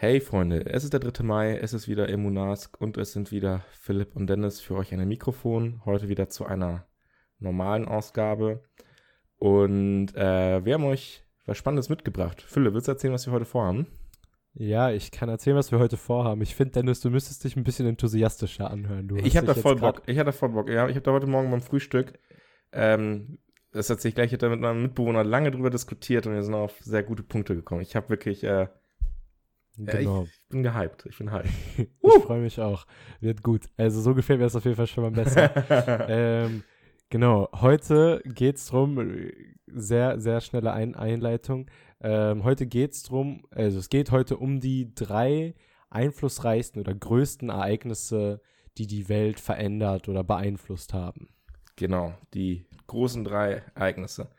Hey 0.00 0.20
Freunde, 0.20 0.64
es 0.64 0.84
ist 0.84 0.92
der 0.92 1.00
3. 1.00 1.24
Mai, 1.24 1.56
es 1.56 1.72
ist 1.72 1.88
wieder 1.88 2.08
Immunask 2.08 2.80
und 2.80 2.96
es 2.98 3.14
sind 3.14 3.32
wieder 3.32 3.64
Philipp 3.72 4.14
und 4.14 4.28
Dennis 4.28 4.60
für 4.60 4.76
euch 4.76 4.92
an 4.92 5.00
dem 5.00 5.08
Mikrofon. 5.08 5.82
Heute 5.84 6.08
wieder 6.08 6.28
zu 6.28 6.46
einer 6.46 6.86
normalen 7.40 7.88
Ausgabe. 7.88 8.62
Und 9.38 10.14
äh, 10.14 10.64
wir 10.64 10.74
haben 10.74 10.84
euch 10.84 11.24
was 11.46 11.58
Spannendes 11.58 11.88
mitgebracht. 11.88 12.40
Philipp, 12.46 12.74
willst 12.74 12.86
du 12.86 12.92
erzählen, 12.92 13.12
was 13.12 13.26
wir 13.26 13.32
heute 13.32 13.44
vorhaben? 13.44 13.88
Ja, 14.54 14.92
ich 14.92 15.10
kann 15.10 15.28
erzählen, 15.28 15.56
was 15.56 15.72
wir 15.72 15.80
heute 15.80 15.96
vorhaben. 15.96 16.42
Ich 16.42 16.54
finde, 16.54 16.74
Dennis, 16.74 17.00
du 17.00 17.10
müsstest 17.10 17.42
dich 17.42 17.56
ein 17.56 17.64
bisschen 17.64 17.88
enthusiastischer 17.88 18.70
anhören. 18.70 19.08
Du 19.08 19.16
ich 19.16 19.36
habe 19.36 19.48
da 19.48 19.54
voll 19.54 19.74
Bock. 19.74 20.02
Ich 20.06 20.20
hatte 20.20 20.30
voll 20.30 20.50
Bock. 20.50 20.70
Ja, 20.70 20.86
ich 20.86 20.94
habe 20.94 21.02
da 21.02 21.10
heute 21.10 21.26
Morgen 21.26 21.50
beim 21.50 21.60
Frühstück, 21.60 22.20
ähm, 22.70 23.40
das 23.72 23.90
hat 23.90 24.00
sich 24.00 24.14
gleich 24.14 24.32
ich 24.32 24.40
mit 24.40 24.60
meinem 24.60 24.82
Mitbewohner 24.82 25.24
lange 25.24 25.50
drüber 25.50 25.70
diskutiert 25.70 26.24
und 26.28 26.34
wir 26.34 26.42
sind 26.44 26.54
auf 26.54 26.78
sehr 26.82 27.02
gute 27.02 27.24
Punkte 27.24 27.56
gekommen. 27.56 27.80
Ich 27.80 27.96
habe 27.96 28.10
wirklich, 28.10 28.44
äh, 28.44 28.68
genau. 29.86 30.24
ich, 30.24 30.30
ich 30.30 30.48
bin 30.48 30.62
gehypt. 30.62 31.06
Ich 31.06 31.18
bin 31.18 31.30
hyped. 31.30 31.50
ich 31.78 32.22
freue 32.24 32.40
mich 32.40 32.60
auch. 32.60 32.86
Wird 33.20 33.42
gut. 33.42 33.66
Also 33.76 34.00
so 34.00 34.14
gefällt 34.14 34.38
mir 34.38 34.46
das 34.46 34.56
auf 34.56 34.64
jeden 34.64 34.76
Fall 34.76 34.86
schon 34.86 35.04
mal 35.04 35.10
besser. 35.10 35.50
ähm, 36.08 36.64
genau, 37.10 37.48
heute 37.54 38.22
geht 38.24 38.56
es 38.56 38.66
darum, 38.66 38.98
sehr, 39.66 40.20
sehr 40.20 40.40
schnelle 40.40 40.72
Ein 40.72 40.94
Einleitung. 40.94 41.70
Ähm, 42.00 42.44
heute 42.44 42.66
geht 42.66 42.92
es 42.92 43.02
darum, 43.04 43.42
also 43.50 43.78
es 43.78 43.88
geht 43.88 44.10
heute 44.10 44.36
um 44.36 44.60
die 44.60 44.94
drei 44.94 45.54
einflussreichsten 45.90 46.80
oder 46.80 46.94
größten 46.94 47.48
Ereignisse, 47.48 48.40
die 48.76 48.86
die 48.86 49.08
Welt 49.08 49.40
verändert 49.40 50.08
oder 50.08 50.22
beeinflusst 50.22 50.94
haben. 50.94 51.28
Genau, 51.76 52.14
die 52.34 52.66
großen 52.86 53.24
drei 53.24 53.62
Ereignisse. 53.74 54.30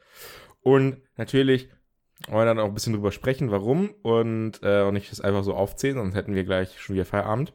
Und 0.61 0.97
natürlich 1.17 1.69
wollen 2.27 2.47
dann 2.47 2.59
auch 2.59 2.65
ein 2.65 2.73
bisschen 2.73 2.93
drüber 2.93 3.11
sprechen, 3.11 3.51
warum 3.51 3.91
und, 4.01 4.61
äh, 4.63 4.83
und 4.83 4.93
nicht 4.93 5.11
das 5.11 5.21
einfach 5.21 5.43
so 5.43 5.53
aufzählen, 5.53 5.97
sonst 5.97 6.15
hätten 6.15 6.35
wir 6.35 6.43
gleich 6.43 6.79
schon 6.79 6.95
wieder 6.95 7.05
Feierabend. 7.05 7.53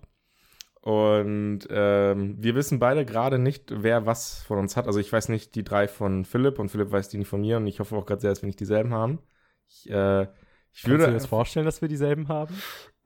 Und 0.81 1.61
ähm, 1.71 2.37
wir 2.39 2.55
wissen 2.55 2.79
beide 2.79 3.07
gerade 3.07 3.39
nicht, 3.39 3.73
wer 3.75 4.05
was 4.05 4.43
von 4.43 4.59
uns 4.59 4.77
hat. 4.77 4.87
Also 4.87 5.01
ich 5.01 5.11
weiß 5.11 5.31
nicht 5.31 5.55
die 5.55 5.65
drei 5.65 5.89
von 5.89 6.27
Philipp 6.27 6.59
und 6.59 6.69
Philipp 6.69 6.91
weiß 6.91 7.09
die 7.09 7.17
nicht 7.17 7.29
von 7.29 7.41
mir 7.41 7.57
und 7.57 7.67
ich 7.67 7.81
hoffe 7.81 7.97
auch 7.97 8.05
gerade 8.05 8.21
sehr, 8.21 8.31
dass 8.31 8.43
wir 8.43 8.49
nicht 8.49 8.61
dieselben 8.61 8.93
haben. 8.93 9.19
Ich, 9.67 9.89
äh, 9.89 10.23
ich 10.23 10.83
Kannst 10.83 10.87
würde. 10.87 11.05
du 11.05 11.11
dir 11.11 11.15
das 11.15 11.27
vorstellen, 11.27 11.65
dass 11.65 11.81
wir 11.81 11.89
dieselben 11.89 12.29
haben? 12.29 12.55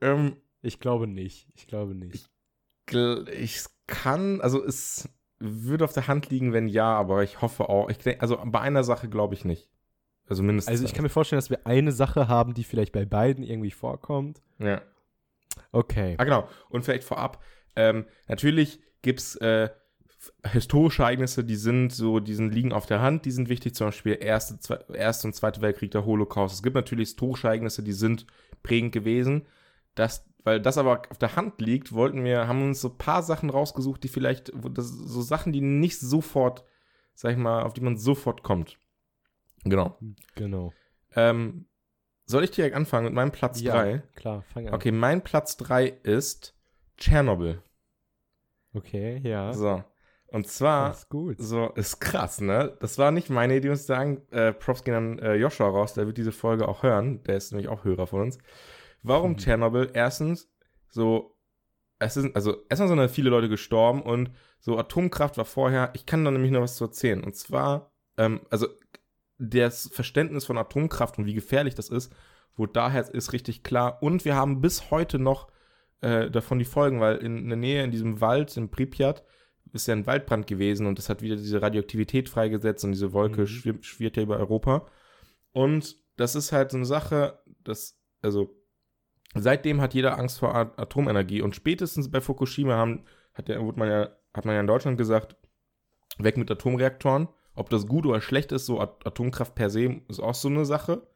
Ähm, 0.01 0.35
ich 0.61 0.79
glaube 0.79 1.07
nicht. 1.07 1.47
Ich 1.55 1.67
glaube 1.67 1.95
nicht. 1.95 2.29
Ich, 2.89 2.97
ich 3.31 3.65
kann, 3.87 4.41
also 4.41 4.61
es 4.61 5.07
würde 5.39 5.85
auf 5.85 5.93
der 5.93 6.07
Hand 6.07 6.29
liegen, 6.29 6.51
wenn 6.51 6.67
ja, 6.67 6.91
aber 6.97 7.23
ich 7.23 7.41
hoffe 7.41 7.69
auch. 7.69 7.89
Ich 7.89 7.99
denke, 7.99 8.21
also 8.21 8.41
bei 8.43 8.59
einer 8.59 8.83
Sache 8.83 9.07
glaube 9.07 9.35
ich 9.35 9.45
nicht. 9.45 9.69
Also 10.29 10.43
mindestens. 10.43 10.71
Also 10.71 10.85
ich 10.85 10.93
kann 10.93 11.03
mir 11.03 11.09
vorstellen, 11.09 11.39
dass 11.39 11.49
wir 11.49 11.65
eine 11.65 11.91
Sache 11.91 12.27
haben, 12.27 12.53
die 12.53 12.63
vielleicht 12.63 12.91
bei 12.91 13.05
beiden 13.05 13.43
irgendwie 13.43 13.71
vorkommt. 13.71 14.41
Ja. 14.59 14.81
Okay. 15.71 16.15
Ah, 16.17 16.23
genau. 16.23 16.47
Und 16.69 16.83
vielleicht 16.83 17.03
vorab, 17.03 17.43
ähm, 17.75 18.05
natürlich 18.27 18.79
gibt 19.01 19.19
es 19.19 19.35
äh, 19.37 19.69
historische 20.45 21.03
Ereignisse, 21.03 21.43
die 21.43 21.55
sind 21.55 21.91
so, 21.91 22.19
die 22.19 22.33
sind, 22.33 22.53
liegen 22.53 22.73
auf 22.73 22.85
der 22.85 23.01
Hand, 23.01 23.25
die 23.25 23.31
sind 23.31 23.49
wichtig, 23.49 23.75
zum 23.75 23.87
Beispiel 23.87 24.17
Erste, 24.19 24.59
Zwei, 24.59 24.79
Erste 24.93 25.27
und 25.27 25.33
Zweite 25.33 25.61
Weltkrieg, 25.61 25.91
der 25.91 26.05
Holocaust. 26.05 26.53
Es 26.53 26.63
gibt 26.63 26.75
natürlich 26.75 27.09
historische 27.09 27.47
Ereignisse, 27.47 27.83
die 27.83 27.93
sind 27.93 28.25
prägend 28.61 28.91
gewesen. 28.91 29.45
Das, 29.95 30.25
weil 30.43 30.61
das 30.61 30.77
aber 30.77 31.01
auf 31.09 31.17
der 31.17 31.35
Hand 31.35 31.61
liegt, 31.61 31.93
wollten 31.93 32.23
wir, 32.23 32.47
haben 32.47 32.61
uns 32.61 32.81
so 32.81 32.89
ein 32.89 32.97
paar 32.97 33.23
Sachen 33.23 33.49
rausgesucht, 33.49 34.03
die 34.03 34.09
vielleicht, 34.09 34.51
das, 34.71 34.89
so 34.89 35.21
Sachen, 35.21 35.53
die 35.53 35.61
nicht 35.61 35.99
sofort, 35.99 36.63
sag 37.13 37.31
ich 37.31 37.37
mal, 37.37 37.63
auf 37.63 37.73
die 37.73 37.81
man 37.81 37.97
sofort 37.97 38.43
kommt. 38.43 38.77
Genau. 39.63 39.97
Genau. 40.35 40.73
Ähm, 41.15 41.65
soll 42.25 42.43
ich 42.43 42.51
direkt 42.51 42.75
anfangen 42.75 43.05
mit 43.05 43.13
meinem 43.13 43.31
Platz 43.31 43.61
3? 43.63 43.91
Ja, 43.91 43.97
klar, 44.15 44.43
fang 44.53 44.67
an. 44.67 44.73
Okay, 44.73 44.91
mein 44.91 45.23
Platz 45.23 45.57
3 45.57 45.87
ist 45.87 46.55
Tschernobyl. 46.97 47.61
Okay, 48.73 49.19
ja. 49.23 49.53
So. 49.53 49.83
Und 50.27 50.47
zwar, 50.47 50.91
ist 50.91 51.09
gut. 51.09 51.37
so, 51.39 51.69
ist 51.71 51.99
krass, 51.99 52.39
ne? 52.39 52.77
Das 52.81 52.99
war 52.99 53.09
nicht 53.11 53.29
meine 53.31 53.55
Idee, 53.57 53.69
muss 53.69 53.81
ich 53.81 53.85
sagen. 53.87 54.21
Äh, 54.29 54.53
Props 54.53 54.83
gehen 54.83 54.93
an 54.93 55.19
äh, 55.19 55.35
Joshua 55.35 55.67
raus, 55.67 55.95
der 55.95 56.05
wird 56.05 56.17
diese 56.17 56.31
Folge 56.31 56.67
auch 56.67 56.83
hören. 56.83 57.23
Der 57.23 57.35
ist 57.35 57.51
nämlich 57.51 57.67
auch 57.67 57.83
Hörer 57.83 58.05
von 58.05 58.21
uns. 58.21 58.37
Warum 59.01 59.31
mhm. 59.31 59.37
Tschernobyl? 59.37 59.89
Erstens, 59.93 60.51
so, 60.87 61.35
es 61.97 62.13
sind, 62.13 62.35
also, 62.35 62.57
erstmal 62.69 62.89
sind 62.89 62.97
da 62.97 63.07
viele 63.07 63.31
Leute 63.31 63.49
gestorben 63.49 64.03
und 64.03 64.31
so 64.59 64.77
Atomkraft 64.77 65.37
war 65.37 65.45
vorher, 65.45 65.91
ich 65.93 66.05
kann 66.05 66.23
da 66.23 66.31
nämlich 66.31 66.51
noch 66.51 66.61
was 66.61 66.75
zu 66.75 66.85
erzählen. 66.85 67.23
Und 67.23 67.35
zwar, 67.35 67.91
ähm, 68.17 68.41
also, 68.51 68.67
das 69.39 69.89
Verständnis 69.91 70.45
von 70.45 70.57
Atomkraft 70.57 71.17
und 71.17 71.25
wie 71.25 71.33
gefährlich 71.33 71.75
das 71.75 71.89
ist, 71.89 72.13
wurde 72.55 72.73
daher 72.73 73.13
ist 73.13 73.33
richtig 73.33 73.63
klar. 73.63 74.03
Und 74.03 74.25
wir 74.25 74.35
haben 74.35 74.61
bis 74.61 74.91
heute 74.91 75.17
noch 75.17 75.47
äh, 76.01 76.29
davon 76.29 76.59
die 76.59 76.65
Folgen, 76.65 76.99
weil 76.99 77.17
in, 77.17 77.37
in 77.37 77.49
der 77.49 77.57
Nähe, 77.57 77.83
in 77.83 77.91
diesem 77.91 78.21
Wald, 78.21 78.55
in 78.57 78.69
Pripyat, 78.69 79.23
ist 79.71 79.87
ja 79.87 79.93
ein 79.93 80.07
Waldbrand 80.07 80.47
gewesen 80.47 80.87
und 80.87 80.97
das 80.97 81.09
hat 81.09 81.21
wieder 81.21 81.35
diese 81.35 81.61
Radioaktivität 81.61 82.27
freigesetzt 82.27 82.83
und 82.83 82.91
diese 82.91 83.13
Wolke 83.13 83.41
mhm. 83.41 83.47
schwirrt, 83.47 83.85
schwirrt 83.85 84.17
ja 84.17 84.23
über 84.23 84.37
Europa. 84.37 84.87
Und 85.51 85.95
das 86.17 86.35
ist 86.35 86.51
halt 86.51 86.71
so 86.71 86.77
eine 86.77 86.85
Sache, 86.85 87.39
dass, 87.63 87.99
also, 88.21 88.55
seitdem 89.35 89.79
hat 89.79 89.93
jeder 89.93 90.17
Angst 90.17 90.39
vor 90.39 90.55
Atomenergie 90.55 91.41
und 91.41 91.55
spätestens 91.55 92.09
bei 92.09 92.19
Fukushima 92.19 92.73
haben, 92.73 93.05
hat, 93.33 93.47
der, 93.47 93.61
wurde 93.61 93.79
man 93.79 93.89
ja, 93.89 94.09
hat 94.33 94.45
man 94.45 94.55
ja 94.55 94.61
in 94.61 94.67
Deutschland 94.67 94.97
gesagt, 94.97 95.35
weg 96.17 96.35
mit 96.35 96.51
Atomreaktoren. 96.51 97.29
Ob 97.59 97.69
das 97.69 97.87
gut 97.87 98.05
oder 98.05 98.21
schlecht 98.21 98.51
ist, 98.51 98.65
so 98.65 98.79
Atomkraft 98.79 99.53
per 99.53 99.69
se 99.69 100.01
ist 100.07 100.19
auch 100.19 100.33
so 100.33 100.47
eine 100.47 100.65
Sache. 100.65 101.07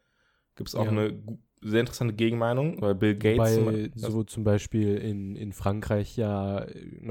Gibt 0.56 0.70
es 0.70 0.76
auch 0.76 0.86
ja. 0.86 0.92
eine 0.92 1.24
sehr 1.62 1.80
interessante 1.80 2.14
Gegenmeinung, 2.14 2.82
weil 2.82 2.96
Bill 2.96 3.16
Gates. 3.16 3.58
Wobei 3.58 3.92
zum, 3.96 4.12
so 4.12 4.24
zum 4.24 4.44
Beispiel 4.44 4.98
in, 4.98 5.36
in 5.36 5.54
Frankreich 5.54 6.18
ja 6.18 6.60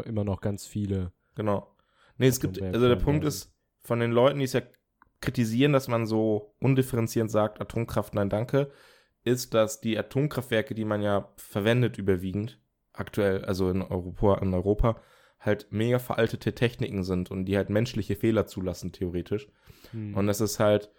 immer 0.04 0.25
noch 0.25 0.41
ganz 0.42 0.66
viele. 0.66 1.12
Genau. 1.34 1.75
Nee, 2.19 2.28
es 2.28 2.41
gibt, 2.41 2.60
also 2.60 2.88
der 2.88 2.97
Punkt 2.97 3.25
ist, 3.25 3.53
von 3.82 4.00
den 4.00 4.12
Leuten, 4.12 4.38
die 4.38 4.44
es 4.44 4.53
ja 4.53 4.60
kritisieren, 5.21 5.72
dass 5.72 5.88
man 5.88 6.06
so 6.06 6.54
undifferenzierend 6.60 7.31
sagt, 7.31 7.60
Atomkraft, 7.60 8.15
nein, 8.15 8.28
danke, 8.28 8.71
ist, 9.25 9.54
dass 9.54 9.81
die 9.81 9.98
Atomkraftwerke, 9.98 10.75
die 10.75 10.84
man 10.84 11.00
ja 11.00 11.32
verwendet 11.37 11.97
überwiegend, 11.97 12.60
aktuell, 12.92 13.44
also 13.44 13.71
in 13.71 13.81
Europa, 13.82 14.38
in 14.42 14.53
Europa, 14.53 15.00
halt 15.42 15.66
mega 15.70 15.98
veraltete 15.98 16.54
Techniken 16.54 17.03
sind 17.03 17.30
und 17.30 17.44
die 17.47 17.56
halt 17.56 17.69
menschliche 17.69 18.16
Fehler 18.16 18.47
zulassen, 18.47 18.92
theoretisch. 18.92 19.48
Hm. 19.91 20.14
Und 20.14 20.26
das 20.28 20.41
ist 20.41 20.60
halt, 20.60 20.91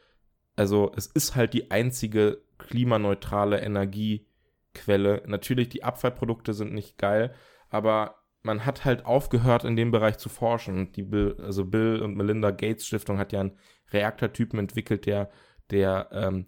also 0.55 0.91
es 0.95 1.07
ist 1.07 1.35
halt 1.35 1.53
die 1.53 1.71
einzige 1.71 2.41
klimaneutrale 2.57 3.61
Energiequelle. 3.61 5.23
Natürlich, 5.25 5.69
die 5.69 5.83
Abfallprodukte 5.83 6.53
sind 6.53 6.73
nicht 6.73 6.97
geil, 6.97 7.33
aber 7.69 8.15
man 8.43 8.65
hat 8.65 8.83
halt 8.83 9.05
aufgehört, 9.05 9.63
in 9.63 9.77
dem 9.77 9.91
Bereich 9.91 10.17
zu 10.17 10.27
forschen. 10.27 10.91
Die 10.91 11.03
Bill, 11.03 11.37
also 11.41 11.63
Bill 11.63 12.01
und 12.01 12.15
Melinda 12.17 12.51
Gates 12.51 12.85
Stiftung 12.85 13.17
hat 13.17 13.31
ja 13.31 13.39
einen 13.39 13.57
Reaktortypen 13.91 14.59
entwickelt, 14.59 15.05
der, 15.05 15.31
der, 15.71 16.09
ähm, 16.11 16.45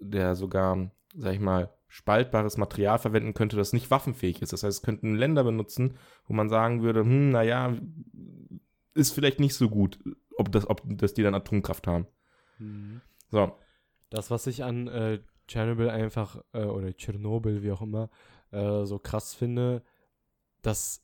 der 0.00 0.34
sogar, 0.34 0.90
sag 1.14 1.34
ich 1.34 1.40
mal, 1.40 1.70
spaltbares 1.94 2.56
Material 2.56 2.98
verwenden 2.98 3.34
könnte, 3.34 3.56
das 3.56 3.72
nicht 3.72 3.88
waffenfähig 3.88 4.42
ist. 4.42 4.52
Das 4.52 4.64
heißt, 4.64 4.78
es 4.78 4.82
könnten 4.82 5.14
Länder 5.14 5.44
benutzen, 5.44 5.96
wo 6.26 6.34
man 6.34 6.48
sagen 6.48 6.82
würde, 6.82 7.02
hm, 7.02 7.30
naja, 7.30 7.72
ist 8.94 9.12
vielleicht 9.12 9.38
nicht 9.38 9.54
so 9.54 9.70
gut, 9.70 10.00
ob 10.36 10.50
das, 10.50 10.68
ob 10.68 10.82
das 10.84 11.14
die 11.14 11.22
dann 11.22 11.36
Atomkraft 11.36 11.86
haben. 11.86 12.08
Mhm. 12.58 13.00
So. 13.30 13.52
Das, 14.10 14.32
was 14.32 14.48
ich 14.48 14.64
an 14.64 14.88
äh, 14.88 15.20
Tschernobyl 15.46 15.88
einfach, 15.88 16.42
äh, 16.52 16.64
oder 16.64 16.92
Tschernobyl, 16.96 17.62
wie 17.62 17.70
auch 17.70 17.82
immer, 17.82 18.10
äh, 18.50 18.84
so 18.86 18.98
krass 18.98 19.32
finde, 19.32 19.84
dass 20.62 21.00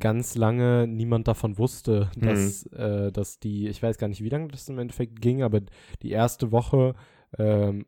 ganz 0.00 0.34
lange 0.34 0.88
niemand 0.88 1.28
davon 1.28 1.58
wusste, 1.58 2.10
mhm. 2.16 2.20
dass, 2.22 2.68
mhm. 2.72 3.12
dass 3.12 3.38
die, 3.38 3.68
ich 3.68 3.80
weiß 3.80 3.98
gar 3.98 4.08
nicht, 4.08 4.24
wie 4.24 4.30
lange 4.30 4.48
das 4.48 4.68
im 4.68 4.80
Endeffekt 4.80 5.20
ging, 5.20 5.44
aber 5.44 5.60
die 6.02 6.10
erste 6.10 6.50
Woche, 6.50 6.96
ähm, 7.38 7.86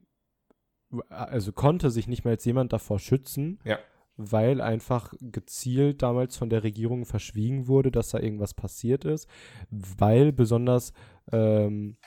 also 1.09 1.53
konnte 1.53 1.91
sich 1.91 2.09
nicht 2.09 2.25
mal 2.25 2.33
jetzt 2.33 2.45
jemand 2.45 2.73
davor 2.73 2.99
schützen. 2.99 3.59
Ja 3.65 3.79
weil 4.19 4.63
einfach 4.63 5.13
gezielt 5.21 6.01
damals 6.01 6.39
von 6.39 6.49
der 6.49 6.63
Regierung 6.63 7.05
verschwiegen 7.05 7.69
wurde, 7.69 7.91
dass 7.91 8.09
da 8.09 8.19
irgendwas 8.19 8.55
passiert 8.55 9.05
ist, 9.05 9.29
weil 9.71 10.33
besonders 10.33 10.95
ähm, 11.33 11.99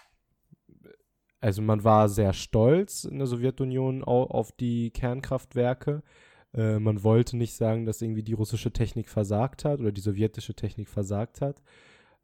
also 1.42 1.62
man 1.62 1.84
war 1.84 2.10
sehr 2.10 2.34
stolz 2.34 3.06
in 3.06 3.18
der 3.18 3.28
Sowjetunion 3.28 4.04
auf 4.04 4.52
die 4.52 4.92
Kernkraftwerke. 4.92 6.04
Äh, 6.54 6.80
man 6.80 7.04
wollte 7.04 7.38
nicht 7.38 7.54
sagen, 7.54 7.86
dass 7.86 8.02
irgendwie 8.02 8.24
die 8.24 8.34
russische 8.34 8.72
Technik 8.72 9.10
versagt 9.10 9.64
hat 9.64 9.80
oder 9.80 9.92
die 9.92 10.02
sowjetische 10.02 10.54
Technik 10.54 10.90
versagt 10.90 11.42
hat. 11.42 11.62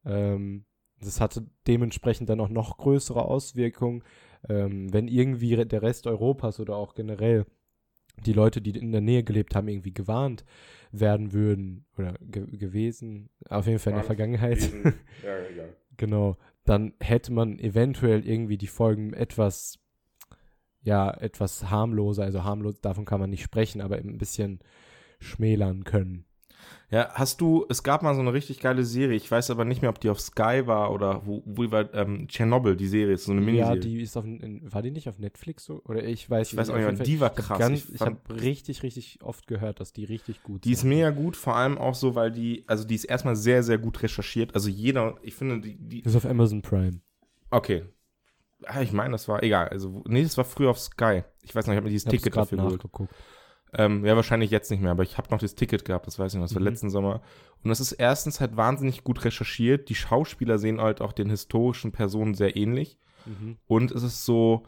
Ähm, 0.04 0.66
das 1.00 1.22
hatte 1.22 1.46
dementsprechend 1.68 2.30
dann 2.30 2.40
auch 2.40 2.50
noch 2.50 2.78
größere 2.78 3.24
Auswirkungen, 3.24 4.04
ähm, 4.50 4.94
wenn 4.94 5.08
irgendwie 5.08 5.56
der 5.66 5.82
Rest 5.82 6.08
Europas 6.08 6.60
oder 6.60 6.76
auch 6.76 6.94
generell 6.94 7.46
die 8.26 8.34
Leute, 8.34 8.62
die 8.62 8.72
in 8.72 8.92
der 8.92 9.02
Nähe 9.02 9.24
gelebt 9.24 9.56
haben, 9.56 9.68
irgendwie 9.68 9.94
gewarnt 9.94 10.46
werden 10.92 11.34
würden 11.34 11.86
oder 11.98 12.14
ge 12.22 12.46
gewesen, 12.58 13.30
auf 13.50 13.68
jeden 13.68 13.80
Fall 13.80 13.92
in 13.92 13.98
der 13.98 14.06
Vergangenheit. 14.06 14.60
ja, 15.24 15.38
ja. 15.56 15.66
genau, 15.98 16.38
dann 16.64 16.94
hätte 17.02 17.34
man 17.34 17.60
eventuell 17.60 18.26
irgendwie 18.26 18.58
die 18.58 18.68
Folgen 18.68 19.14
etwas 19.14 19.80
ja 20.82 21.12
etwas 21.12 21.70
harmloser, 21.70 22.24
also 22.24 22.44
harmlos, 22.44 22.80
davon 22.80 23.06
kann 23.06 23.20
man 23.20 23.32
nicht 23.32 23.44
sprechen, 23.44 23.82
aber 23.82 23.98
ein 23.98 24.18
bisschen 24.18 24.60
schmälern 25.20 25.84
können. 25.84 26.26
Ja, 26.96 27.10
hast 27.14 27.42
du, 27.42 27.66
es 27.68 27.84
gab 27.84 28.04
mal 28.04 28.16
so 28.16 28.22
eine 28.22 28.32
richtig 28.32 28.62
geile 28.62 28.86
Serie, 28.86 29.18
ich 29.18 29.30
weiß 29.30 29.50
aber 29.50 29.66
nicht 29.66 29.82
mehr, 29.82 29.90
ob 29.90 30.00
die 30.00 30.10
auf 30.10 30.22
Sky 30.22 30.62
war 30.66 30.94
oder 30.94 31.26
wo, 31.26 31.44
wo 31.46 31.70
war, 31.70 31.94
ähm, 31.94 32.30
Tschernobyl, 32.30 32.78
die 32.78 32.88
Serie, 32.88 33.16
ist 33.16 33.26
so 33.26 33.34
eine 33.34 33.42
Miniserie. 33.42 33.76
Ja, 33.76 33.82
die 33.82 34.00
ist 34.02 34.16
auf, 34.16 34.24
war 34.26 34.82
die 34.82 34.92
nicht 34.92 35.10
auf 35.10 35.20
Netflix 35.20 35.66
so? 35.66 35.82
Oder 35.84 36.06
ich 36.06 36.30
weiß 36.30 36.54
Ich 36.54 36.58
weiß 36.58 36.70
auch 36.70 36.78
nicht, 36.78 37.06
die 37.06 37.20
war 37.20 37.32
krass. 37.32 37.60
Ganz, 37.60 37.90
Ich 37.90 38.00
habe 38.00 38.16
fand- 38.26 38.42
richtig, 38.42 38.82
richtig 38.84 39.20
oft 39.24 39.46
gehört, 39.46 39.82
dass 39.82 39.92
die 39.92 40.06
richtig 40.06 40.42
gut 40.42 40.64
Die 40.64 40.72
ist 40.72 40.80
sind. 40.82 40.90
mega 40.90 41.10
gut, 41.10 41.36
vor 41.36 41.58
allem 41.58 41.78
auch 41.78 41.96
so, 41.96 42.16
weil 42.16 42.32
die, 42.32 42.64
also 42.66 42.86
die 42.86 42.96
ist 42.96 43.04
erstmal 43.04 43.36
sehr, 43.36 43.62
sehr 43.62 43.78
gut 43.78 44.02
recherchiert. 44.02 44.56
Also 44.56 44.70
jeder, 44.70 45.16
ich 45.22 45.36
finde, 45.36 45.60
die, 45.60 45.76
die 45.78 46.02
Das 46.02 46.14
ist 46.14 46.18
auf 46.24 46.26
Amazon 46.32 46.62
Prime. 46.62 47.02
okay. 47.52 47.84
Ah, 48.68 48.82
ich 48.82 48.94
meine, 48.94 49.12
das 49.12 49.28
war, 49.28 49.44
egal. 49.44 49.68
Also, 49.68 50.02
nee, 50.08 50.24
das 50.24 50.38
war 50.38 50.46
früher 50.46 50.70
auf 50.72 50.80
Sky. 50.80 51.24
Ich 51.44 51.54
weiß 51.54 51.68
noch, 51.68 51.74
ich 51.74 51.78
habe 51.78 51.86
mir 51.88 51.92
dieses 51.92 52.10
Ticket 52.10 52.36
dafür 52.36 52.58
geholt. 52.58 52.76
nachgeguckt. 52.76 53.14
Ähm, 53.78 54.06
ja, 54.06 54.16
wahrscheinlich 54.16 54.52
jetzt 54.52 54.72
nicht 54.72 54.82
mehr, 54.82 54.92
aber 54.92 55.04
ich 55.04 55.18
habe 55.18 55.30
noch 55.32 55.40
das 55.40 55.56
Ticket 55.56 55.84
gehabt, 55.84 56.08
das 56.08 56.18
weiß 56.18 56.34
ich 56.34 56.40
noch, 56.40 56.46
das 56.46 56.56
war 56.56 56.62
Mhm. 56.62 56.68
letzten 56.68 56.90
Sommer. 56.90 57.22
Und 57.64 57.70
das 57.70 57.82
ist 57.82 57.92
erstens 57.92 58.40
halt 58.40 58.56
wahnsinnig 58.56 59.04
gut 59.04 59.26
recherchiert. 59.26 59.90
Die 59.90 59.96
Schauspieler 59.96 60.58
sehen 60.58 60.80
halt 60.80 61.02
auch 61.02 61.12
den 61.12 61.30
historischen 61.30 61.92
Personen 61.92 62.36
sehr 62.36 62.56
ähnlich. 62.56 62.98
Mhm. 63.26 63.58
Und 63.68 63.92
es 63.92 64.04
ist 64.04 64.24
so, 64.24 64.64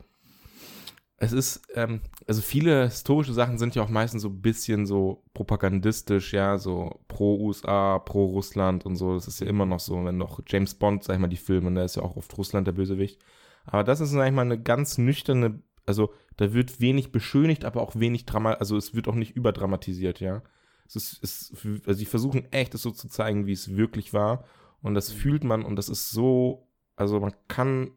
es 1.20 1.32
ist, 1.32 1.62
ähm, 1.74 2.02
also 2.28 2.42
viele 2.42 2.84
historische 2.86 3.34
Sachen 3.34 3.58
sind 3.58 3.76
ja 3.76 3.82
auch 3.82 3.90
meistens 3.90 4.22
so 4.22 4.30
ein 4.30 4.42
bisschen 4.42 4.86
so 4.86 5.24
propagandistisch, 5.34 6.34
ja, 6.34 6.58
so 6.58 7.00
pro 7.08 7.38
USA, 7.38 8.00
pro 8.00 8.26
Russland 8.26 8.86
und 8.86 8.98
so. 8.98 9.14
Das 9.16 9.28
ist 9.28 9.40
ja 9.40 9.48
immer 9.48 9.66
noch 9.66 9.80
so, 9.80 10.04
wenn 10.06 10.18
noch 10.18 10.42
James 10.46 10.76
Bond, 10.76 11.04
sag 11.04 11.16
ich 11.16 11.20
mal, 11.20 11.28
die 11.28 11.38
Filme, 11.38 11.74
da 11.74 11.84
ist 11.84 11.96
ja 11.96 12.04
auch 12.04 12.18
oft 12.18 12.38
Russland 12.38 12.68
der 12.68 12.74
Bösewicht. 12.74 13.20
Aber 13.66 13.84
das 13.84 14.00
ist, 14.00 14.12
sag 14.12 14.28
ich 14.28 14.34
mal, 14.34 14.44
eine 14.44 14.62
ganz 14.62 14.98
nüchterne, 14.98 15.62
also 15.88 16.14
da 16.38 16.54
wird 16.54 16.80
wenig 16.82 17.12
beschönigt, 17.12 17.66
aber 17.66 17.82
auch 17.82 17.96
wenig 17.96 18.26
Drama, 18.26 18.54
also 18.54 18.78
es 18.78 18.94
wird 18.94 19.08
auch 19.08 19.16
nicht 19.16 19.36
überdramatisiert, 19.36 20.20
ja. 20.20 20.44
Es 20.86 20.96
ist, 20.96 21.24
es, 21.24 21.54
also 21.86 21.98
sie 21.98 22.06
versuchen 22.06 22.52
echt, 22.52 22.74
es 22.76 22.82
so 22.82 22.92
zu 22.92 23.10
zeigen, 23.10 23.46
wie 23.46 23.52
es 23.54 23.76
wirklich 23.76 24.14
war. 24.14 24.46
Und 24.82 24.94
das 24.94 25.14
Mhm. 25.14 25.18
fühlt 25.18 25.44
man 25.44 25.64
und 25.66 25.76
das 25.76 25.90
ist 25.90 26.12
so, 26.12 26.68
also 26.96 27.20
man 27.20 27.34
kann 27.48 27.92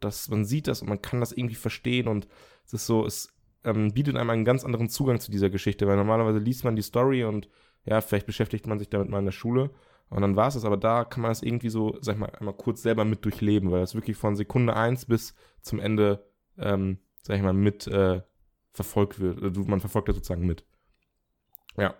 das, 0.00 0.28
man 0.28 0.44
sieht 0.44 0.68
das 0.68 0.82
und 0.82 0.88
man 0.88 1.02
kann 1.02 1.20
das 1.20 1.32
irgendwie 1.32 1.54
verstehen 1.54 2.08
und 2.08 2.28
es 2.66 2.74
ist 2.74 2.86
so, 2.86 3.06
es 3.06 3.34
ähm, 3.64 3.92
bietet 3.92 4.16
einem 4.16 4.30
einen 4.30 4.44
ganz 4.44 4.64
anderen 4.64 4.88
Zugang 4.88 5.20
zu 5.20 5.30
dieser 5.30 5.50
Geschichte, 5.50 5.86
weil 5.86 5.96
normalerweise 5.96 6.38
liest 6.38 6.64
man 6.64 6.76
die 6.76 6.82
Story 6.82 7.24
und 7.24 7.48
ja, 7.84 8.00
vielleicht 8.00 8.26
beschäftigt 8.26 8.66
man 8.66 8.78
sich 8.78 8.90
damit 8.90 9.08
mal 9.08 9.20
in 9.20 9.24
der 9.24 9.32
Schule 9.32 9.70
und 10.08 10.20
dann 10.22 10.36
war 10.36 10.48
es 10.48 10.54
das, 10.54 10.64
aber 10.64 10.76
da 10.76 11.04
kann 11.04 11.22
man 11.22 11.30
das 11.30 11.42
irgendwie 11.42 11.70
so, 11.70 11.96
sag 12.00 12.14
ich 12.14 12.20
mal, 12.20 12.30
einmal 12.30 12.54
kurz 12.54 12.82
selber 12.82 13.04
mit 13.04 13.24
durchleben, 13.24 13.70
weil 13.70 13.80
das 13.80 13.94
wirklich 13.94 14.16
von 14.16 14.36
Sekunde 14.36 14.76
1 14.76 15.06
bis 15.06 15.34
zum 15.62 15.80
Ende, 15.80 16.24
ähm, 16.58 16.98
sag 17.26 17.36
ich 17.36 17.42
mal, 17.42 17.52
mit 17.52 17.86
äh, 17.86 18.22
verfolgt 18.72 19.20
wird. 19.20 19.42
Also 19.42 19.62
man 19.64 19.80
verfolgt 19.80 20.08
das 20.08 20.16
sozusagen 20.16 20.46
mit. 20.46 20.64
Ja. 21.76 21.94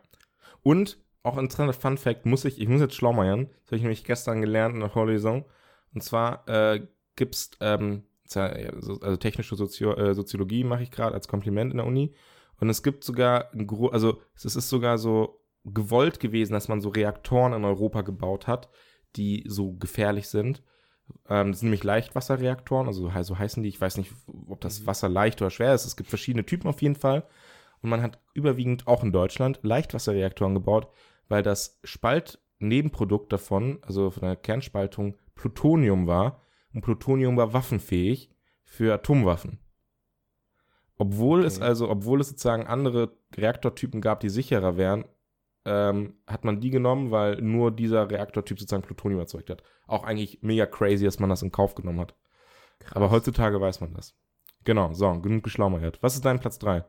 Und 0.62 0.99
auch 1.23 1.37
ein 1.37 1.44
interessanter 1.44 1.73
Fun 1.73 1.99
Fact 1.99 2.26
muss 2.26 2.44
ich, 2.44 2.61
ich 2.61 2.69
muss 2.69 2.81
jetzt 2.81 2.94
schlaumeiern, 2.94 3.46
das 3.46 3.67
habe 3.67 3.76
ich 3.76 3.82
nämlich 3.82 4.05
gestern 4.05 4.40
gelernt 4.40 4.75
in 4.75 4.81
der 4.81 4.90
Vorlesung. 4.90 5.44
Und 5.93 6.02
zwar 6.02 6.49
äh, 6.49 6.87
gibt 7.17 7.34
es, 7.34 7.50
ähm, 7.61 8.05
also 8.34 9.17
technische 9.17 9.56
Sozio 9.56 9.94
äh, 9.94 10.14
Soziologie 10.14 10.64
mache 10.64 10.82
ich 10.82 10.90
gerade 10.90 11.14
als 11.14 11.28
Kompliment 11.28 11.73
in 11.73 11.78
der 11.78 11.87
Uni. 11.87 12.14
Und 12.58 12.70
es 12.70 12.82
gibt 12.82 13.05
sogar, 13.05 13.52
ein 13.52 13.69
also 13.93 14.20
es 14.34 14.44
ist 14.44 14.69
sogar 14.69 14.99
so 14.99 15.40
gewollt 15.64 16.20
gewesen, 16.20 16.52
dass 16.52 16.69
man 16.69 16.81
so 16.81 16.88
Reaktoren 16.90 17.52
in 17.52 17.64
Europa 17.64 18.02
gebaut 18.02 18.46
hat, 18.46 18.69
die 19.17 19.44
so 19.46 19.73
gefährlich 19.73 20.28
sind. 20.28 20.62
Ähm, 21.28 21.52
das 21.52 21.60
sind 21.60 21.68
nämlich 21.68 21.84
Leichtwasserreaktoren, 21.84 22.86
also 22.86 23.10
so 23.22 23.38
heißen 23.38 23.62
die. 23.62 23.68
Ich 23.68 23.80
weiß 23.80 23.96
nicht, 23.98 24.12
ob 24.48 24.60
das 24.60 24.86
Wasser 24.86 25.08
leicht 25.08 25.40
oder 25.42 25.50
schwer 25.50 25.74
ist. 25.74 25.84
Es 25.84 25.96
gibt 25.96 26.08
verschiedene 26.08 26.46
Typen 26.46 26.68
auf 26.68 26.82
jeden 26.82 26.96
Fall. 26.96 27.24
Und 27.82 27.90
man 27.90 28.02
hat 28.02 28.18
überwiegend 28.34 28.86
auch 28.86 29.02
in 29.02 29.12
Deutschland 29.12 29.60
Leichtwasserreaktoren 29.62 30.54
gebaut, 30.54 30.88
weil 31.28 31.42
das 31.42 31.78
Spaltnebenprodukt 31.84 33.32
davon, 33.32 33.78
also 33.82 34.10
von 34.10 34.22
der 34.22 34.36
Kernspaltung, 34.36 35.16
Plutonium 35.34 36.06
war. 36.06 36.40
Und 36.72 36.82
Plutonium 36.82 37.36
war 37.36 37.52
waffenfähig 37.52 38.30
für 38.64 38.94
Atomwaffen. 38.94 39.58
Obwohl 40.98 41.44
es 41.44 41.56
Okay. 41.56 41.66
also, 41.66 41.90
obwohl 41.90 42.20
es 42.20 42.28
sozusagen 42.30 42.66
andere 42.66 43.16
Reaktortypen 43.36 44.00
gab, 44.00 44.20
die 44.20 44.30
sicherer 44.30 44.76
wären, 44.76 45.04
ähm, 45.66 46.14
hat 46.26 46.44
man 46.44 46.60
die 46.60 46.70
genommen, 46.70 47.10
weil 47.10 47.42
nur 47.42 47.74
dieser 47.74 48.08
Reaktortyp 48.10 48.58
sozusagen 48.58 48.82
Plutonium 48.84 49.20
erzeugt 49.20 49.50
hat. 49.50 49.62
Auch 49.86 50.04
eigentlich 50.04 50.38
mega 50.42 50.64
crazy, 50.64 51.04
dass 51.04 51.18
man 51.18 51.28
das 51.28 51.42
in 51.42 51.50
Kauf 51.52 51.74
genommen 51.74 52.00
hat. 52.00 52.14
Aber 52.92 53.10
heutzutage 53.10 53.60
weiß 53.60 53.80
man 53.80 53.92
das. 53.92 54.14
Genau, 54.64 54.92
so, 54.92 55.20
genug 55.20 55.42
geschlaumeiert. 55.44 56.02
Was 56.02 56.14
ist 56.14 56.24
dein 56.24 56.40
Platz 56.40 56.58
3? 56.58 56.84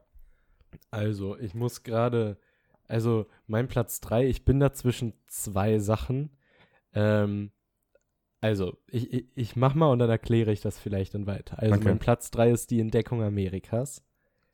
Also, 0.91 1.37
ich 1.37 1.53
muss 1.55 1.83
gerade, 1.83 2.37
also 2.87 3.25
mein 3.47 3.67
Platz 3.67 3.99
3, 4.01 4.27
ich 4.27 4.45
bin 4.45 4.59
da 4.59 4.73
zwischen 4.73 5.13
zwei 5.27 5.79
Sachen. 5.79 6.37
Ähm, 6.93 7.51
also, 8.41 8.77
ich, 8.87 9.11
ich, 9.11 9.25
ich 9.35 9.55
mach 9.55 9.73
mal 9.73 9.91
und 9.91 9.99
dann 9.99 10.09
erkläre 10.09 10.51
ich 10.51 10.61
das 10.61 10.77
vielleicht 10.77 11.15
dann 11.15 11.25
weiter. 11.25 11.57
Also, 11.59 11.75
Okay. 11.75 11.85
mein 11.85 11.99
Platz 11.99 12.29
3 12.31 12.51
ist 12.51 12.69
die 12.69 12.79
Entdeckung 12.79 13.23
Amerikas. 13.23 14.03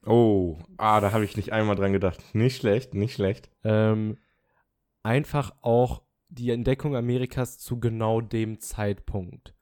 Oh, 0.06 0.58
ah, 0.78 1.00
da 1.00 1.12
habe 1.12 1.24
ich 1.24 1.38
nicht 1.38 1.54
einmal 1.54 1.76
dran 1.76 1.94
gedacht. 1.94 2.24
Nicht 2.34 2.58
schlecht, 2.58 2.94
nicht 2.94 3.14
schlecht. 3.14 3.50
Ähm, 3.64 4.18
einfach 5.02 5.54
auch 5.62 6.02
die 6.30 6.52
Entdeckung 6.52 6.96
Amerikas 6.96 7.60
zu 7.60 7.80
genau 7.80 8.20
dem 8.20 8.60
Zeitpunkt. 8.60 9.54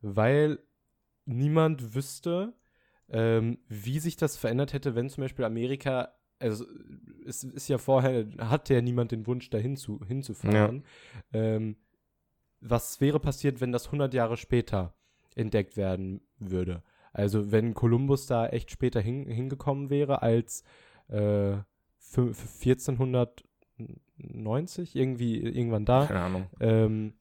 Weil 0.00 0.58
niemand 1.26 1.94
wüsste, 1.94 2.54
ähm, 3.08 3.58
wie 3.68 3.98
sich 3.98 4.16
das 4.16 4.36
verändert 4.36 4.72
hätte, 4.72 4.94
wenn 4.94 5.10
zum 5.10 5.22
Beispiel 5.22 5.44
Amerika, 5.44 6.14
also 6.38 6.64
es 7.26 7.44
ist 7.44 7.68
ja 7.68 7.78
vorher, 7.78 8.26
hatte 8.38 8.74
ja 8.74 8.80
niemand 8.80 9.12
den 9.12 9.26
Wunsch, 9.26 9.50
dahin 9.50 9.76
zu, 9.76 10.00
hinzufahren. 10.06 10.84
Ähm, 11.32 11.76
was 12.60 13.00
wäre 13.00 13.20
passiert, 13.20 13.60
wenn 13.60 13.72
das 13.72 13.86
100 13.86 14.14
Jahre 14.14 14.36
später 14.36 14.94
entdeckt 15.34 15.76
werden 15.76 16.20
würde? 16.38 16.82
Also 17.12 17.50
wenn 17.52 17.74
Kolumbus 17.74 18.26
da 18.26 18.46
echt 18.46 18.70
später 18.70 19.00
hin, 19.00 19.26
hingekommen 19.26 19.90
wäre 19.90 20.22
als 20.22 20.62
äh, 21.08 21.56
fü- 22.00 22.34
1490, 24.18 24.94
irgendwie 24.96 25.38
irgendwann 25.40 25.84
da. 25.84 26.06
Keine 26.06 26.20
Ahnung. 26.20 26.46
Ähm, 26.60 27.14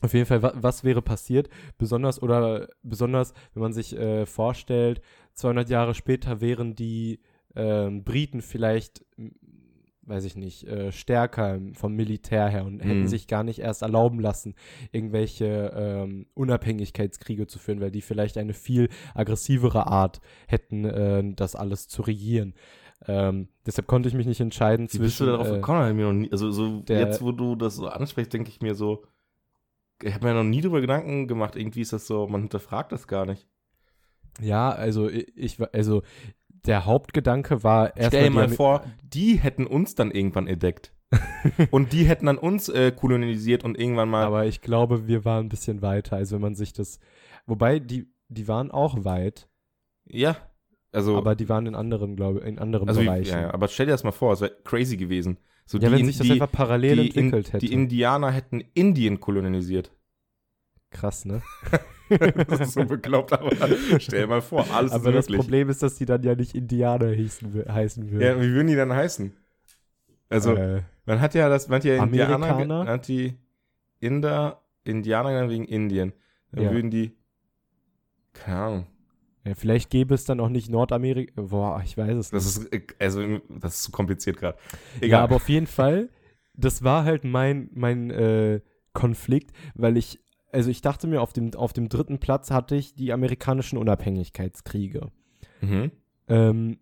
auf 0.00 0.14
jeden 0.14 0.26
Fall, 0.26 0.42
wa 0.42 0.52
was 0.56 0.82
wäre 0.84 1.02
passiert? 1.02 1.50
Besonders 1.76 2.22
oder 2.22 2.68
besonders, 2.82 3.34
wenn 3.52 3.62
man 3.62 3.72
sich 3.72 3.94
äh, 3.96 4.24
vorstellt, 4.24 5.02
200 5.34 5.68
Jahre 5.68 5.94
später 5.94 6.40
wären 6.40 6.74
die 6.74 7.20
ähm, 7.54 8.04
Briten 8.04 8.40
vielleicht, 8.40 9.04
weiß 10.10 10.24
ich 10.24 10.36
nicht, 10.36 10.64
äh, 10.66 10.92
stärker 10.92 11.58
vom 11.74 11.94
Militär 11.94 12.48
her 12.48 12.64
und 12.66 12.80
hätten 12.80 13.02
Mhm. 13.02 13.06
sich 13.08 13.26
gar 13.28 13.44
nicht 13.44 13.60
erst 13.60 13.82
erlauben 13.82 14.20
lassen, 14.20 14.54
irgendwelche 14.92 15.72
ähm, 15.74 16.26
Unabhängigkeitskriege 16.34 17.46
zu 17.46 17.58
führen, 17.58 17.80
weil 17.80 17.90
die 17.90 18.02
vielleicht 18.02 18.36
eine 18.36 18.52
viel 18.52 18.88
aggressivere 19.14 19.86
Art 19.86 20.20
hätten, 20.48 20.84
äh, 20.84 21.32
das 21.34 21.54
alles 21.56 21.88
zu 21.88 22.02
regieren. 22.02 22.54
Ähm, 23.06 23.48
deshalb 23.64 23.86
konnte 23.86 24.08
ich 24.10 24.14
mich 24.14 24.26
nicht 24.26 24.40
entscheiden 24.40 24.88
Wie 24.92 24.98
bist 24.98 25.18
du 25.20 25.24
zwischen. 25.24 25.26
darauf 25.32 25.48
äh, 25.48 25.52
gekommen? 25.54 25.96
Mir 25.96 26.04
noch 26.06 26.12
nie, 26.12 26.30
also 26.30 26.50
so 26.50 26.80
der- 26.80 26.98
jetzt, 27.00 27.22
wo 27.22 27.32
du 27.32 27.54
das 27.56 27.76
so 27.76 27.86
ansprichst, 27.88 28.32
denke 28.32 28.50
ich 28.50 28.60
mir 28.60 28.74
so, 28.74 29.04
ich 30.02 30.12
habe 30.14 30.26
mir 30.26 30.34
noch 30.34 30.44
nie 30.44 30.60
drüber 30.60 30.80
Gedanken 30.82 31.26
gemacht. 31.28 31.56
Irgendwie 31.56 31.80
ist 31.82 31.92
das 31.94 32.06
so, 32.06 32.26
man 32.26 32.42
hinterfragt 32.42 32.92
das 32.92 33.06
gar 33.08 33.24
nicht. 33.26 33.46
Ja, 34.40 34.70
also 34.70 35.08
ich, 35.08 35.34
ich 35.36 35.60
war- 35.60 35.70
also 35.72 36.02
der 36.66 36.84
Hauptgedanke 36.84 37.62
war 37.64 37.96
erst 37.96 38.08
Stell 38.08 38.24
dir 38.24 38.30
mal 38.30 38.48
vor, 38.48 38.84
die 39.02 39.36
hätten 39.36 39.66
uns 39.66 39.94
dann 39.94 40.10
irgendwann 40.10 40.46
entdeckt. 40.46 40.92
und 41.72 41.92
die 41.92 42.04
hätten 42.04 42.26
dann 42.26 42.38
uns 42.38 42.68
äh, 42.68 42.92
kolonialisiert 42.92 43.64
und 43.64 43.76
irgendwann 43.78 44.08
mal. 44.10 44.24
aber 44.24 44.46
ich 44.46 44.60
glaube, 44.60 45.08
wir 45.08 45.24
waren 45.24 45.46
ein 45.46 45.48
bisschen 45.48 45.82
weiter, 45.82 46.16
also 46.16 46.36
wenn 46.36 46.42
man 46.42 46.54
sich 46.54 46.72
das 46.72 47.00
wobei 47.46 47.80
die 47.80 48.12
die 48.28 48.46
waren 48.46 48.70
auch 48.70 49.04
weit, 49.04 49.48
ja. 50.04 50.36
Also, 50.92 51.16
aber 51.16 51.34
die 51.34 51.48
waren 51.48 51.66
in 51.66 51.74
anderen 51.74 52.14
glaube 52.14 52.40
in 52.40 52.60
anderen 52.60 52.88
also 52.88 53.00
wie, 53.00 53.06
Bereichen. 53.06 53.32
ja, 53.32 53.40
ja, 53.42 53.54
aber 53.54 53.66
stell 53.66 53.86
dir 53.86 53.92
das 53.92 54.04
mal 54.04 54.12
vor, 54.12 54.32
es 54.34 54.40
wäre 54.40 54.56
crazy 54.62 54.96
gewesen. 54.96 55.38
So 55.66 55.78
Ja, 55.78 55.90
wenn 55.90 56.00
In- 56.00 56.06
sich 56.06 56.18
das 56.18 56.26
die, 56.28 56.32
einfach 56.34 56.50
parallel 56.52 56.96
die, 56.96 57.06
entwickelt 57.08 57.46
in, 57.48 57.52
hätte. 57.54 57.66
die 57.66 57.72
Indianer 57.72 58.30
hätten 58.30 58.60
Indien 58.74 59.18
kolonialisiert. 59.18 59.90
Krass, 60.90 61.24
ne? 61.24 61.42
das 62.48 62.60
ist 62.60 62.72
so 62.74 62.84
bekloppt, 62.84 63.32
aber 63.32 63.50
stell 63.98 64.22
dir 64.22 64.26
mal 64.26 64.42
vor, 64.42 64.70
alles 64.72 64.92
aber 64.92 65.10
ist 65.10 65.14
das 65.16 65.26
möglich. 65.28 65.38
Problem 65.38 65.68
ist, 65.68 65.82
dass 65.82 65.94
die 65.96 66.04
dann 66.04 66.22
ja 66.22 66.34
nicht 66.34 66.54
Indianer 66.54 67.08
hießen, 67.10 67.64
heißen 67.72 68.04
Ja, 68.04 68.10
würden. 68.10 68.42
wie 68.42 68.52
würden 68.52 68.66
die 68.66 68.76
dann 68.76 68.92
heißen? 68.92 69.32
Also, 70.28 70.54
äh, 70.54 70.82
man 71.06 71.20
hat 71.20 71.34
ja 71.34 71.48
das, 71.48 71.68
man 71.68 71.76
hat 71.76 71.84
ja 71.84 71.96
Indianer, 72.02 72.34
Amerikaner? 72.46 72.86
hat 72.86 73.08
die 73.08 73.34
Inder, 74.00 74.62
Indianer 74.84 75.30
genannt 75.30 75.50
wegen 75.50 75.64
Indien. 75.64 76.12
Dann 76.52 76.64
Ja. 76.64 76.70
würden 76.72 76.90
die, 76.90 77.16
keine 78.32 78.58
Ahnung, 78.58 78.86
ja, 79.44 79.54
vielleicht 79.54 79.88
gäbe 79.90 80.14
es 80.14 80.24
dann 80.24 80.38
auch 80.38 80.50
nicht 80.50 80.68
Nordamerika. 80.68 81.40
Boah, 81.40 81.80
ich 81.82 81.96
weiß 81.96 82.16
es 82.16 82.32
nicht. 82.32 82.44
das 82.44 82.44
ist, 82.58 82.72
äh, 82.72 82.82
also, 82.98 83.38
das 83.48 83.76
ist 83.76 83.82
zu 83.84 83.90
kompliziert 83.90 84.36
gerade. 84.36 84.58
Ja, 85.00 85.22
aber 85.22 85.36
auf 85.36 85.48
jeden 85.48 85.66
Fall, 85.66 86.10
das 86.54 86.84
war 86.84 87.04
halt 87.04 87.24
mein, 87.24 87.70
mein 87.72 88.10
äh, 88.10 88.60
Konflikt, 88.92 89.52
weil 89.74 89.96
ich, 89.96 90.20
also 90.52 90.70
ich 90.70 90.82
dachte 90.82 91.06
mir, 91.06 91.20
auf 91.20 91.32
dem, 91.32 91.54
auf 91.54 91.72
dem 91.72 91.88
dritten 91.88 92.18
Platz 92.18 92.50
hatte 92.50 92.76
ich 92.76 92.94
die 92.94 93.12
amerikanischen 93.12 93.78
Unabhängigkeitskriege. 93.78 95.10
Mhm. 95.60 95.90
Ähm, 96.28 96.78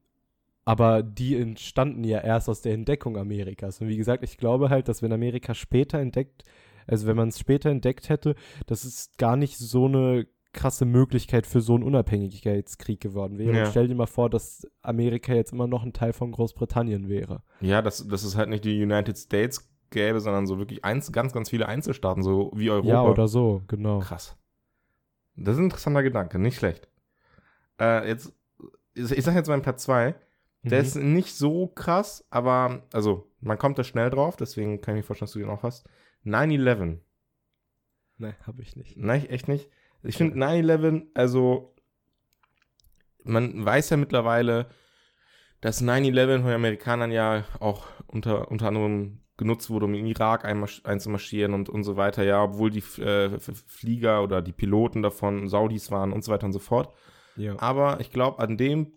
aber 0.65 1.03
die 1.03 1.35
entstanden 1.35 2.05
ja 2.05 2.21
erst 2.21 2.49
aus 2.49 2.61
der 2.61 2.75
Entdeckung 2.75 3.17
Amerikas. 3.17 3.81
Und 3.81 3.89
wie 3.89 3.97
gesagt, 3.97 4.23
ich 4.23 4.37
glaube 4.37 4.69
halt, 4.69 4.89
dass 4.89 5.03
wenn 5.03 5.13
Amerika 5.13 5.55
später 5.55 5.99
entdeckt, 5.99 6.45
also 6.87 7.07
wenn 7.07 7.17
man 7.17 7.29
es 7.29 7.39
später 7.39 7.71
entdeckt 7.71 8.09
hätte, 8.09 8.35
das 8.67 8.85
ist 8.85 9.17
gar 9.19 9.37
nicht 9.37 9.57
so 9.57 9.87
eine 9.87 10.27
krasse 10.53 10.85
Möglichkeit 10.85 11.47
für 11.47 11.61
so 11.61 11.75
einen 11.75 11.85
Unabhängigkeitskrieg 11.85 13.01
geworden 13.01 13.39
wäre. 13.39 13.57
Ja. 13.57 13.67
Stell 13.67 13.89
dir 13.89 13.95
mal 13.95 14.07
vor, 14.07 14.29
dass 14.29 14.67
Amerika 14.83 15.33
jetzt 15.35 15.53
immer 15.53 15.67
noch 15.67 15.85
ein 15.85 15.93
Teil 15.93 16.13
von 16.13 16.33
Großbritannien 16.33 17.09
wäre. 17.09 17.43
Ja, 17.61 17.81
dass, 17.81 18.07
dass 18.07 18.25
es 18.25 18.37
halt 18.37 18.49
nicht 18.49 18.65
die 18.65 18.83
United 18.83 19.17
States 19.17 19.71
gäbe, 19.91 20.21
sondern 20.21 20.47
so 20.47 20.59
wirklich 20.59 20.85
eins, 20.85 21.13
ganz, 21.13 21.33
ganz 21.33 21.51
viele 21.51 21.67
Einzelstaaten, 21.67 22.23
so 22.23 22.51
wie 22.55 22.71
Europa. 22.71 22.89
Ja, 22.89 23.03
oder 23.05 23.29
so, 23.29 23.63
genau. 23.69 24.01
Krass. 24.01 24.37
Das 25.37 25.55
ist 25.55 25.59
ein 25.61 25.65
interessanter 25.65 26.03
Gedanke, 26.03 26.39
nicht 26.39 26.57
schlecht. 26.57 26.89
Äh, 27.81 28.09
jetzt, 28.09 28.33
ich 28.95 29.23
sag 29.25 29.35
jetzt 29.35 29.49
meinen 29.49 29.63
Platz 29.63 29.85
2. 29.85 30.15
Der 30.65 30.81
Mhm. 30.81 30.85
ist 30.85 30.95
nicht 30.97 31.37
so 31.37 31.69
krass, 31.69 32.27
aber, 32.31 32.83
also, 32.93 33.31
man 33.41 33.57
kommt 33.59 33.79
da 33.79 33.85
schnell 33.85 34.11
drauf, 34.11 34.37
deswegen 34.37 34.81
kann 34.81 34.95
ich 34.97 35.03
mir 35.03 35.07
vorstellen, 35.07 35.27
dass 35.27 35.33
du 35.35 35.39
den 35.39 35.49
auch 35.51 35.63
hast. 35.63 35.89
9-11. 36.25 36.99
Nein, 38.17 38.35
habe 38.45 38.63
ich 38.63 38.75
nicht. 38.75 38.97
Nein, 38.97 39.27
echt 39.27 39.47
nicht. 39.47 39.71
Ich 40.03 40.17
finde 40.17 40.37
9-11, 40.37 41.07
also, 41.15 41.75
man 43.23 43.65
weiß 43.65 43.91
ja 43.91 43.97
mittlerweile, 43.97 44.69
dass 45.61 45.81
9-11 45.83 46.39
von 46.41 46.47
den 46.47 46.55
Amerikanern 46.57 47.13
ja 47.13 47.45
auch 47.61 47.87
unter, 48.09 48.51
unter 48.51 48.69
anderem 48.69 49.21
genutzt 49.39 49.71
wurde, 49.71 49.87
um 49.87 49.95
in 49.95 50.05
den 50.05 50.07
Irak 50.15 50.45
einzumarschieren 50.45 51.55
und, 51.55 51.71
und 51.71 51.85
so 51.85 51.97
weiter, 51.97 52.25
ja, 52.25 52.43
obwohl 52.43 52.71
die 52.71 52.83
äh, 53.01 53.39
Flieger 53.39 54.23
oder 54.23 54.43
die 54.43 54.53
Piloten 54.53 55.01
davon 55.03 55.49
Saudis 55.49 55.91
waren 55.91 56.13
und 56.13 56.23
so 56.23 56.31
weiter 56.33 56.45
und 56.45 56.53
so 56.53 56.59
fort. 56.59 56.93
Ja. 57.37 57.59
Aber 57.59 58.01
ich 58.01 58.11
glaube, 58.11 58.41
an 58.41 58.59
dem 58.59 58.93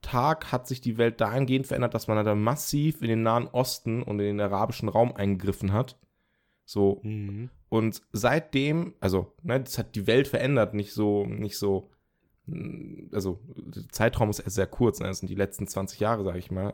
Tag 0.00 0.52
hat 0.52 0.66
sich 0.66 0.80
die 0.80 0.98
Welt 0.98 1.20
dahingehend 1.20 1.66
verändert, 1.66 1.94
dass 1.94 2.08
man 2.08 2.22
da 2.24 2.34
massiv 2.34 3.00
in 3.02 3.08
den 3.08 3.22
Nahen 3.22 3.46
Osten 3.46 4.02
und 4.02 4.18
in 4.20 4.38
den 4.38 4.40
arabischen 4.40 4.88
Raum 4.88 5.14
eingegriffen 5.14 5.72
hat. 5.72 5.98
So, 6.66 7.00
Mhm. 7.02 7.50
und 7.68 8.00
seitdem, 8.12 8.94
also, 9.00 9.34
ne, 9.42 9.60
das 9.60 9.76
hat 9.76 9.94
die 9.94 10.06
Welt 10.06 10.28
verändert, 10.28 10.72
nicht 10.72 10.94
so, 10.94 11.26
nicht 11.26 11.58
so, 11.58 11.90
also, 13.12 13.38
der 13.46 13.88
Zeitraum 13.90 14.30
ist 14.30 14.38
sehr 14.38 14.66
kurz, 14.66 15.00
ne, 15.00 15.06
das 15.08 15.18
sind 15.18 15.28
die 15.28 15.34
letzten 15.34 15.66
20 15.66 16.00
Jahre, 16.00 16.24
sage 16.24 16.38
ich 16.38 16.50
mal. 16.50 16.72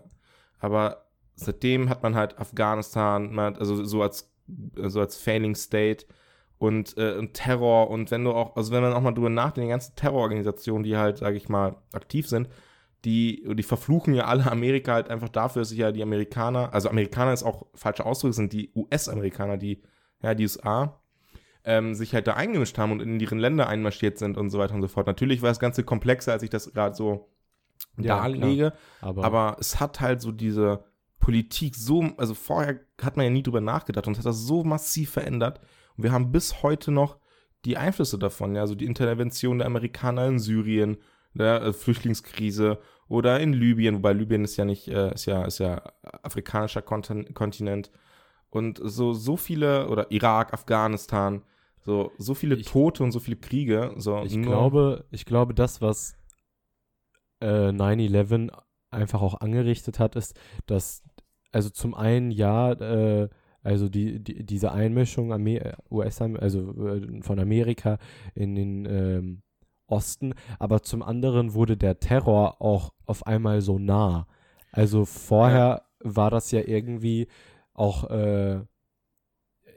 Aber 0.60 1.09
seitdem 1.34 1.88
hat 1.88 2.02
man 2.02 2.14
halt 2.14 2.38
Afghanistan, 2.38 3.32
man 3.32 3.54
hat, 3.54 3.60
also 3.60 3.84
so 3.84 4.02
als, 4.02 4.32
so 4.76 5.00
als 5.00 5.16
Failing 5.16 5.54
State 5.54 6.06
und, 6.58 6.96
äh, 6.98 7.14
und 7.16 7.34
Terror 7.34 7.90
und 7.90 8.10
wenn 8.10 8.24
du 8.24 8.32
auch, 8.32 8.56
also 8.56 8.72
wenn 8.72 8.82
man 8.82 8.92
auch 8.92 9.00
mal 9.00 9.12
drüber 9.12 9.30
nachdenkt, 9.30 9.66
die 9.66 9.70
ganzen 9.70 9.96
Terrororganisationen, 9.96 10.82
die 10.84 10.96
halt, 10.96 11.18
sage 11.18 11.36
ich 11.36 11.48
mal, 11.48 11.76
aktiv 11.92 12.28
sind, 12.28 12.48
die, 13.04 13.44
die 13.54 13.62
verfluchen 13.62 14.14
ja 14.14 14.26
alle 14.26 14.50
Amerika 14.50 14.92
halt 14.94 15.08
einfach 15.10 15.30
dafür, 15.30 15.62
dass 15.62 15.70
sich 15.70 15.78
ja 15.78 15.92
die 15.92 16.02
Amerikaner, 16.02 16.74
also 16.74 16.90
Amerikaner 16.90 17.32
ist 17.32 17.42
auch 17.44 17.66
falscher 17.74 18.06
Ausdruck, 18.06 18.34
sind 18.34 18.52
die 18.52 18.72
US-Amerikaner, 18.74 19.56
die, 19.56 19.82
ja, 20.22 20.34
die 20.34 20.44
USA, 20.44 21.00
ähm, 21.64 21.94
sich 21.94 22.14
halt 22.14 22.26
da 22.26 22.34
eingemischt 22.34 22.78
haben 22.78 22.92
und 22.92 23.00
in 23.02 23.20
ihren 23.20 23.38
Länder 23.38 23.68
einmarschiert 23.68 24.18
sind 24.18 24.36
und 24.38 24.50
so 24.50 24.58
weiter 24.58 24.74
und 24.74 24.82
so 24.82 24.88
fort. 24.88 25.06
Natürlich 25.06 25.42
war 25.42 25.50
das 25.50 25.60
Ganze 25.60 25.84
komplexer, 25.84 26.32
als 26.32 26.42
ich 26.42 26.50
das 26.50 26.72
gerade 26.72 26.94
so 26.94 27.28
Ja, 27.96 28.06
darlege, 28.06 28.72
Aber, 29.00 29.24
aber 29.24 29.56
es 29.60 29.80
hat 29.80 30.00
halt 30.00 30.20
so 30.20 30.32
diese 30.32 30.84
Politik 31.20 31.76
so, 31.76 32.02
also 32.16 32.34
vorher 32.34 32.80
hat 33.00 33.16
man 33.16 33.24
ja 33.24 33.30
nie 33.30 33.42
drüber 33.42 33.60
nachgedacht 33.60 34.06
und 34.06 34.18
hat 34.18 34.24
das 34.26 34.38
so 34.38 34.64
massiv 34.64 35.10
verändert. 35.10 35.60
Und 35.96 36.04
wir 36.04 36.12
haben 36.12 36.32
bis 36.32 36.62
heute 36.62 36.90
noch 36.90 37.18
die 37.64 37.76
Einflüsse 37.76 38.18
davon, 38.18 38.54
ja, 38.54 38.62
also 38.62 38.74
die 38.74 38.86
Intervention 38.86 39.58
der 39.58 39.66
Amerikaner 39.66 40.26
in 40.26 40.38
Syrien, 40.38 40.96
der 41.34 41.62
äh, 41.62 41.72
Flüchtlingskrise 41.72 42.78
oder 43.06 43.38
in 43.40 43.52
Libyen, 43.52 43.96
wobei 43.96 44.12
Libyen 44.14 44.44
ist 44.44 44.56
ja 44.56 44.64
nicht, 44.64 44.88
äh, 44.88 45.12
ist 45.12 45.26
ja, 45.26 45.44
ist 45.44 45.58
ja 45.58 45.82
afrikanischer 46.22 46.80
Kontin 46.82 47.34
Kontinent. 47.34 47.90
Und 48.48 48.80
so, 48.82 49.12
so 49.12 49.36
viele, 49.36 49.88
oder 49.88 50.10
Irak, 50.10 50.52
Afghanistan, 50.54 51.42
so, 51.84 52.12
so 52.18 52.34
viele 52.34 52.56
Ich- 52.56 52.66
Tote 52.66 53.02
und 53.04 53.12
so 53.12 53.20
viele 53.20 53.36
Kriege. 53.36 53.92
So 53.96 54.22
ich 54.22 54.40
glaube, 54.40 55.04
ich 55.10 55.24
glaube, 55.24 55.54
das, 55.54 55.80
was 55.80 56.16
äh, 57.40 57.70
9-11 57.72 58.50
einfach 58.90 59.22
auch 59.22 59.40
angerichtet 59.40 59.98
hat, 59.98 60.16
ist, 60.16 60.38
dass, 60.66 61.02
also 61.52 61.70
zum 61.70 61.94
einen 61.94 62.30
ja, 62.30 62.72
äh, 62.72 63.28
also 63.62 63.88
die, 63.88 64.22
die, 64.22 64.44
diese 64.44 64.72
Einmischung 64.72 65.32
Amer 65.32 65.76
US, 65.90 66.20
also 66.20 66.88
äh, 66.88 67.22
von 67.22 67.38
Amerika 67.38 67.98
in 68.34 68.54
den 68.54 68.86
ähm, 68.86 69.42
Osten, 69.86 70.34
aber 70.58 70.82
zum 70.82 71.02
anderen 71.02 71.54
wurde 71.54 71.76
der 71.76 72.00
Terror 72.00 72.62
auch 72.62 72.92
auf 73.06 73.26
einmal 73.26 73.60
so 73.60 73.78
nah. 73.78 74.26
Also 74.72 75.04
vorher 75.04 75.82
war 75.98 76.30
das 76.30 76.50
ja 76.52 76.60
irgendwie 76.60 77.26
auch 77.74 78.08
äh, 78.10 78.60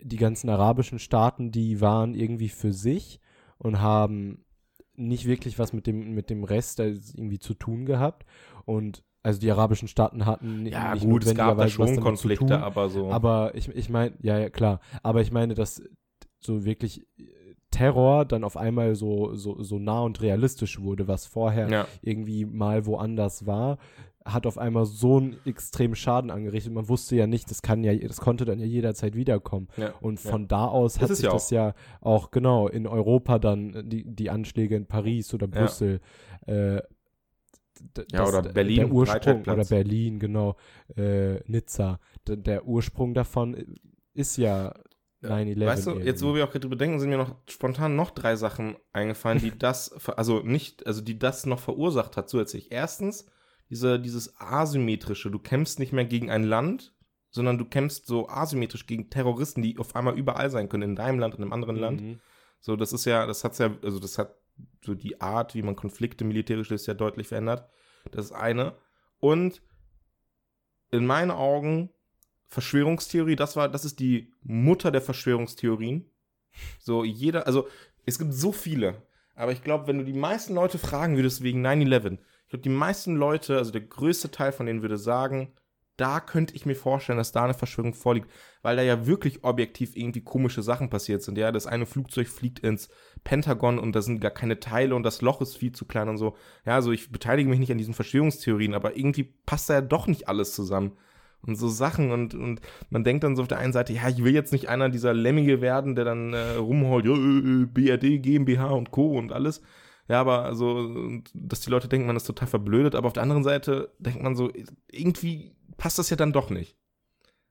die 0.01 0.17
ganzen 0.17 0.49
arabischen 0.49 0.99
Staaten, 0.99 1.51
die 1.51 1.81
waren 1.81 2.13
irgendwie 2.13 2.49
für 2.49 2.73
sich 2.73 3.19
und 3.57 3.81
haben 3.81 4.45
nicht 4.95 5.25
wirklich 5.25 5.57
was 5.57 5.73
mit 5.73 5.87
dem, 5.87 6.13
mit 6.13 6.29
dem 6.29 6.43
Rest 6.43 6.79
äh, 6.79 6.99
irgendwie 7.15 7.39
zu 7.39 7.53
tun 7.53 7.85
gehabt. 7.85 8.25
Und 8.65 9.03
also 9.23 9.39
die 9.39 9.49
arabischen 9.49 9.87
Staaten 9.87 10.25
hatten 10.25 10.65
ja, 10.65 10.93
nicht 10.93 11.05
gut, 11.05 11.25
es 11.25 11.33
gab 11.33 11.57
da 11.57 11.67
schon 11.69 11.99
Konflikte, 11.99 12.45
tun, 12.45 12.51
aber 12.51 12.89
so. 12.89 13.09
aber 13.09 13.55
ich, 13.55 13.69
ich 13.69 13.89
meine, 13.89 14.13
ja, 14.21 14.37
ja, 14.37 14.49
klar. 14.49 14.81
Aber 15.01 15.21
ich 15.21 15.31
meine, 15.31 15.53
dass 15.53 15.81
so 16.41 16.65
wirklich 16.65 17.07
äh, 17.17 17.23
Terror 17.71 18.25
dann 18.25 18.43
auf 18.43 18.57
einmal 18.57 18.95
so, 18.95 19.33
so, 19.33 19.63
so 19.63 19.79
nah 19.79 20.01
und 20.01 20.21
realistisch 20.21 20.79
wurde, 20.81 21.07
was 21.07 21.25
vorher 21.25 21.69
ja. 21.69 21.87
irgendwie 22.01 22.45
mal 22.45 22.85
woanders 22.85 23.45
war, 23.45 23.77
hat 24.25 24.45
auf 24.45 24.57
einmal 24.57 24.85
so 24.85 25.17
einen 25.17 25.37
extremen 25.45 25.95
Schaden 25.95 26.29
angerichtet. 26.29 26.73
Man 26.73 26.89
wusste 26.89 27.15
ja 27.15 27.25
nicht, 27.25 27.49
das 27.49 27.61
kann 27.61 27.83
ja, 27.83 27.95
das 27.95 28.19
konnte 28.21 28.45
dann 28.45 28.59
ja 28.59 28.65
jederzeit 28.65 29.15
wiederkommen. 29.15 29.69
ja. 29.77 29.93
Und 30.01 30.23
ja. 30.23 30.31
von 30.31 30.47
da 30.47 30.65
aus 30.65 30.99
hat 30.99 31.09
sich 31.09 31.25
ja 31.25 31.31
das 31.31 31.49
ja 31.49 31.73
auch 32.01 32.31
genau 32.31 32.67
in 32.67 32.87
Europa 32.87 33.39
dann 33.39 33.89
die, 33.89 34.03
die 34.03 34.29
Anschläge 34.29 34.75
in 34.75 34.85
Paris 34.85 35.33
oder 35.33 35.47
Brüssel 35.47 36.01
äh, 36.45 36.81
Ja, 38.11 38.27
oder 38.27 38.41
Berlin, 38.41 38.77
der 38.77 38.91
Ursprung 38.91 39.41
oder. 39.41 39.65
Berlin 39.65 40.19
genau 40.19 40.55
äh, 40.95 41.39
Nizza 41.49 41.99
D 42.27 42.37
der 42.37 42.65
Ursprung 42.65 43.13
davon 43.13 43.77
ist 44.13 44.37
ja 44.37 44.73
9/11 45.23 45.65
Weißt 45.65 45.87
du, 45.87 45.99
jetzt 45.99 46.23
wo 46.23 46.35
wir 46.35 46.43
auch 46.43 46.49
gerade 46.49 46.61
drüber 46.61 46.75
denken, 46.75 46.99
sind 46.99 47.09
mir 47.09 47.17
noch 47.17 47.35
spontan 47.49 47.95
noch 47.95 48.11
drei 48.11 48.35
Sachen 48.35 48.75
eingefallen, 48.91 49.39
die 49.39 49.51
das, 49.57 50.07
also 50.09 50.41
nicht, 50.41 50.85
also 50.85 51.01
die 51.01 51.17
das 51.17 51.45
noch 51.45 51.59
verursacht 51.59 52.17
hat 52.17 52.29
zusätzlich. 52.29 52.71
Erstens, 52.71 53.25
diese, 53.69 53.99
dieses 53.99 54.39
asymmetrische, 54.39 55.31
du 55.31 55.39
kämpfst 55.39 55.79
nicht 55.79 55.93
mehr 55.93 56.05
gegen 56.05 56.29
ein 56.29 56.43
Land, 56.43 56.93
sondern 57.31 57.57
du 57.57 57.65
kämpfst 57.65 58.05
so 58.05 58.27
asymmetrisch 58.29 58.85
gegen 58.85 59.09
Terroristen, 59.09 59.61
die 59.61 59.77
auf 59.79 59.95
einmal 59.95 60.17
überall 60.17 60.49
sein 60.49 60.69
können, 60.69 60.91
in 60.91 60.95
deinem 60.95 61.19
Land, 61.19 61.35
in 61.35 61.41
einem 61.41 61.53
anderen 61.53 61.77
Land. 61.77 62.01
Mhm. 62.01 62.19
So, 62.59 62.75
das 62.75 62.93
ist 62.93 63.05
ja, 63.05 63.25
das 63.25 63.43
hat's 63.43 63.57
ja, 63.57 63.75
also 63.81 63.99
das 63.99 64.17
hat 64.17 64.35
so 64.81 64.93
die 64.93 65.21
Art, 65.21 65.55
wie 65.55 65.61
man 65.61 65.75
Konflikte 65.75 66.25
militärisch 66.25 66.69
löst, 66.69 66.87
ja 66.87 66.93
deutlich 66.93 67.27
verändert. 67.27 67.69
Das 68.11 68.25
ist 68.25 68.31
eine. 68.31 68.75
Und 69.19 69.61
in 70.91 71.05
meinen 71.05 71.31
Augen 71.31 71.89
Verschwörungstheorie, 72.47 73.35
das 73.35 73.55
war, 73.55 73.67
das 73.67 73.83
ist 73.85 73.99
die 73.99 74.31
Mutter 74.43 74.91
der 74.91 75.01
Verschwörungstheorien. 75.01 76.09
So, 76.79 77.03
jeder, 77.03 77.47
also 77.47 77.67
es 78.05 78.19
gibt 78.19 78.33
so 78.33 78.51
viele, 78.51 79.01
aber 79.35 79.51
ich 79.51 79.63
glaube, 79.63 79.87
wenn 79.87 79.97
du 79.97 80.05
die 80.05 80.13
meisten 80.13 80.53
Leute 80.53 80.77
fragen 80.77 81.15
würdest 81.15 81.41
wegen 81.41 81.65
9-11, 81.65 82.19
ich 82.43 82.49
glaube, 82.49 82.63
die 82.63 82.69
meisten 82.69 83.15
Leute, 83.15 83.57
also 83.57 83.71
der 83.71 83.81
größte 83.81 84.29
Teil 84.29 84.51
von 84.51 84.67
denen 84.67 84.83
würde 84.83 84.97
sagen, 84.97 85.53
da 85.97 86.19
könnte 86.19 86.55
ich 86.55 86.65
mir 86.65 86.75
vorstellen, 86.75 87.17
dass 87.17 87.31
da 87.31 87.43
eine 87.43 87.53
Verschwörung 87.53 87.93
vorliegt, 87.93 88.29
weil 88.61 88.75
da 88.75 88.81
ja 88.81 89.05
wirklich 89.05 89.43
objektiv 89.43 89.95
irgendwie 89.95 90.21
komische 90.21 90.63
Sachen 90.63 90.89
passiert 90.89 91.21
sind. 91.21 91.37
Ja, 91.37 91.51
das 91.51 91.67
eine 91.67 91.85
Flugzeug 91.85 92.27
fliegt 92.27 92.59
ins 92.59 92.89
Pentagon 93.23 93.77
und 93.77 93.95
da 93.95 94.01
sind 94.01 94.19
gar 94.19 94.31
keine 94.31 94.59
Teile 94.59 94.95
und 94.95 95.03
das 95.03 95.21
Loch 95.21 95.41
ist 95.41 95.55
viel 95.55 95.71
zu 95.71 95.85
klein 95.85 96.09
und 96.09 96.17
so. 96.17 96.35
Ja, 96.65 96.75
also 96.75 96.91
ich 96.91 97.11
beteilige 97.11 97.49
mich 97.49 97.59
nicht 97.59 97.71
an 97.71 97.77
diesen 97.77 97.93
Verschwörungstheorien, 97.93 98.73
aber 98.73 98.97
irgendwie 98.97 99.33
passt 99.45 99.69
da 99.69 99.75
ja 99.75 99.81
doch 99.81 100.07
nicht 100.07 100.27
alles 100.27 100.55
zusammen. 100.55 100.93
Und 101.45 101.57
so 101.57 101.67
Sachen 101.67 102.11
und, 102.11 102.33
und 102.35 102.61
man 102.89 103.03
denkt 103.03 103.23
dann 103.23 103.35
so 103.35 103.41
auf 103.41 103.49
der 103.49 103.57
einen 103.57 103.73
Seite, 103.73 103.91
ja, 103.93 104.07
ich 104.07 104.23
will 104.23 104.33
jetzt 104.33 104.53
nicht 104.53 104.69
einer 104.69 104.89
dieser 104.89 105.13
Lemmige 105.13 105.59
werden, 105.61 105.93
der 105.93 106.05
dann 106.05 106.33
äh, 106.33 106.55
rumholt, 106.55 107.05
ja, 107.05 107.13
äh, 107.13 107.65
BRD, 107.65 108.23
GmbH 108.23 108.69
und 108.69 108.91
Co. 108.91 109.17
und 109.17 109.33
alles. 109.33 109.61
Ja, 110.07 110.19
aber 110.21 110.43
also, 110.43 111.21
dass 111.33 111.61
die 111.61 111.69
Leute 111.69 111.87
denken, 111.87 112.07
man 112.07 112.15
ist 112.15 112.25
total 112.25 112.47
verblödet, 112.47 112.95
aber 112.95 113.07
auf 113.07 113.13
der 113.13 113.23
anderen 113.23 113.43
Seite 113.43 113.93
denkt 113.99 114.21
man 114.21 114.35
so, 114.35 114.51
irgendwie 114.91 115.55
passt 115.83 115.99
das 115.99 116.09
ja 116.09 116.15
dann 116.15 116.31
doch 116.31 116.49
nicht. 116.49 116.77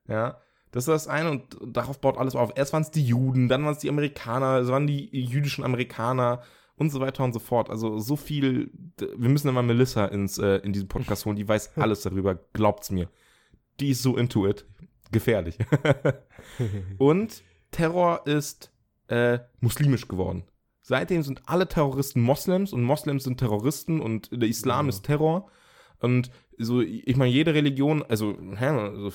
Ja, 0.07 0.39
das 0.71 0.85
ist 0.85 0.87
das 0.87 1.07
eine 1.07 1.29
und 1.29 1.55
darauf 1.63 2.01
baut 2.01 2.17
alles 2.17 2.35
auf. 2.35 2.51
Erst 2.55 2.73
waren 2.73 2.81
es 2.81 2.89
die 2.89 3.05
Juden, 3.05 3.47
dann 3.47 3.63
waren 3.63 3.73
es 3.73 3.77
die 3.77 3.89
Amerikaner, 3.89 4.57
es 4.57 4.69
waren 4.69 4.87
die 4.87 5.07
jüdischen 5.11 5.63
Amerikaner 5.63 6.41
und 6.75 6.89
so 6.89 6.99
weiter 6.99 7.23
und 7.23 7.31
so 7.33 7.37
fort. 7.37 7.69
Also 7.69 7.99
so 7.99 8.15
viel, 8.15 8.71
wir 8.97 9.29
müssen 9.29 9.49
immer 9.49 9.61
Melissa 9.61 10.05
ins, 10.05 10.39
äh, 10.39 10.55
in 10.63 10.73
diesen 10.73 10.87
Podcast 10.87 11.27
holen, 11.27 11.35
die 11.35 11.47
weiß 11.47 11.73
alles 11.77 12.01
darüber, 12.01 12.33
glaubt's 12.53 12.89
mir. 12.89 13.07
Die 13.79 13.91
ist 13.91 14.01
so 14.01 14.17
into 14.17 14.47
it. 14.47 14.65
Gefährlich. 15.11 15.59
und 16.97 17.43
Terror 17.69 18.25
ist 18.25 18.71
äh, 19.09 19.37
muslimisch 19.59 20.07
geworden. 20.07 20.43
Seitdem 20.81 21.21
sind 21.21 21.43
alle 21.45 21.67
Terroristen 21.67 22.21
Moslems 22.21 22.73
und 22.73 22.81
Moslems 22.81 23.25
sind 23.25 23.37
Terroristen 23.37 24.01
und 24.01 24.31
der 24.31 24.49
Islam 24.49 24.87
Ja. 24.87 24.89
ist 24.89 25.03
Terror. 25.03 25.51
Und 25.99 26.31
so, 26.57 26.81
ich 26.81 27.15
meine, 27.15 27.31
jede 27.31 27.53
Religion, 27.53 28.03
also, 28.03 28.37
hä, 28.55 28.65
also 28.65 29.11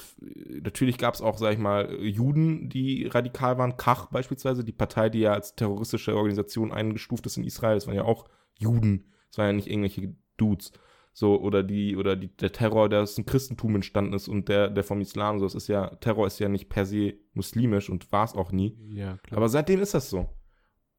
natürlich 0.63 0.99
gab 0.99 1.15
es 1.15 1.21
auch, 1.21 1.39
sag 1.39 1.53
ich 1.53 1.59
mal, 1.59 1.95
Juden, 2.01 2.69
die 2.69 3.07
radikal 3.07 3.59
waren. 3.59 3.77
Kach 3.77 4.07
beispielsweise, 4.07 4.65
die 4.65 4.73
Partei, 4.73 5.09
die 5.09 5.21
ja 5.21 5.33
als 5.33 5.55
terroristische 5.55 6.17
Organisation 6.17 6.73
eingestuft 6.73 7.27
ist 7.27 7.37
in 7.37 7.45
Israel, 7.45 7.75
das 7.75 7.87
waren 7.87 7.97
ja 7.97 8.05
auch 8.05 8.29
Juden. 8.55 9.13
Das 9.31 9.39
waren 9.39 9.47
ja 9.47 9.53
nicht 9.53 9.69
irgendwelche 9.69 10.15
Dudes. 10.37 10.73
So, 11.13 11.41
oder 11.41 11.65
die, 11.65 11.97
oder 11.97 12.15
die, 12.15 12.29
der 12.29 12.53
Terror, 12.53 12.89
der 12.89 13.03
aus 13.03 13.17
dem 13.17 13.27
Christentum 13.27 13.75
entstanden 13.75 14.13
ist 14.13 14.29
und 14.29 14.49
der, 14.49 14.71
der 14.71 14.85
vom 14.85 15.01
Islam, 15.01 15.41
so, 15.41 15.47
es 15.47 15.55
ist 15.55 15.69
ja, 15.69 15.89
Terror 15.97 16.27
ist 16.27 16.39
ja 16.39 16.49
nicht 16.49 16.69
per 16.69 16.87
se 16.87 17.15
muslimisch 17.33 17.91
und 17.91 18.13
war 18.13 18.25
es 18.25 18.35
auch 18.35 18.53
nie. 18.53 18.79
Ja, 18.91 19.17
klar. 19.19 19.39
Aber 19.39 19.49
seitdem 19.49 19.81
ist 19.81 19.95
das 19.95 20.11
so. 20.11 20.29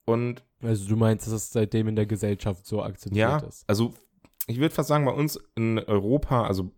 Und 0.06 0.44
also 0.62 0.90
du 0.90 0.96
meinst, 0.96 1.28
dass 1.28 1.34
es 1.34 1.52
seitdem 1.52 1.88
in 1.88 1.96
der 1.96 2.06
Gesellschaft 2.06 2.66
so 2.66 2.84
akzeptiert 2.84 3.30
ja, 3.30 3.38
ist? 3.38 3.64
also 3.70 3.94
ich 4.50 4.60
würde 4.60 4.74
fast 4.74 4.90
sagen, 4.90 5.06
bei 5.06 5.12
uns 5.12 5.40
in 5.56 5.80
Europa, 5.80 6.46
also 6.46 6.72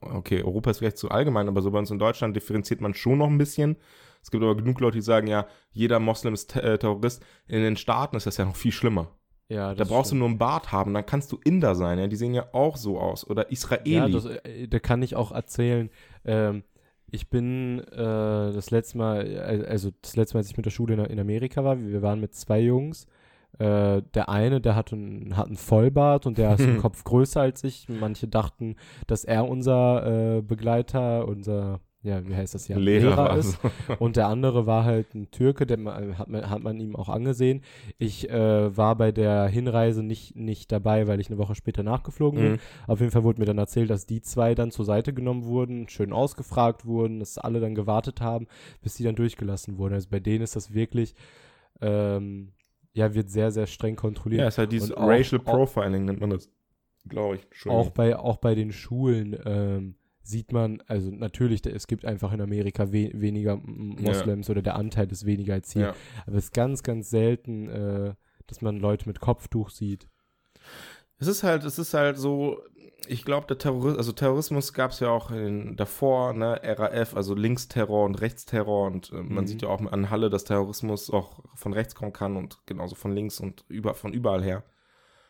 okay, 0.00 0.42
Europa 0.42 0.70
ist 0.70 0.78
vielleicht 0.78 0.98
zu 0.98 1.10
allgemein, 1.10 1.48
aber 1.48 1.62
so 1.62 1.70
bei 1.70 1.78
uns 1.78 1.90
in 1.90 1.98
Deutschland 1.98 2.36
differenziert 2.36 2.80
man 2.80 2.94
schon 2.94 3.18
noch 3.18 3.28
ein 3.28 3.38
bisschen. 3.38 3.76
Es 4.22 4.30
gibt 4.30 4.42
aber 4.42 4.56
genug 4.56 4.80
Leute, 4.80 4.98
die 4.98 5.02
sagen, 5.02 5.26
ja, 5.26 5.46
jeder 5.70 6.00
Moslem 6.00 6.34
ist 6.34 6.54
äh, 6.56 6.78
Terrorist. 6.78 7.24
In 7.46 7.62
den 7.62 7.76
Staaten 7.76 8.16
ist 8.16 8.26
das 8.26 8.36
ja 8.36 8.44
noch 8.44 8.56
viel 8.56 8.72
schlimmer. 8.72 9.10
Ja, 9.48 9.74
Da 9.74 9.84
brauchst 9.84 10.12
du 10.12 10.16
nur 10.16 10.28
einen 10.28 10.38
Bart 10.38 10.72
haben, 10.72 10.94
dann 10.94 11.04
kannst 11.04 11.30
du 11.30 11.38
Inder 11.44 11.74
sein, 11.74 11.98
ja, 11.98 12.06
die 12.06 12.16
sehen 12.16 12.32
ja 12.32 12.48
auch 12.52 12.76
so 12.76 12.98
aus. 12.98 13.28
Oder 13.28 13.50
Israeli. 13.50 13.90
Ja, 13.94 14.08
das, 14.08 14.24
äh, 14.24 14.68
da 14.68 14.78
kann 14.78 15.02
ich 15.02 15.16
auch 15.16 15.32
erzählen. 15.32 15.90
Ähm, 16.24 16.64
ich 17.10 17.28
bin 17.28 17.80
äh, 17.80 17.96
das 17.96 18.70
letzte 18.70 18.98
Mal, 18.98 19.26
äh, 19.26 19.66
also 19.66 19.90
das 20.00 20.16
letzte 20.16 20.36
Mal, 20.36 20.40
als 20.40 20.50
ich 20.50 20.56
mit 20.56 20.66
der 20.66 20.70
Schule 20.70 20.94
in, 20.94 21.00
in 21.04 21.20
Amerika 21.20 21.62
war, 21.62 21.78
wir 21.78 22.02
waren 22.02 22.20
mit 22.20 22.34
zwei 22.34 22.60
Jungs. 22.60 23.06
Äh, 23.58 24.02
der 24.14 24.28
eine, 24.28 24.60
der 24.60 24.74
hat 24.74 24.92
einen, 24.92 25.36
hat 25.36 25.46
einen 25.46 25.56
Vollbart 25.56 26.26
und 26.26 26.38
der 26.38 26.54
ist 26.54 26.60
im 26.60 26.78
Kopf 26.82 27.04
größer 27.04 27.40
als 27.40 27.64
ich. 27.64 27.88
Manche 27.88 28.28
dachten, 28.28 28.76
dass 29.06 29.24
er 29.24 29.48
unser 29.48 30.38
äh, 30.38 30.42
Begleiter, 30.42 31.28
unser 31.28 31.80
ja, 32.04 32.22
wie 32.28 32.36
heißt 32.36 32.54
das 32.54 32.68
ja, 32.68 32.76
Lehrer 32.76 33.16
war 33.16 33.38
ist. 33.38 33.58
Und 33.98 34.16
der 34.16 34.28
andere 34.28 34.66
war 34.66 34.84
halt 34.84 35.14
ein 35.14 35.30
Türke, 35.30 35.64
der 35.64 35.78
hat 36.18 36.28
man, 36.28 36.50
hat 36.50 36.62
man 36.62 36.78
ihm 36.78 36.96
auch 36.96 37.08
angesehen. 37.08 37.62
Ich 37.96 38.28
äh, 38.28 38.76
war 38.76 38.94
bei 38.96 39.10
der 39.10 39.46
Hinreise 39.46 40.02
nicht, 40.02 40.36
nicht 40.36 40.70
dabei, 40.70 41.08
weil 41.08 41.18
ich 41.18 41.28
eine 41.28 41.38
Woche 41.38 41.54
später 41.54 41.82
nachgeflogen 41.82 42.40
bin. 42.40 42.52
Mhm. 42.52 42.58
Auf 42.88 43.00
jeden 43.00 43.10
Fall 43.10 43.24
wurde 43.24 43.40
mir 43.40 43.46
dann 43.46 43.56
erzählt, 43.56 43.88
dass 43.88 44.04
die 44.04 44.20
zwei 44.20 44.54
dann 44.54 44.70
zur 44.70 44.84
Seite 44.84 45.14
genommen 45.14 45.44
wurden, 45.44 45.88
schön 45.88 46.12
ausgefragt 46.12 46.84
wurden, 46.84 47.20
dass 47.20 47.38
alle 47.38 47.58
dann 47.58 47.74
gewartet 47.74 48.20
haben, 48.20 48.48
bis 48.82 48.96
die 48.96 49.04
dann 49.04 49.16
durchgelassen 49.16 49.78
wurden. 49.78 49.94
Also 49.94 50.08
bei 50.10 50.20
denen 50.20 50.44
ist 50.44 50.56
das 50.56 50.74
wirklich, 50.74 51.14
ähm, 51.80 52.52
ja, 52.94 53.12
wird 53.14 53.28
sehr, 53.30 53.50
sehr 53.52 53.66
streng 53.66 53.96
kontrolliert. 53.96 54.40
Ja, 54.40 54.48
ist 54.48 54.58
halt 54.58 54.72
dieses 54.72 54.92
auch- 54.92 55.06
Racial 55.06 55.40
auch- 55.44 55.44
Profiling, 55.44 56.06
nennt 56.06 56.20
man 56.20 56.30
das. 56.30 56.48
Glaube 57.06 57.36
ich. 57.36 57.66
auch 57.70 57.90
bei, 57.90 58.16
auch 58.16 58.38
bei 58.38 58.54
den 58.54 58.72
Schulen 58.72 59.36
ähm, 59.44 59.96
sieht 60.22 60.52
man, 60.52 60.82
also 60.86 61.10
natürlich, 61.10 61.66
es 61.66 61.86
gibt 61.86 62.06
einfach 62.06 62.32
in 62.32 62.40
Amerika 62.40 62.90
we 62.92 63.10
weniger 63.12 63.52
M- 63.52 63.96
Ja. 63.98 64.08
Moslems 64.08 64.48
oder 64.48 64.62
der 64.62 64.76
Anteil 64.76 65.12
ist 65.12 65.26
weniger 65.26 65.52
als 65.52 65.70
hier. 65.70 65.82
Ja. 65.82 65.94
Aber 66.26 66.36
es 66.38 66.44
ist 66.44 66.54
ganz, 66.54 66.82
ganz 66.82 67.10
selten, 67.10 67.68
äh, 67.68 68.14
dass 68.46 68.62
man 68.62 68.78
Leute 68.78 69.06
mit 69.06 69.20
Kopftuch 69.20 69.68
sieht. 69.68 70.08
Es 71.18 71.26
ist 71.26 71.42
halt, 71.42 71.64
es 71.64 71.78
ist 71.78 71.92
halt 71.92 72.16
so, 72.16 72.58
ich 73.08 73.24
glaube, 73.24 73.46
der 73.46 73.58
Terrorismus, 73.58 73.98
also 73.98 74.12
Terrorismus 74.12 74.72
gab 74.72 74.90
es 74.92 75.00
ja 75.00 75.08
auch 75.10 75.30
in, 75.30 75.76
davor, 75.76 76.32
ne, 76.32 76.60
RAF, 76.62 77.14
also 77.16 77.34
Linksterror 77.34 78.04
und 78.04 78.20
Rechtsterror 78.20 78.86
und 78.86 79.12
äh, 79.12 79.16
man 79.22 79.44
Mhm. 79.44 79.46
sieht 79.48 79.62
ja 79.62 79.68
auch 79.68 79.80
an 79.80 80.10
Halle, 80.10 80.30
dass 80.30 80.44
Terrorismus 80.44 81.10
auch 81.10 81.40
von 81.54 81.72
rechts 81.72 81.94
kommen 81.94 82.12
kann 82.12 82.36
und 82.36 82.58
genauso 82.66 82.94
von 82.94 83.12
links 83.12 83.40
und 83.40 83.64
über, 83.68 83.94
von 83.94 84.12
überall 84.12 84.42
her. 84.42 84.64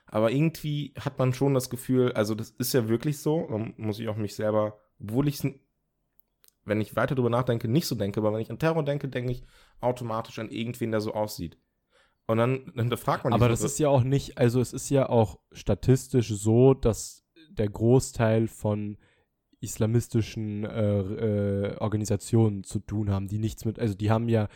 Aber 0.07 0.31
irgendwie 0.31 0.95
hat 0.99 1.19
man 1.19 1.33
schon 1.33 1.54
das 1.54 1.71
Gefühl, 1.71 2.12
also 2.12 2.35
das 2.35 2.50
ist 2.50 2.73
ja 2.75 2.88
wirklich 2.88 3.19
so, 3.21 3.47
da 3.50 3.59
muss 3.76 3.99
ich 3.99 4.09
auch 4.09 4.16
mich 4.16 4.35
selber, 4.37 4.78
obwohl 5.00 5.28
ich 5.28 5.40
wenn 6.66 6.81
ich 6.81 6.97
weiter 6.97 7.14
drüber 7.14 7.31
nachdenke, 7.31 7.69
nicht 7.69 7.87
so 7.87 7.95
denke, 7.95 8.21
aber 8.21 8.33
wenn 8.33 8.40
ich 8.40 8.50
an 8.50 8.59
Terror 8.59 8.83
denke, 8.85 9.09
denke 9.09 9.33
ich 9.33 9.45
automatisch 9.81 10.38
an 10.38 10.50
irgendwen, 10.50 10.90
der 10.93 11.00
so 11.00 11.12
aussieht. 11.12 11.58
Und 12.26 12.39
dann 12.39 12.73
hinterfragt 12.75 13.25
man 13.25 13.34
Aber 13.34 13.49
das 13.50 13.60
ist 13.60 13.78
ja 13.78 13.89
auch 13.89 14.02
nicht, 14.02 14.39
also 14.39 14.60
es 14.60 14.73
ist 14.73 14.89
ja 14.89 15.08
auch 15.08 15.39
statistisch 15.52 16.28
so, 16.30 16.73
dass 16.73 17.24
der 17.58 17.69
Großteil 17.69 18.47
von 18.49 18.97
islamistischen 19.60 20.64
äh, 20.64 20.99
äh, 21.00 21.76
Organisationen 21.78 22.64
zu 22.64 22.80
tun 22.80 23.10
haben, 23.10 23.28
die 23.28 23.38
nichts 23.38 23.64
mit, 23.64 23.78
also 23.78 23.95
die 23.95 24.10
haben 24.10 24.28
ja 24.28 24.49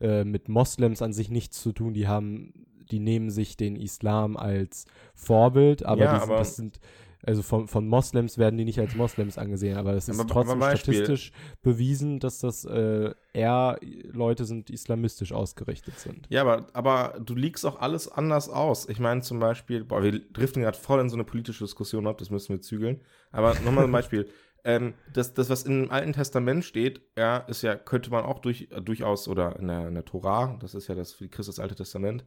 äh, 0.00 0.24
mit 0.24 0.48
Moslems 0.48 1.02
an 1.02 1.12
sich 1.12 1.30
nichts 1.30 1.62
zu 1.62 1.72
tun, 1.72 1.94
die 1.94 2.08
haben, 2.08 2.52
die 2.90 2.98
nehmen 2.98 3.30
sich 3.30 3.56
den 3.56 3.76
Islam 3.76 4.36
als 4.36 4.86
Vorbild, 5.14 5.84
aber, 5.84 6.02
Ja, 6.04 6.16
die, 6.16 6.22
aber- 6.22 6.36
das 6.38 6.56
sind, 6.56 6.80
also 7.26 7.42
von, 7.42 7.66
von 7.66 7.88
Moslems 7.88 8.38
werden 8.38 8.56
die 8.56 8.64
nicht 8.64 8.78
als 8.78 8.94
Moslems 8.94 9.36
angesehen, 9.36 9.76
aber 9.76 9.94
es 9.94 10.08
ist 10.08 10.18
Aber- 10.18 10.28
trotzdem 10.28 10.62
aber 10.62 10.76
statistisch 10.76 11.32
bewiesen, 11.60 12.20
dass 12.20 12.38
das 12.38 12.64
äh, 12.64 13.12
eher 13.32 13.78
Leute 14.12 14.44
sind, 14.44 14.68
die 14.68 14.74
islamistisch 14.74 15.32
ausgerichtet 15.32 15.98
sind. 15.98 16.26
Ja, 16.30 16.42
aber, 16.42 16.68
aber 16.72 17.18
du 17.20 17.34
liegst 17.34 17.66
auch 17.66 17.80
alles 17.80 18.08
anders 18.08 18.48
aus. 18.48 18.88
Ich 18.88 19.00
meine 19.00 19.22
zum 19.22 19.40
Beispiel, 19.40 19.84
boah, 19.84 20.02
wir 20.02 20.12
driften 20.32 20.62
gerade 20.62 20.78
voll 20.78 21.00
in 21.00 21.08
so 21.08 21.16
eine 21.16 21.24
politische 21.24 21.64
Diskussion 21.64 22.06
ab, 22.06 22.18
das 22.18 22.30
müssen 22.30 22.50
wir 22.54 22.62
zügeln. 22.62 23.00
Aber 23.32 23.54
nochmal 23.64 23.84
ein 23.84 23.92
Beispiel. 23.92 24.28
ähm, 24.64 24.94
das, 25.12 25.34
das, 25.34 25.50
was 25.50 25.64
im 25.64 25.90
Alten 25.90 26.12
Testament 26.12 26.64
steht, 26.64 27.00
ja, 27.18 27.38
ist 27.38 27.62
ja, 27.62 27.74
könnte 27.74 28.10
man 28.10 28.24
auch 28.24 28.38
durch, 28.38 28.68
äh, 28.70 28.80
durchaus, 28.80 29.26
oder 29.28 29.58
in 29.58 29.66
der, 29.66 29.88
in 29.88 29.94
der 29.94 30.04
Tora, 30.04 30.56
das 30.60 30.74
ist 30.74 30.88
ja 30.88 30.94
das 30.94 31.12
für 31.12 31.24
die 31.24 31.30
Christen 31.30 31.50
das 31.52 31.60
Alte 31.60 31.74
Testament, 31.74 32.24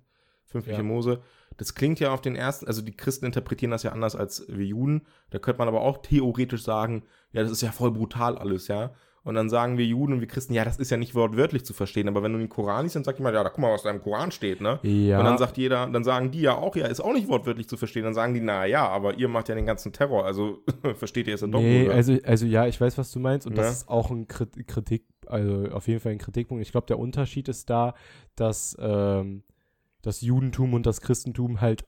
fünf 0.49 0.65
Bücher 0.65 0.77
Ja. 0.77 0.83
Mose, 0.83 1.19
das 1.57 1.75
klingt 1.75 1.99
ja 1.99 2.11
auf 2.13 2.21
den 2.21 2.35
ersten, 2.35 2.67
also 2.67 2.81
die 2.81 2.95
Christen 2.95 3.25
interpretieren 3.25 3.71
das 3.71 3.83
ja 3.83 3.91
anders 3.91 4.15
als 4.15 4.45
wir 4.47 4.65
Juden. 4.65 5.01
Da 5.29 5.39
könnte 5.39 5.59
man 5.59 5.67
aber 5.67 5.81
auch 5.81 5.97
theoretisch 6.01 6.63
sagen, 6.63 7.03
ja, 7.33 7.41
das 7.43 7.51
ist 7.51 7.61
ja 7.61 7.71
voll 7.71 7.91
brutal 7.91 8.37
alles, 8.37 8.67
ja. 8.67 8.91
Und 9.21 9.35
dann 9.35 9.49
sagen 9.49 9.77
wir 9.77 9.85
Juden 9.85 10.13
und 10.13 10.21
wir 10.21 10.27
Christen, 10.27 10.53
ja, 10.53 10.63
das 10.63 10.77
ist 10.79 10.89
ja 10.89 10.97
nicht 10.97 11.13
wortwörtlich 11.13 11.65
zu 11.65 11.73
verstehen. 11.73 12.07
Aber 12.07 12.23
wenn 12.23 12.31
du 12.31 12.39
den 12.39 12.47
Koran 12.47 12.83
liest, 12.85 12.95
dann 12.95 13.03
sagt 13.03 13.19
jemand, 13.19 13.35
ja, 13.35 13.43
da 13.43 13.49
guck 13.49 13.59
mal, 13.59 13.71
was 13.73 13.83
da 13.83 13.89
im 13.89 14.01
Koran 14.01 14.31
steht, 14.31 14.61
ne? 14.61 14.79
Ja. 14.81 15.19
Und 15.19 15.25
dann 15.25 15.37
sagt 15.37 15.57
jeder, 15.57 15.87
dann 15.87 16.05
sagen 16.05 16.31
die 16.31 16.39
ja 16.39 16.55
auch, 16.55 16.75
ja, 16.77 16.87
ist 16.87 17.01
auch 17.01 17.11
nicht 17.13 17.27
wortwörtlich 17.27 17.67
zu 17.67 17.75
verstehen. 17.75 18.05
Dann 18.05 18.13
sagen 18.13 18.33
die, 18.33 18.39
na 18.39 18.65
ja, 18.65 18.87
aber 18.87 19.15
ihr 19.15 19.27
macht 19.27 19.49
ja 19.49 19.55
den 19.55 19.65
ganzen 19.65 19.91
Terror, 19.91 20.25
also 20.25 20.59
versteht 20.95 21.27
ihr 21.27 21.33
es 21.35 21.41
dann 21.41 21.51
doch 21.51 21.59
Nee, 21.59 21.89
also, 21.89 22.15
also 22.23 22.45
ja, 22.45 22.65
ich 22.65 22.79
weiß, 22.79 22.97
was 22.97 23.11
du 23.11 23.19
meinst 23.19 23.45
und 23.45 23.57
Ja. 23.57 23.63
das 23.63 23.73
ist 23.79 23.89
auch 23.89 24.09
ein 24.09 24.27
Krit- 24.27 24.65
Kritik, 24.65 25.05
also 25.27 25.65
auf 25.73 25.87
jeden 25.89 25.99
Fall 25.99 26.13
ein 26.13 26.17
Kritikpunkt. 26.17 26.63
Ich 26.63 26.71
glaube, 26.71 26.87
der 26.87 26.97
Unterschied 26.97 27.49
ist 27.49 27.69
da, 27.69 27.95
dass 28.37 28.75
ähm, 28.79 29.43
das 30.01 30.21
Judentum 30.21 30.73
und 30.73 30.85
das 30.85 31.01
Christentum 31.01 31.61
halt 31.61 31.83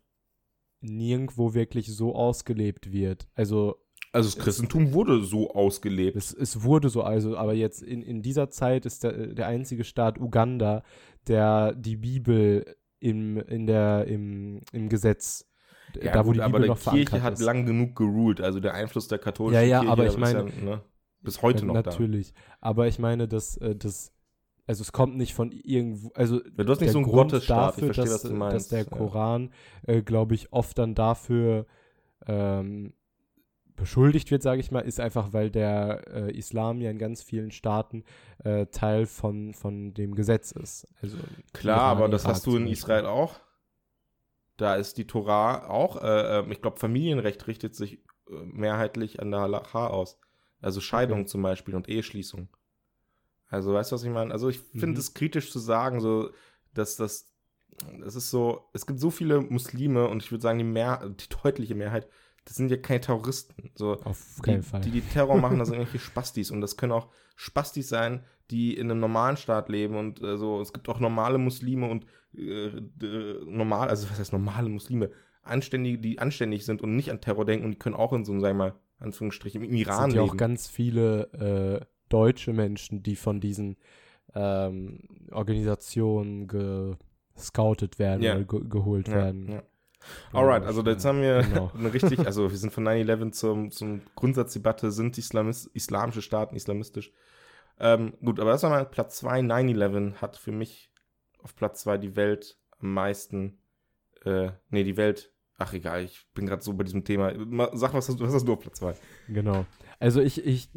nirgendwo 0.82 1.54
wirklich 1.54 1.94
so 1.96 2.16
ausgelebt 2.16 2.92
wird. 2.92 3.28
Also 3.36 3.76
Also 4.14 4.30
das 4.36 4.44
Christentum 4.44 4.94
wurde 4.94 5.24
so 5.24 5.52
ausgelebt. 5.54 6.16
es, 6.18 6.34
es 6.34 6.64
wurde 6.64 6.90
so, 6.90 7.04
also, 7.04 7.38
aber 7.38 7.54
jetzt 7.54 7.82
in, 7.84 8.02
in 8.02 8.22
dieser 8.22 8.50
Zeit 8.50 8.86
ist 8.86 9.04
der, 9.04 9.28
der 9.28 9.48
einzige 9.48 9.84
Staat 9.84 10.20
Uganda, 10.20 10.84
der 11.28 11.74
die 11.74 11.98
Bibel 11.98 12.76
im, 13.00 13.38
in 13.38 13.68
der, 13.68 14.06
im, 14.08 14.62
im 14.72 14.90
Gesetz, 14.90 15.48
Ja, 16.02 16.14
da 16.14 16.22
wo 16.26 16.30
gut, 16.30 16.38
die 16.38 16.42
aber 16.42 16.60
Bibel 16.60 16.64
die 16.64 16.68
noch 16.70 16.80
Kirche 16.80 16.90
verankert 17.10 17.22
hat 17.22 17.34
ist. 17.34 17.42
lang 17.42 17.66
genug 17.66 17.96
geruled. 17.96 18.42
Also 18.42 18.60
der 18.60 18.74
Einfluss 18.74 19.08
der 19.08 19.20
katholischen 19.20 19.62
Ja, 19.62 19.68
ja, 19.68 19.80
Kirche 19.80 19.92
aber 19.92 20.04
ich 20.06 20.10
ist 20.14 20.18
meine- 20.20 20.50
ja, 20.50 20.64
ne, 20.64 20.82
bis 21.22 21.42
heute 21.44 21.66
noch 21.68 21.76
Natürlich. 21.76 22.34
Aber 22.60 22.88
ich 22.88 22.98
meine, 22.98 23.28
dass 23.28 23.56
äh, 23.58 23.76
das, 23.76 24.12
also 24.72 24.84
es 24.84 24.94
kommt 24.94 25.18
nicht 25.18 25.34
von 25.34 25.52
irgendwo, 25.52 26.12
also 26.16 26.40
da. 26.40 26.64
Du 26.64 26.72
hast 26.72 26.80
nicht 26.80 26.88
der 26.88 26.94
so 26.94 27.00
einen 27.00 27.06
Grund 27.08 27.32
Gottesstaat. 27.32 27.74
dafür, 27.74 27.90
ich 27.90 27.96
verstehe, 27.96 28.14
dass, 28.14 28.24
was 28.24 28.32
du 28.32 28.38
meinst. 28.38 28.56
dass 28.56 28.68
der 28.70 28.80
ja. 28.80 28.98
Koran, 28.98 29.52
äh, 29.86 30.02
glaube 30.02 30.34
ich, 30.34 30.54
oft 30.54 30.78
dann 30.78 30.96
dafür 30.96 31.66
ähm, 32.26 32.94
beschuldigt 33.76 34.32
wird, 34.32 34.44
sage 34.44 34.62
ich 34.62 34.72
mal, 34.72 34.80
ist 34.80 35.02
einfach, 35.02 35.34
weil 35.34 35.52
der 35.52 36.06
äh, 36.08 36.32
Islam 36.38 36.80
ja 36.80 36.90
in 36.90 37.00
ganz 37.00 37.22
vielen 37.22 37.52
Staaten 37.52 38.06
äh, 38.46 38.68
Teil 38.68 39.08
von, 39.08 39.54
von 39.54 39.94
dem 39.94 40.16
Gesetz 40.16 40.54
ist. 40.54 40.88
Also 41.02 41.18
Klar, 41.52 41.82
aber 41.82 42.08
das 42.08 42.26
hast 42.26 42.46
du 42.46 42.56
in. 42.56 42.66
Israel 42.68 43.06
auch. 43.08 43.42
Da 44.56 44.76
ist 44.76 44.98
die 44.98 45.06
Tora 45.06 45.68
auch, 45.68 46.02
äh, 46.02 46.40
ähm, 46.40 46.52
ich 46.54 46.62
glaube, 46.62 46.80
Familienrecht 46.80 47.46
richtet 47.48 47.76
sich 47.76 47.96
äh, 47.96 48.00
mehrheitlich 48.46 49.20
an 49.20 49.32
der 49.32 49.42
Halacha 49.42 49.88
aus. 49.88 50.18
Also 50.62 50.80
Scheidung 50.80 51.22
Okay. 51.22 51.28
zum 51.28 51.42
Beispiel 51.42 51.76
und 51.76 51.90
Eheschließung. 51.90 52.48
Also, 53.52 53.74
weißt 53.74 53.92
du, 53.92 53.96
was 53.96 54.04
ich 54.04 54.10
meine? 54.10 54.32
Also, 54.32 54.50
ich 54.50 54.60
finde 54.60 54.88
Mhm. 54.94 54.98
es 54.98 55.14
kritisch 55.14 55.52
zu 55.52 55.60
sagen, 55.60 56.00
so, 56.00 56.32
dass 56.74 56.96
das, 56.96 57.30
es 58.06 58.16
ist 58.16 58.30
so, 58.32 58.70
es 58.74 58.86
gibt 58.88 59.00
so 59.00 59.12
viele 59.12 59.42
Muslime 59.42 60.08
und 60.08 60.24
ich 60.24 60.32
würde 60.32 60.42
sagen, 60.42 60.58
die, 60.58 60.64
mehr, 60.64 61.08
die 61.10 61.30
deutliche 61.44 61.76
Mehrheit, 61.76 62.08
das 62.46 62.56
sind 62.56 62.72
ja 62.72 62.78
keine 62.78 63.02
Terroristen. 63.02 63.72
So, 63.76 64.02
Auf 64.04 64.42
keinen 64.42 64.62
die, 64.62 64.68
Fall. 64.68 64.82
Die, 64.82 64.90
die 64.92 65.02
Terror 65.02 65.38
machen, 65.38 65.60
das 65.60 65.68
sind 65.68 65.78
irgendwelche 65.78 66.04
Spastis. 66.04 66.50
Und 66.50 66.62
das 66.62 66.76
können 66.76 66.92
auch 66.92 67.10
Spastis 67.36 67.88
sein, 67.90 68.24
die 68.50 68.76
in 68.76 68.90
einem 68.90 69.00
normalen 69.00 69.38
Staat 69.38 69.70
leben. 69.70 69.96
Und 69.96 70.22
äh, 70.24 70.38
so, 70.38 70.60
es 70.60 70.74
gibt 70.74 70.90
auch 70.90 71.00
normale 71.00 71.38
Muslime 71.38 71.88
und 71.88 72.06
äh, 72.36 72.72
normal, 73.46 73.90
also 73.90 74.10
was 74.10 74.18
heißt 74.18 74.32
normale 74.34 74.70
Muslime? 74.70 75.12
Anständige, 75.44 75.98
die 76.00 76.20
anständig 76.20 76.66
sind 76.66 76.82
und 76.82 76.96
nicht 76.96 77.12
an 77.12 77.22
Terror 77.22 77.46
denken 77.46 77.66
und 77.66 77.72
die 77.72 77.80
können 77.80 77.96
auch 77.96 78.14
in 78.14 78.26
so, 78.26 78.32
sagen 78.40 78.58
wir 78.58 78.66
mal, 78.72 78.76
Anführungsstrichen, 79.00 79.64
im 79.64 79.74
Es 79.74 79.80
Iran 79.82 80.10
sind 80.12 80.16
ja 80.18 80.22
auch 80.22 80.28
leben. 80.28 80.38
ganz 80.38 80.68
viele 80.68 81.80
äh, 81.82 81.86
deutsche 82.12 82.54
Menschen, 82.54 83.04
die 83.04 83.16
von 83.16 83.40
diesen 83.40 83.78
ähm, 84.34 85.00
Organisationen 85.32 86.48
gescoutet 87.36 88.00
werden 88.00 88.22
Ja. 88.22 88.36
oder 88.36 88.46
ge 88.46 88.62
geholt 88.70 89.08
ja, 89.08 89.16
werden. 89.16 89.52
ja. 89.52 89.64
Alright, 90.34 90.64
also 90.64 90.82
jetzt 90.84 91.06
haben 91.06 91.22
wir 91.22 91.44
Genau. 91.44 91.72
eine 91.78 91.94
richtig, 91.94 92.20
also 92.26 92.50
wir 92.50 92.58
sind 92.58 92.74
von 92.74 92.86
9-11 92.88 93.32
zum, 93.32 93.72
zum 93.72 94.02
Grundsatzdebatte, 94.16 94.92
sind 94.92 95.18
Islamis, 95.18 95.66
islamische 95.74 96.22
Staaten 96.22 96.56
islamistisch? 96.56 97.12
Ähm, 97.80 98.14
gut, 98.24 98.40
aber 98.40 98.52
das 98.52 98.64
war 98.64 98.70
mal 98.70 98.86
Platz 98.86 99.18
2. 99.18 99.42
9-11 99.42 100.16
hat 100.16 100.38
für 100.38 100.52
mich 100.52 100.92
auf 101.44 101.56
Platz 101.56 101.82
2 101.82 101.98
die 101.98 102.16
Welt 102.16 102.58
am 102.80 102.94
meisten, 102.94 103.58
äh, 104.24 104.52
nee, 104.70 104.84
die 104.84 104.98
Welt, 104.98 105.32
ach 105.58 105.74
egal, 105.74 106.04
ich 106.04 106.26
bin 106.34 106.46
gerade 106.48 106.62
so 106.62 106.74
bei 106.74 106.84
diesem 106.84 107.04
Thema. 107.04 107.34
Sag, 107.74 107.94
was 107.94 108.10
hast, 108.10 108.20
was 108.20 108.34
hast 108.34 108.48
du 108.48 108.54
auf 108.54 108.60
Platz 108.60 108.80
2? 108.80 108.96
Genau. 109.30 109.66
Also 110.00 110.22
ich, 110.22 110.46
ich, 110.46 110.70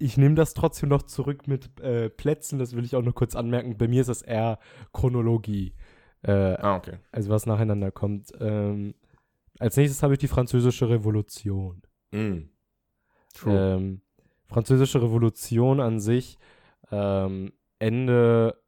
ich 0.00 0.16
nehme 0.16 0.34
das 0.34 0.54
trotzdem 0.54 0.88
noch 0.88 1.02
zurück 1.02 1.46
mit 1.46 1.78
äh, 1.80 2.08
Plätzen, 2.08 2.58
das 2.58 2.74
will 2.74 2.84
ich 2.84 2.96
auch 2.96 3.02
noch 3.02 3.14
kurz 3.14 3.36
anmerken. 3.36 3.76
Bei 3.76 3.86
mir 3.86 4.00
ist 4.00 4.08
das 4.08 4.22
eher 4.22 4.58
Chronologie, 4.92 5.74
äh, 6.22 6.32
Ah, 6.32 6.76
okay. 6.76 6.98
also 7.12 7.30
was 7.30 7.46
nacheinander 7.46 7.90
kommt. 7.90 8.32
Ähm, 8.40 8.94
als 9.58 9.76
nächstes 9.76 10.02
habe 10.02 10.14
ich 10.14 10.18
die 10.18 10.28
Französische 10.28 10.88
Revolution. 10.88 11.82
Mm. 12.12 12.48
True. 13.34 13.74
Ähm, 13.76 14.00
Französische 14.46 15.00
Revolution 15.02 15.80
an 15.80 16.00
sich, 16.00 16.38
ähm, 16.90 17.52
Ende, 17.78 18.60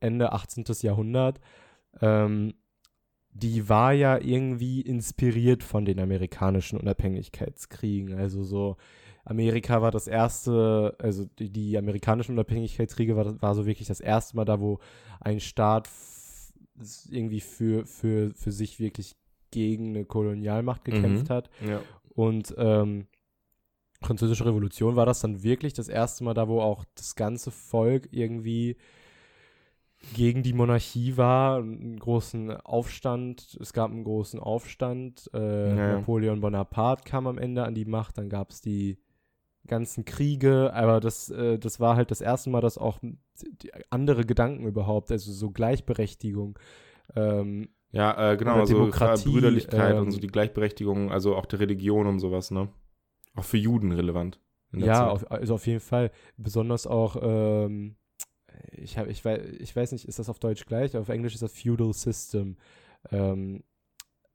Ende 0.00 0.32
18. 0.32 0.64
Jahrhundert, 0.82 1.40
ähm, 2.00 2.54
die 3.30 3.68
war 3.68 3.92
ja 3.92 4.18
irgendwie 4.18 4.82
inspiriert 4.82 5.62
von 5.62 5.84
den 5.86 5.98
amerikanischen 5.98 6.78
Unabhängigkeitskriegen. 6.78 8.14
Also 8.18 8.42
so, 8.42 8.76
Amerika 9.24 9.80
war 9.82 9.90
das 9.90 10.06
erste, 10.08 10.96
also 10.98 11.24
die, 11.38 11.50
die 11.50 11.78
amerikanischen 11.78 12.32
Unabhängigkeitskriege 12.32 13.16
war, 13.16 13.40
war 13.40 13.54
so 13.54 13.66
wirklich 13.66 13.88
das 13.88 14.00
erste 14.00 14.36
Mal 14.36 14.44
da, 14.44 14.60
wo 14.60 14.78
ein 15.20 15.40
Staat 15.40 15.88
irgendwie 17.10 17.40
für, 17.40 17.86
für, 17.86 18.32
für 18.34 18.50
sich 18.50 18.80
wirklich 18.80 19.14
gegen 19.50 19.90
eine 19.90 20.04
Kolonialmacht 20.04 20.84
gekämpft 20.84 21.30
hat. 21.30 21.50
ja. 21.64 21.80
Und 22.14 22.54
ähm, 22.58 23.06
Französische 24.02 24.44
Revolution 24.44 24.96
war 24.96 25.06
das 25.06 25.20
dann 25.20 25.42
wirklich 25.42 25.72
das 25.72 25.88
erste 25.88 26.24
Mal 26.24 26.34
da, 26.34 26.48
wo 26.48 26.60
auch 26.60 26.84
das 26.96 27.14
ganze 27.14 27.50
Volk 27.50 28.08
irgendwie 28.10 28.76
gegen 30.14 30.42
die 30.42 30.52
Monarchie 30.52 31.16
war, 31.16 31.58
einen 31.58 31.98
großen 31.98 32.50
Aufstand, 32.50 33.56
es 33.60 33.72
gab 33.72 33.92
einen 33.92 34.04
großen 34.04 34.40
Aufstand, 34.40 35.30
äh, 35.32 35.68
Ja. 35.68 35.92
Napoleon 35.98 36.40
Bonaparte 36.40 37.04
kam 37.04 37.26
am 37.26 37.38
Ende 37.38 37.64
an 37.64 37.74
die 37.74 37.84
Macht, 37.84 38.18
dann 38.18 38.28
gab 38.28 38.50
es 38.50 38.60
die 38.60 38.98
ganzen 39.66 40.04
Kriege, 40.04 40.72
aber 40.74 41.00
das, 41.00 41.30
äh, 41.30 41.58
das 41.58 41.80
war 41.80 41.96
halt 41.96 42.10
das 42.10 42.20
erste 42.20 42.50
Mal, 42.50 42.60
dass 42.60 42.78
auch 42.78 42.98
andere 43.90 44.24
Gedanken 44.24 44.66
überhaupt, 44.66 45.10
also 45.10 45.32
so 45.32 45.50
Gleichberechtigung, 45.50 46.58
ähm, 47.14 47.68
Ja, 47.90 48.32
äh, 48.32 48.36
genau, 48.36 48.60
also 48.60 48.74
Demokratie, 48.74 49.30
Brüderlichkeit 49.30 49.96
und 49.96 50.04
ähm, 50.04 50.10
so 50.10 50.18
die 50.18 50.28
Gleichberechtigung, 50.28 51.12
also 51.12 51.36
auch 51.36 51.46
der 51.46 51.60
Religion 51.60 52.06
und 52.06 52.18
sowas, 52.18 52.50
ne? 52.50 52.68
Auch 53.34 53.44
für 53.44 53.58
Juden 53.58 53.92
relevant. 53.92 54.40
Ja, 54.72 55.08
auf, 55.08 55.30
also 55.30 55.54
auf 55.54 55.66
jeden 55.66 55.80
Fall. 55.80 56.10
Besonders 56.36 56.86
auch, 56.86 57.16
ähm, 57.20 57.96
ich, 58.72 58.98
hab, 58.98 59.06
ich, 59.06 59.24
weiß, 59.24 59.40
ich 59.58 59.74
weiß 59.74 59.92
nicht, 59.92 60.06
ist 60.06 60.18
das 60.18 60.28
auf 60.28 60.38
Deutsch 60.38 60.64
gleich? 60.66 60.96
Auf 60.96 61.08
Englisch 61.08 61.34
ist 61.34 61.42
das 61.42 61.52
Feudal 61.52 61.92
System. 61.92 62.56
Ähm, 63.10 63.64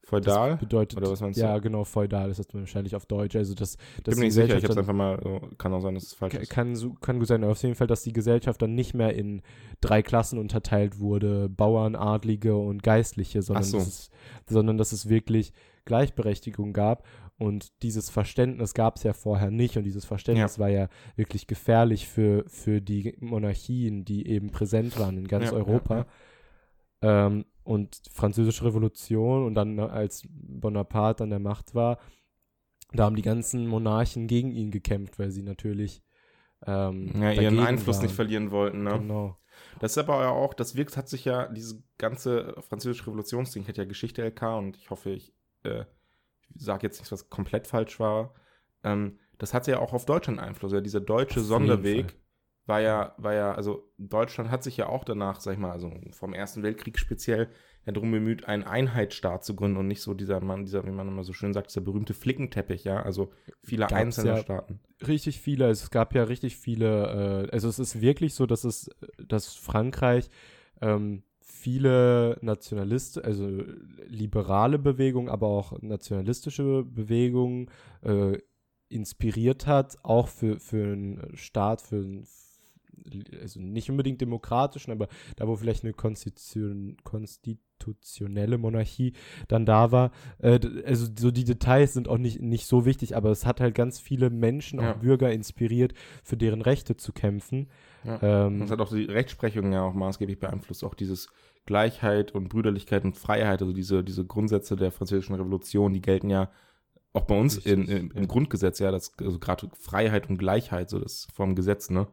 Feudal? 0.07 0.51
Das 0.51 0.59
bedeutet, 0.61 0.97
Oder 0.97 1.11
was 1.11 1.19
meinst 1.19 1.37
ja, 1.37 1.53
du? 1.55 1.61
genau, 1.61 1.83
feudal 1.83 2.31
ist 2.31 2.39
das 2.39 2.47
wahrscheinlich 2.53 2.95
auf 2.95 3.05
Deutsch. 3.07 3.35
Also 3.35 3.53
das, 3.53 3.75
das 4.05 4.13
Bin 4.13 4.19
mir 4.19 4.25
nicht 4.27 4.35
sicher, 4.35 4.57
ich 4.57 4.63
hab's 4.63 4.77
einfach 4.77 4.93
mal, 4.93 5.19
so, 5.21 5.41
kann 5.57 5.73
auch 5.73 5.81
sein, 5.81 5.95
dass 5.95 6.03
es 6.05 6.13
falsch 6.13 6.35
ist. 6.35 6.49
Kann, 6.49 6.77
so- 6.77 6.93
kann 6.93 7.19
gut 7.19 7.27
sein, 7.27 7.43
aber 7.43 7.51
auf 7.51 7.61
jeden 7.61 7.75
Fall, 7.75 7.87
dass 7.87 8.03
die 8.03 8.13
Gesellschaft 8.13 8.61
dann 8.61 8.73
nicht 8.73 8.93
mehr 8.93 9.13
in 9.15 9.41
drei 9.81 10.01
Klassen 10.01 10.39
unterteilt 10.39 10.99
wurde, 10.99 11.49
Bauern, 11.49 11.97
Adlige 11.97 12.55
und 12.55 12.83
Geistliche, 12.83 13.41
sondern, 13.41 13.65
so. 13.65 13.79
dass, 13.79 13.87
es, 13.87 14.09
sondern 14.47 14.77
dass 14.77 14.93
es 14.93 15.09
wirklich 15.09 15.51
Gleichberechtigung 15.83 16.71
gab. 16.71 17.05
Und 17.37 17.83
dieses 17.83 18.09
Verständnis 18.09 18.73
gab 18.73 18.95
es 18.95 19.03
ja 19.03 19.11
vorher 19.11 19.51
nicht. 19.51 19.75
Und 19.75 19.83
dieses 19.83 20.05
Verständnis 20.05 20.57
war 20.57 20.69
ja 20.69 20.87
wirklich 21.17 21.47
gefährlich 21.47 22.07
für, 22.07 22.45
für 22.47 22.79
die 22.79 23.13
Monarchien, 23.19 24.05
die 24.05 24.25
eben 24.27 24.51
präsent 24.51 24.97
waren 24.97 25.17
in 25.17 25.27
ganz 25.27 25.47
Ja, 25.47 25.51
ja, 25.51 25.57
Europa. 25.57 26.05
Ähm, 27.01 27.43
und 27.67 28.01
Französische 28.11 28.65
Revolution 28.65 29.45
und 29.45 29.53
dann, 29.55 29.75
ne, 29.75 29.89
als 29.89 30.23
Bonaparte 30.29 31.23
an 31.23 31.29
der 31.29 31.39
Macht 31.39 31.75
war, 31.75 31.99
da 32.93 33.03
haben 33.05 33.15
die 33.17 33.21
ganzen 33.21 33.67
Monarchen 33.67 34.27
gegen 34.27 34.51
ihn 34.51 34.71
gekämpft, 34.71 35.19
weil 35.19 35.31
sie 35.31 35.43
natürlich 35.43 36.01
ähm, 36.65 37.11
Ja, 37.21 37.31
ihren 37.31 37.59
Einfluss 37.59 37.97
nicht 38.01 38.11
waren. 38.11 38.15
verlieren 38.15 38.51
wollten, 38.51 38.83
ne? 38.83 38.91
Genau. 38.91 39.37
Das 39.79 39.91
ist 39.91 39.97
aber 39.97 40.21
ja 40.21 40.29
auch, 40.29 40.53
das 40.53 40.75
wirkt, 40.75 40.95
hat 40.97 41.09
sich 41.09 41.25
ja, 41.25 41.47
dieses 41.47 41.83
ganze 41.97 42.55
französische 42.61 43.07
Revolutionsding 43.07 43.67
hat 43.67 43.77
ja 43.77 43.85
Geschichte 43.85 44.23
LK 44.23 44.41
und 44.57 44.77
ich 44.77 44.89
hoffe, 44.89 45.11
ich 45.11 45.33
äh, 45.63 45.83
sage 46.55 46.87
jetzt 46.87 46.99
nichts, 46.99 47.11
was 47.11 47.29
komplett 47.29 47.67
falsch 47.67 47.99
war. 47.99 48.33
Ähm, 48.83 49.19
das 49.37 49.53
hatte 49.53 49.71
ja 49.71 49.79
auch 49.79 49.93
auf 49.93 50.05
Deutschland 50.05 50.39
Einfluss. 50.39 50.71
Ja, 50.71 50.81
dieser 50.81 51.01
deutsche 51.01 51.41
Auf 51.41 51.45
Sonderweg. 51.47 52.15
War 52.67 52.81
ja, 52.81 53.15
war 53.17 53.33
ja, 53.33 53.53
also 53.53 53.89
Deutschland 53.97 54.51
hat 54.51 54.63
sich 54.63 54.77
ja 54.77 54.87
auch 54.87 55.03
danach, 55.03 55.39
sag 55.39 55.53
ich 55.53 55.59
mal, 55.59 55.71
also 55.71 55.91
vom 56.11 56.33
Ersten 56.33 56.63
Weltkrieg 56.63 56.99
speziell, 56.99 57.49
ja 57.85 57.93
darum 57.93 58.11
bemüht, 58.11 58.45
einen 58.45 58.63
Einheitsstaat 58.63 59.45
zu 59.45 59.55
gründen 59.55 59.77
und 59.77 59.87
nicht 59.87 60.01
so 60.01 60.13
dieser 60.13 60.41
Mann, 60.41 60.65
dieser, 60.65 60.85
wie 60.85 60.91
man 60.91 61.07
immer 61.07 61.23
so 61.23 61.31
schön 61.31 61.53
sagt, 61.53 61.69
dieser 61.69 61.81
berühmte 61.81 62.13
Flickenteppich, 62.13 62.83
ja, 62.83 63.01
also 63.01 63.31
viele 63.63 63.81
Gab's 63.81 63.93
einzelne 63.93 64.31
ja- 64.31 64.37
Staaten. 64.37 64.79
Richtig 65.07 65.39
viele, 65.39 65.65
also 65.65 65.83
es 65.85 65.91
gab 65.91 66.13
ja 66.13 66.23
richtig 66.23 66.57
viele, 66.57 67.47
äh, 67.47 67.51
also 67.51 67.69
es 67.69 67.79
ist 67.79 68.01
wirklich 68.01 68.33
so, 68.33 68.45
dass 68.45 68.65
es, 68.65 68.89
dass 69.25 69.55
Frankreich 69.55 70.29
ähm, 70.81 71.23
viele 71.39 72.37
Nationalisten, 72.41 73.23
also 73.23 73.47
liberale 74.07 74.77
Bewegungen, 74.77 75.29
aber 75.29 75.47
auch 75.47 75.81
nationalistische 75.81 76.83
Bewegungen 76.83 77.69
äh, 78.01 78.39
inspiriert 78.89 79.67
hat, 79.67 79.97
auch 80.03 80.27
für, 80.27 80.59
für 80.59 80.91
einen 80.93 81.35
Staat, 81.35 81.81
für 81.81 81.97
einen, 81.97 82.27
also 83.41 83.59
nicht 83.59 83.89
unbedingt 83.89 84.21
demokratischen, 84.21 84.91
aber 84.91 85.07
da, 85.35 85.47
wo 85.47 85.55
vielleicht 85.55 85.83
eine 85.83 85.93
Konstitution, 85.93 86.97
konstitutionelle 87.03 88.57
Monarchie 88.57 89.13
dann 89.47 89.65
da 89.65 89.91
war. 89.91 90.11
Äh, 90.39 90.59
also 90.85 91.07
so 91.17 91.31
die 91.31 91.43
Details 91.43 91.93
sind 91.93 92.07
auch 92.07 92.17
nicht, 92.17 92.41
nicht 92.41 92.65
so 92.65 92.85
wichtig, 92.85 93.15
aber 93.15 93.29
es 93.31 93.45
hat 93.45 93.61
halt 93.61 93.75
ganz 93.75 93.99
viele 93.99 94.29
Menschen, 94.29 94.79
Ja. 94.79 94.91
auch 94.93 94.97
Bürger 94.97 95.31
inspiriert, 95.31 95.93
für 96.23 96.37
deren 96.37 96.61
Rechte 96.61 96.97
zu 96.97 97.13
kämpfen. 97.13 97.67
Ja. 98.03 98.47
Ähm, 98.47 98.59
Das 98.59 98.71
hat 98.71 98.79
auch 98.79 98.89
die 98.93 99.05
Rechtsprechung 99.05 99.71
ja 99.71 99.83
auch 99.83 99.93
maßgeblich 99.93 100.39
beeinflusst, 100.39 100.83
auch 100.83 100.95
dieses 100.95 101.29
Gleichheit 101.65 102.31
und 102.33 102.49
Brüderlichkeit 102.49 103.03
und 103.03 103.17
Freiheit, 103.17 103.61
also 103.61 103.73
diese, 103.73 104.03
diese 104.03 104.25
Grundsätze 104.25 104.75
der 104.75 104.91
französischen 104.91 105.35
Revolution, 105.35 105.93
die 105.93 106.01
gelten 106.01 106.29
ja 106.29 106.49
auch 107.13 107.25
bei 107.25 107.37
uns 107.37 107.57
in, 107.57 107.87
in, 107.87 108.11
im. 108.11 108.27
Grundgesetz, 108.27 108.79
ja, 108.79 108.91
das, 108.91 109.11
also 109.19 109.39
gerade 109.39 109.69
Freiheit 109.79 110.29
und 110.29 110.37
Gleichheit, 110.37 110.89
so 110.89 110.99
das 110.99 111.27
vom 111.33 111.55
Gesetz, 111.55 111.89
ne? 111.89 112.07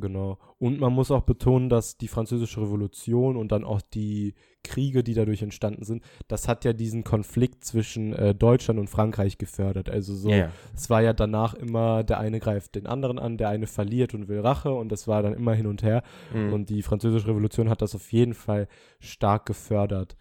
Genau. 0.00 0.38
Und 0.58 0.80
man 0.80 0.92
muss 0.92 1.10
auch 1.10 1.22
betonen, 1.22 1.68
dass 1.68 1.96
die 1.96 2.08
Französische 2.08 2.60
Revolution 2.60 3.36
und 3.36 3.52
dann 3.52 3.64
auch 3.64 3.80
die 3.80 4.34
Kriege, 4.62 5.02
die 5.02 5.14
dadurch 5.14 5.42
entstanden 5.42 5.84
sind, 5.84 6.02
das 6.28 6.48
hat 6.48 6.64
ja 6.64 6.72
diesen 6.72 7.04
Konflikt 7.04 7.64
zwischen 7.64 8.12
äh, 8.12 8.34
Deutschland 8.34 8.78
und 8.78 8.88
Frankreich 8.88 9.38
gefördert. 9.38 9.88
Also 9.88 10.14
so, 10.14 10.30
ja. 10.30 10.50
es 10.74 10.90
war 10.90 11.02
ja 11.02 11.12
danach 11.12 11.54
immer, 11.54 12.04
der 12.04 12.18
eine 12.18 12.40
greift 12.40 12.74
den 12.74 12.86
anderen 12.86 13.18
an, 13.18 13.36
der 13.36 13.48
eine 13.48 13.66
verliert 13.66 14.14
und 14.14 14.28
will 14.28 14.40
Rache 14.40 14.72
und 14.72 14.90
das 14.90 15.08
war 15.08 15.22
dann 15.22 15.34
immer 15.34 15.54
hin 15.54 15.66
und 15.66 15.82
her. 15.82 16.02
Mhm. 16.34 16.52
Und 16.52 16.70
die 16.70 16.82
Französische 16.82 17.28
Revolution 17.28 17.70
hat 17.70 17.82
das 17.82 17.94
auf 17.94 18.12
jeden 18.12 18.34
Fall 18.34 18.68
stark 18.98 19.46
gefördert. 19.46 20.16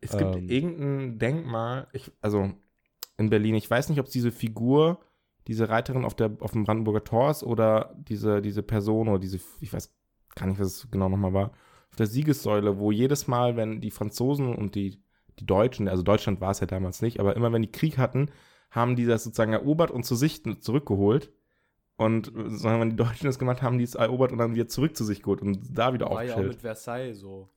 es 0.00 0.16
gibt 0.16 0.36
ähm, 0.36 0.48
irgendein 0.48 1.18
Denkmal, 1.18 1.88
ich, 1.92 2.10
also 2.20 2.50
in 3.16 3.30
Berlin, 3.30 3.54
ich 3.54 3.70
weiß 3.70 3.88
nicht, 3.88 4.00
ob 4.00 4.06
es 4.06 4.12
diese 4.12 4.30
Figur, 4.30 5.00
diese 5.48 5.68
Reiterin 5.68 6.04
auf, 6.04 6.14
der, 6.14 6.36
auf 6.40 6.52
dem 6.52 6.64
Brandenburger 6.64 7.02
Tor 7.02 7.30
ist 7.30 7.42
oder 7.42 7.94
diese, 7.96 8.40
diese 8.42 8.62
Person 8.62 9.08
oder 9.08 9.18
diese, 9.18 9.40
ich 9.60 9.72
weiß 9.72 9.92
gar 10.36 10.46
nicht, 10.46 10.60
was 10.60 10.66
es 10.66 10.90
genau 10.90 11.08
nochmal 11.08 11.32
war, 11.32 11.50
auf 11.90 11.96
der 11.96 12.06
Siegessäule, 12.06 12.78
wo 12.78 12.92
jedes 12.92 13.26
Mal, 13.26 13.56
wenn 13.56 13.80
die 13.80 13.90
Franzosen 13.90 14.54
und 14.54 14.74
die, 14.74 15.02
die 15.38 15.46
Deutschen, 15.46 15.88
also 15.88 16.02
Deutschland 16.02 16.40
war 16.40 16.50
es 16.50 16.60
ja 16.60 16.66
damals 16.66 17.00
nicht, 17.02 17.18
aber 17.18 17.34
immer 17.34 17.50
wenn 17.52 17.62
die 17.62 17.72
Krieg 17.72 17.96
hatten, 17.96 18.30
haben 18.70 18.94
die 18.94 19.06
das 19.06 19.24
sozusagen 19.24 19.54
erobert 19.54 19.90
und 19.90 20.04
zu 20.04 20.14
sich 20.14 20.42
zurückgeholt. 20.60 21.32
Und 21.96 22.30
sagen, 22.46 22.80
wenn 22.80 22.90
die 22.90 22.96
Deutschen 22.96 23.26
das 23.26 23.40
gemacht 23.40 23.60
haben, 23.60 23.78
die 23.78 23.82
es 23.82 23.96
erobert 23.96 24.30
und 24.30 24.38
dann 24.38 24.54
wieder 24.54 24.68
zurück 24.68 24.96
zu 24.96 25.04
sich 25.04 25.20
geholt 25.20 25.42
und 25.42 25.76
da 25.76 25.92
wieder 25.92 26.08
aufgestellt. 26.08 26.60
Versailles 26.60 27.18
so. 27.18 27.48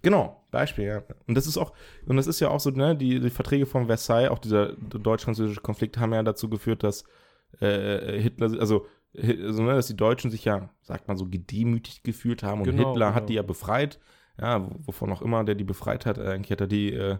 Genau, 0.00 0.46
Beispiel, 0.50 0.84
ja. 0.86 1.02
Und 1.26 1.34
das 1.36 1.46
ist 1.46 1.58
auch, 1.58 1.74
und 2.06 2.16
das 2.16 2.26
ist 2.26 2.40
ja 2.40 2.48
auch 2.48 2.58
so, 2.58 2.70
ne, 2.70 2.96
die, 2.96 3.20
die 3.20 3.28
Verträge 3.28 3.66
von 3.66 3.86
Versailles, 3.86 4.30
auch 4.30 4.38
dieser 4.38 4.72
deutsch-französische 4.72 5.60
Konflikt, 5.60 5.98
haben 5.98 6.14
ja 6.14 6.22
dazu 6.22 6.48
geführt, 6.48 6.82
dass 6.82 7.04
äh, 7.60 8.20
Hitler, 8.20 8.58
also, 8.60 8.86
also, 9.16 9.66
dass 9.66 9.86
die 9.88 9.96
Deutschen 9.96 10.30
sich 10.30 10.44
ja, 10.44 10.70
sagt 10.82 11.08
man 11.08 11.16
so, 11.16 11.26
gedemütigt 11.26 12.02
gefühlt 12.04 12.42
haben 12.42 12.60
und 12.60 12.66
Genau, 12.66 12.90
Hitler 12.90 13.08
hat 13.14 13.22
genau. 13.22 13.26
die 13.26 13.34
ja 13.34 13.42
befreit, 13.42 13.98
ja, 14.40 14.62
wo- 14.64 14.86
wovon 14.86 15.12
auch 15.12 15.22
immer 15.22 15.44
der 15.44 15.54
die 15.54 15.64
befreit 15.64 16.06
hat, 16.06 16.18
eigentlich 16.18 16.50
hat 16.52 16.60
er 16.62 16.66
die 16.66 16.92
äh, 16.94 17.18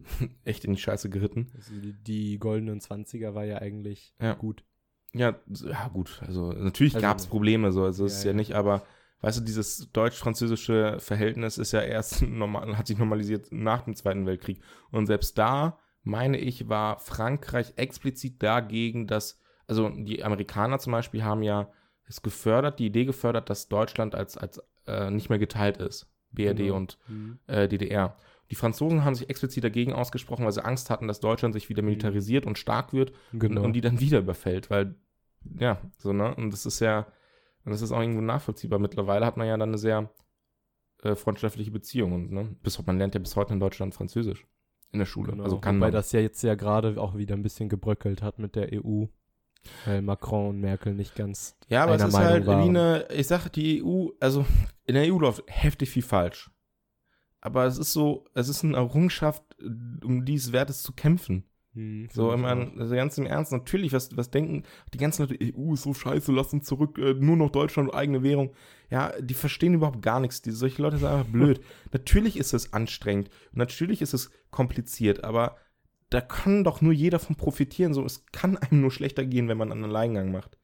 echt 0.44 0.64
in 0.64 0.72
die 0.74 0.80
Scheiße 0.80 1.10
geritten. 1.10 1.50
Also 1.54 1.72
die, 1.80 1.92
die 1.92 2.38
goldenen 2.38 2.80
Zwanziger 2.80 3.34
war 3.34 3.44
ja 3.44 3.58
eigentlich 3.58 4.14
Ja. 4.20 4.34
gut. 4.34 4.64
Ja, 5.12 5.34
ja 5.48 5.88
gut, 5.88 6.20
also 6.26 6.52
natürlich 6.52 6.94
Also- 6.94 7.06
gab 7.06 7.18
es 7.18 7.26
Probleme, 7.26 7.72
so, 7.72 7.84
also 7.84 8.04
es 8.06 8.12
Ja, 8.12 8.18
ist 8.18 8.24
ja, 8.24 8.30
ja. 8.30 8.36
nicht, 8.36 8.52
aber 8.54 8.82
weißt 9.22 9.38
du, 9.40 9.44
dieses 9.44 9.90
deutsch-französische 9.92 10.96
Verhältnis 11.00 11.58
ist 11.58 11.72
ja 11.72 11.80
erst 11.82 12.22
normal, 12.22 12.76
hat 12.78 12.86
sich 12.86 12.96
normalisiert 12.98 13.48
nach 13.50 13.82
dem 13.82 13.94
Zweiten 13.94 14.24
Weltkrieg. 14.26 14.60
Und 14.90 15.06
selbst 15.06 15.36
da, 15.36 15.78
meine 16.04 16.38
ich, 16.38 16.68
war 16.68 16.98
Frankreich 17.00 17.72
explizit 17.76 18.42
dagegen, 18.42 19.06
dass, 19.06 19.39
also 19.70 19.88
die 19.88 20.22
Amerikaner 20.24 20.78
zum 20.78 20.92
Beispiel 20.92 21.22
haben 21.24 21.42
ja 21.42 21.68
es 22.04 22.22
gefördert, 22.22 22.78
die 22.78 22.86
Idee 22.86 23.04
gefördert, 23.04 23.48
dass 23.50 23.68
Deutschland 23.68 24.14
als, 24.14 24.36
als 24.36 24.60
äh, 24.86 25.10
nicht 25.10 25.30
mehr 25.30 25.38
geteilt 25.38 25.76
ist. 25.78 26.06
BRD 26.32 26.58
Genau. 26.58 26.76
und 26.76 26.98
Mhm. 27.08 27.38
äh, 27.46 27.68
DDR. 27.68 28.16
Die 28.50 28.56
Franzosen 28.56 29.04
haben 29.04 29.14
sich 29.14 29.30
explizit 29.30 29.62
dagegen 29.64 29.92
ausgesprochen, 29.92 30.44
weil 30.44 30.52
sie 30.52 30.64
Angst 30.64 30.90
hatten, 30.90 31.06
dass 31.08 31.20
Deutschland 31.20 31.54
sich 31.54 31.68
wieder 31.68 31.82
militarisiert 31.82 32.46
und 32.46 32.58
stark 32.58 32.92
wird 32.92 33.12
Genau. 33.32 33.60
und, 33.60 33.66
und 33.66 33.72
die 33.74 33.80
dann 33.80 34.00
wieder 34.00 34.18
überfällt, 34.18 34.70
weil, 34.70 34.96
ja, 35.58 35.80
so, 35.98 36.12
ne? 36.12 36.34
Und 36.34 36.52
das 36.52 36.66
ist 36.66 36.80
ja, 36.80 37.06
und 37.64 37.70
das 37.72 37.80
ist 37.82 37.92
auch 37.92 38.00
irgendwo 38.00 38.20
nachvollziehbar. 38.22 38.78
Mittlerweile 38.80 39.24
hat 39.24 39.36
man 39.36 39.46
ja 39.46 39.56
dann 39.56 39.68
eine 39.70 39.78
sehr 39.78 40.10
äh, 41.02 41.14
freundschaftliche 41.14 41.70
Beziehung 41.70 42.12
und, 42.12 42.32
ne? 42.32 42.56
Bis, 42.62 42.84
man 42.84 42.98
lernt 42.98 43.14
ja 43.14 43.20
bis 43.20 43.36
heute 43.36 43.52
in 43.54 43.60
Deutschland 43.60 43.94
Französisch 43.94 44.46
in 44.92 44.98
der 44.98 45.06
Schule. 45.06 45.30
Genau, 45.30 45.44
Also 45.44 45.58
kann 45.60 45.76
wobei 45.76 45.86
man. 45.86 45.92
das 45.92 46.10
ja 46.12 46.18
jetzt 46.20 46.42
ja 46.42 46.56
gerade 46.56 47.00
auch 47.00 47.16
wieder 47.16 47.36
ein 47.36 47.42
bisschen 47.44 47.68
gebröckelt 47.68 48.20
hat 48.22 48.38
mit 48.40 48.56
der 48.56 48.70
EU, 48.72 49.04
weil 49.84 50.02
Macron 50.02 50.50
und 50.50 50.60
Merkel 50.60 50.94
nicht 50.94 51.14
ganz 51.14 51.56
ja, 51.68 51.84
aber 51.84 51.94
es 51.94 52.02
ist 52.02 52.12
Meinung 52.12 52.30
halt 52.30 52.46
waren. 52.46 52.64
wie 52.64 52.68
eine, 52.68 53.08
ich 53.12 53.26
sage, 53.26 53.50
die 53.50 53.82
EU, 53.84 54.08
also 54.18 54.44
in 54.86 54.94
der 54.94 55.12
EU 55.12 55.18
läuft 55.18 55.44
heftig 55.46 55.90
viel 55.90 56.02
falsch. 56.02 56.50
Aber 57.40 57.64
es 57.64 57.78
ist 57.78 57.92
so, 57.92 58.26
es 58.34 58.48
ist 58.48 58.64
eine 58.64 58.76
Errungenschaft, 58.76 59.42
um 60.04 60.24
dieses 60.24 60.52
Wertes 60.52 60.82
zu 60.82 60.92
kämpfen. 60.92 61.44
Hm, 61.74 62.08
So, 62.12 62.36
meine, 62.36 62.72
also 62.78 62.94
ganz 62.94 63.16
im 63.16 63.26
Ernst, 63.26 63.52
natürlich, 63.52 63.92
was, 63.92 64.16
was 64.16 64.30
denken 64.30 64.64
die 64.92 64.98
ganzen 64.98 65.22
Leute, 65.22 65.38
EU 65.56 65.74
ist 65.74 65.82
so 65.82 65.94
scheiße, 65.94 66.32
lass 66.32 66.52
uns 66.52 66.66
zurück, 66.66 66.98
äh, 66.98 67.14
nur 67.14 67.36
noch 67.36 67.50
Deutschland, 67.50 67.94
eigene 67.94 68.22
Währung. 68.22 68.52
Ja, 68.90 69.12
die 69.20 69.34
verstehen 69.34 69.74
überhaupt 69.74 70.02
gar 70.02 70.18
nichts. 70.18 70.42
Die, 70.42 70.50
solche 70.50 70.82
Leute 70.82 70.98
sind 70.98 71.08
einfach 71.08 71.30
blöd. 71.30 71.60
natürlich 71.92 72.36
ist 72.36 72.52
es 72.52 72.72
anstrengend 72.72 73.30
natürlich 73.52 74.02
ist 74.02 74.14
es 74.14 74.30
kompliziert, 74.50 75.22
aber 75.22 75.56
da 76.10 76.20
kann 76.20 76.64
doch 76.64 76.80
nur 76.80 76.92
jeder 76.92 77.18
von 77.18 77.36
profitieren. 77.36 77.94
So, 77.94 78.04
es 78.04 78.26
kann 78.32 78.56
einem 78.56 78.80
nur 78.80 78.90
schlechter 78.90 79.24
gehen, 79.24 79.48
wenn 79.48 79.58
man 79.58 79.72
einen 79.72 79.84
Alleingang 79.84 80.30
macht. 80.32 80.58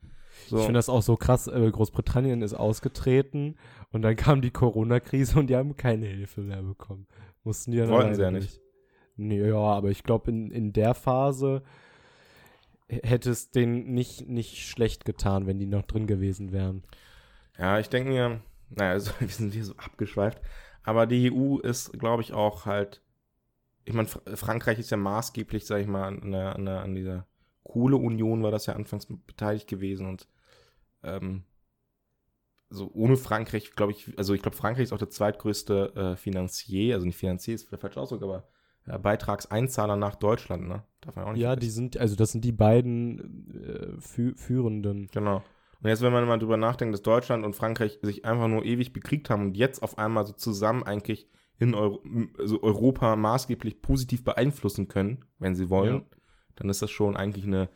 So. 0.49 0.59
Ich 0.59 0.65
finde 0.65 0.79
das 0.79 0.89
auch 0.89 1.03
so 1.03 1.17
krass. 1.17 1.47
Äh, 1.47 1.71
Großbritannien 1.71 2.43
ist 2.43 2.55
ausgetreten 2.55 3.57
und 3.91 4.03
dann 4.03 4.17
kam 4.17 4.43
die 4.43 4.51
Corona-Krise 4.51 5.39
und 5.39 5.49
die 5.49 5.57
haben 5.57 5.77
keine 5.77 6.07
Hilfe 6.07 6.43
mehr 6.43 6.63
bekommen. 6.63 7.07
Mussten 7.43 7.71
die 7.71 7.79
dann 7.79 7.91
Wollten 7.91 8.15
sie 8.15 8.23
ja 8.23 8.31
nicht. 8.31 8.61
Nee, 9.17 9.49
ja, 9.49 9.57
aber 9.57 9.91
ich 9.91 10.03
glaube, 10.03 10.31
in, 10.31 10.51
in 10.51 10.73
der 10.73 10.95
Phase 10.95 11.63
hätte 12.89 13.31
es 13.31 13.51
denen 13.51 13.93
nicht, 13.95 14.29
nicht 14.29 14.69
schlecht 14.69 15.05
getan, 15.05 15.47
wenn 15.47 15.59
die 15.59 15.67
noch 15.67 15.83
drin 15.83 16.07
gewesen 16.07 16.53
wären. 16.53 16.85
Ja, 17.59 17.79
ich 17.79 17.89
denke 17.89 18.11
mir, 18.11 18.41
naja, 18.71 18.93
also, 18.93 19.13
wir 19.19 19.29
sind 19.29 19.55
hier 19.55 19.65
so 19.65 19.75
abgeschweift, 19.77 20.41
aber 20.83 21.07
die 21.07 21.33
EU 21.33 21.59
ist, 21.59 21.99
glaube 21.99 22.23
ich, 22.23 22.33
auch 22.33 22.67
halt, 22.67 23.03
ich 23.87 23.95
meine, 23.95 24.09
Fr 24.09 24.21
Frankreich 24.37 24.79
ist 24.79 24.91
ja 24.91 24.97
maßgeblich, 24.97 25.65
sag 25.65 25.81
ich 25.81 25.87
mal, 25.87 26.05
an, 26.05 26.33
der, 26.33 26.57
an, 26.57 26.67
der, 26.67 26.81
an 26.81 26.95
dieser 26.95 27.27
Kohleunion 27.63 28.43
war 28.43 28.51
das 28.51 28.67
ja 28.67 28.75
anfangs 28.75 29.07
beteiligt 29.07 29.69
gewesen 29.69 30.07
und 30.09 30.29
ähm, 31.03 31.45
so 32.69 32.91
ohne 32.93 33.17
Frankreich, 33.17 33.73
glaube 33.73 33.93
ich, 33.93 34.19
also 34.19 34.35
ich 34.35 34.43
glaube, 34.43 34.57
Frankreich 34.57 34.85
ist 34.85 34.93
auch 34.93 34.99
der 34.99 35.11
zweitgrößte 35.11 35.95
äh, 35.95 36.17
Finanzier, 36.17 36.95
also 36.95 37.07
nicht 37.07 37.17
Finanzier 37.17 37.55
ist 37.55 37.71
der 37.71 37.79
falsche 37.79 38.01
Ausdruck, 38.01 38.23
aber 38.25 38.49
äh, 38.87 38.99
Beitragseinzahler 38.99 39.97
nach 39.97 40.17
Deutschland, 40.17 40.67
ne? 40.67 40.83
Darf 41.01 41.15
man 41.15 41.25
auch 41.25 41.33
nicht 41.33 41.43
Ja, 41.43 41.55
die 41.55 41.71
sind, 41.71 41.97
also 41.97 42.17
das 42.17 42.33
sind 42.33 42.45
die 42.45 42.53
beiden 42.53 43.53
äh, 43.55 44.01
fü 44.01 44.35
führenden. 44.35 45.09
Genau. 45.13 45.45
Und 45.81 45.91
jetzt, 45.91 46.03
wenn 46.03 46.13
man 46.13 46.27
mal 46.27 46.39
drüber 46.39 46.57
nachdenkt, 46.57 46.93
dass 46.93 47.03
Deutschland 47.03 47.45
und 47.45 47.55
Frankreich 47.55 48.01
sich 48.03 48.25
einfach 48.25 48.49
nur 48.49 48.65
ewig 48.65 48.93
bekriegt 48.93 49.31
haben 49.31 49.43
und 49.43 49.57
jetzt 49.57 49.83
auf 49.83 49.99
einmal 49.99 50.27
so 50.27 50.33
zusammen 50.33 50.83
eigentlich 50.83 51.29
in 51.59 51.75
Euro 51.75 52.03
also 52.39 52.63
Europa 52.63 53.17
maßgeblich 53.17 53.81
positiv 53.83 54.25
beeinflussen 54.25 54.89
können, 54.89 55.25
wenn 55.39 55.55
sie 55.55 55.71
wollen, 55.71 55.95
Ja. 55.95 56.05
dann 56.57 56.69
ist 56.69 56.83
das 56.83 56.91
schon 56.91 57.17
eigentlich 57.17 57.47
eine 57.47 57.69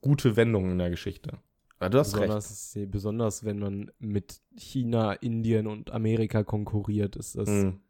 gute 0.00 0.36
Wendung 0.36 0.70
in 0.70 0.78
der 0.78 0.90
Geschichte. 0.90 1.38
Aber 1.78 1.90
du 1.90 1.98
hast 1.98 2.16
recht. 2.16 2.24
Besonders, 2.26 2.78
besonders 2.88 3.44
wenn 3.44 3.58
man 3.60 3.90
mit 3.98 4.40
China, 4.56 5.12
Indien 5.12 5.66
und 5.66 5.92
Amerika 5.92 6.42
konkurriert, 6.42 7.16
ist 7.16 7.36
das. 7.36 7.48
Mhm. 7.48 7.80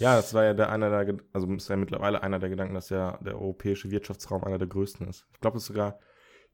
Ja, 0.00 0.16
das 0.16 0.34
war 0.34 0.44
ja 0.44 0.54
der 0.54 0.70
einer 0.70 1.04
der, 1.04 1.16
also 1.32 1.46
ist 1.54 1.68
ja 1.68 1.76
mittlerweile 1.76 2.22
einer 2.22 2.40
der 2.40 2.48
Gedanken, 2.48 2.74
dass 2.74 2.90
ja 2.90 3.16
der 3.18 3.34
europäische 3.40 3.90
Wirtschaftsraum 3.90 4.42
einer 4.42 4.58
der 4.58 4.66
größten 4.66 5.06
ist. 5.08 5.26
Ich 5.34 5.40
glaube, 5.40 5.56
es 5.56 5.62
ist 5.64 5.68
sogar 5.68 6.00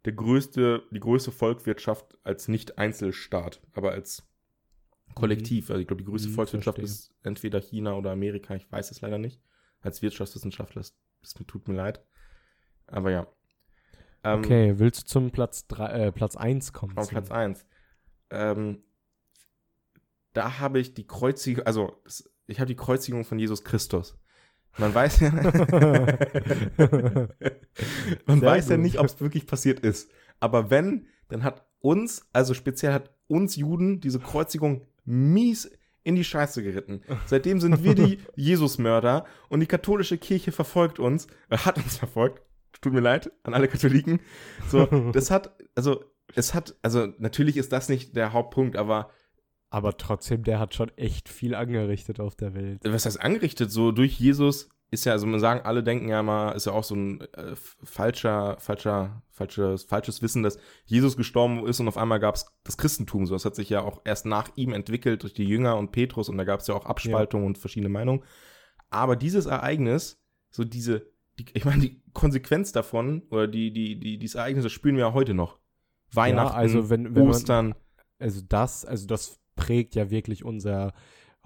der 0.05 0.13
größte, 0.13 0.83
die 0.91 1.01
größte 1.01 1.33
Volkswirtschaft 1.33 2.19
als 2.23 2.49
nicht 2.49 2.77
Einzelstaat, 2.77 3.63
aber 3.73 3.93
als 3.93 4.23
Kollektiv. 5.15 5.71
Also 5.71 5.81
ich 5.81 5.87
glaube, 5.87 6.03
die 6.03 6.09
größte 6.09 6.29
Mhm, 6.29 6.35
Volkswirtschaft 6.35 6.79
verstehe. 6.79 6.85
ist 6.85 7.15
entweder 7.23 7.61
China 7.61 7.95
oder 7.95 8.11
Amerika. 8.13 8.55
Ich 8.55 8.71
weiß 8.71 8.91
es 8.91 9.01
leider 9.01 9.19
nicht. 9.19 9.41
Als 9.81 10.03
Wirtschaftswissenschaftler, 10.03 10.81
es 10.83 10.97
tut 11.47 11.69
mir 11.69 11.75
leid. 11.75 12.05
Aber 12.87 13.11
ja. 13.11 13.27
Ähm, 14.25 14.41
Okay, 14.41 14.79
willst 14.79 15.03
du 15.03 15.07
zum 15.07 15.31
Platz 15.31 15.67
drei, 15.67 16.07
äh, 16.07 16.13
Platz 16.13 16.37
1 16.37 16.73
kommen? 16.73 16.97
auf 16.97 17.09
Platz 17.11 17.31
1. 17.31 17.65
Ähm, 18.31 18.83
da 20.33 20.59
habe 20.59 20.81
ich 20.81 20.95
die 20.95 21.07
Kreuzigung, 21.07 21.65
also 21.67 22.03
ich 22.47 22.59
habe 22.61 22.67
die 22.69 22.77
Kreuzigung 22.77 23.25
von 23.25 23.39
Jesus 23.39 23.63
Christus. 23.65 24.19
Man 24.77 24.93
weiß 24.93 25.21
ja, 25.21 25.31
man 28.27 28.41
Sehr 28.41 28.43
weiß 28.43 28.69
ja 28.71 28.77
nicht, 28.77 28.99
ob 28.99 29.07
es 29.07 29.21
wirklich 29.21 29.47
passiert 29.47 29.81
ist. 29.81 30.11
Aber 30.41 30.71
wenn, 30.71 31.07
dann 31.29 31.45
hat 31.45 31.65
uns, 31.81 32.29
also 32.33 32.55
speziell 32.55 32.93
hat 32.93 33.11
uns 33.29 33.57
Juden 33.57 34.01
diese 34.01 34.19
Kreuzigung 34.19 34.87
mies 35.05 35.71
in 36.03 36.17
die 36.17 36.25
Scheiße 36.25 36.63
geritten. 36.63 37.01
Seitdem 37.27 37.61
sind 37.61 37.83
wir 37.83 37.95
die 37.95 38.19
Jesusmörder 38.37 39.25
und 39.49 39.61
die 39.61 39.67
katholische 39.67 40.19
Kirche 40.19 40.53
verfolgt 40.53 40.99
uns, 40.99 41.27
äh, 41.49 41.57
hat 41.59 41.79
uns 41.79 41.97
verfolgt. 41.97 42.43
Tut 42.81 42.93
mir 42.93 43.01
leid 43.01 43.31
an 43.45 43.55
alle 43.55 43.69
Katholiken. 43.69 44.21
So, 44.69 44.85
das 45.13 45.31
hat, 45.31 45.57
also, 45.75 46.05
es 46.35 46.53
hat, 46.53 46.75
also 46.83 47.07
natürlich 47.19 47.57
ist 47.57 47.73
das 47.73 47.89
nicht 47.89 48.17
der 48.17 48.33
Hauptpunkt, 48.35 48.77
aber 48.77 49.11
Aber 49.71 49.97
trotzdem, 49.97 50.45
der 50.45 50.59
hat 50.59 50.75
schon 50.75 50.91
echt 50.97 51.29
viel 51.29 51.55
angerichtet 51.55 52.21
auf 52.21 52.35
der 52.35 52.55
Welt. 52.55 52.81
was 52.85 53.07
heißt 53.07 53.21
angerichtet? 53.21 53.71
So 53.71 53.91
durch 53.93 54.19
Jesus 54.21 54.69
ist 54.91 55.05
ja, 55.07 55.13
also 55.13 55.27
man 55.27 55.41
sagen, 55.41 55.61
alle 55.65 55.83
denken 55.83 56.09
ja 56.09 56.23
mal, 56.23 56.53
ist 56.53 56.67
ja 56.67 56.73
auch 56.73 56.85
so 56.85 56.95
ein 56.95 57.21
äh, 57.33 57.55
falscher, 57.83 58.57
falscher, 58.61 59.23
falsches, 59.31 59.85
falsches 59.85 60.23
Wissen, 60.23 60.43
dass 60.45 60.59
Jesus 60.85 61.17
gestorben 61.17 61.67
ist 61.67 61.81
und 61.81 61.89
auf 61.89 61.97
einmal 61.99 62.21
gab 62.21 62.37
es 62.37 62.47
das 62.63 62.77
Christentum. 62.77 63.27
So, 63.27 63.35
das 63.35 63.45
hat 63.45 63.57
sich 63.57 63.69
ja 63.71 63.83
auch 63.83 64.03
erst 64.05 64.25
nach 64.27 64.51
ihm 64.57 64.73
entwickelt 64.73 65.23
durch 65.23 65.35
die 65.35 65.45
Jünger 65.45 65.77
und 65.77 65.91
Petrus 65.91 66.29
und 66.29 66.39
da 66.39 66.45
gab 66.45 66.61
es 66.61 66.69
ja 66.69 66.75
auch 66.75 66.87
Abspaltungen 66.87 67.47
und 67.47 67.59
verschiedene 67.59 67.89
Meinungen. 67.89 68.23
Aber 68.91 69.17
dieses 69.17 69.47
Ereignis, 69.47 70.23
so 70.51 70.63
diese, 70.65 71.07
die, 71.41 71.47
ich 71.55 71.65
meine, 71.65 71.81
die 71.83 72.01
Konsequenz 72.13 72.71
davon 72.71 73.23
oder 73.31 73.49
die, 73.49 73.73
die, 73.73 73.99
die, 73.99 74.19
dieses 74.19 74.37
Ereignis, 74.37 74.63
das 74.63 74.73
spüren 74.73 74.95
wir 74.97 75.07
ja 75.07 75.13
heute 75.13 75.35
noch. 75.35 75.59
Weihnachten, 76.13 76.57
also 76.57 76.91
wenn- 76.91 77.17
wenn 77.17 77.25
man- 77.25 77.31
Ostern. 77.31 77.75
Also 78.21 78.41
das, 78.49 78.85
also 78.85 79.09
das 79.09 79.41
prägt 79.57 79.97
ja 79.97 80.11
wirklich 80.11 80.45
unser 80.45 80.93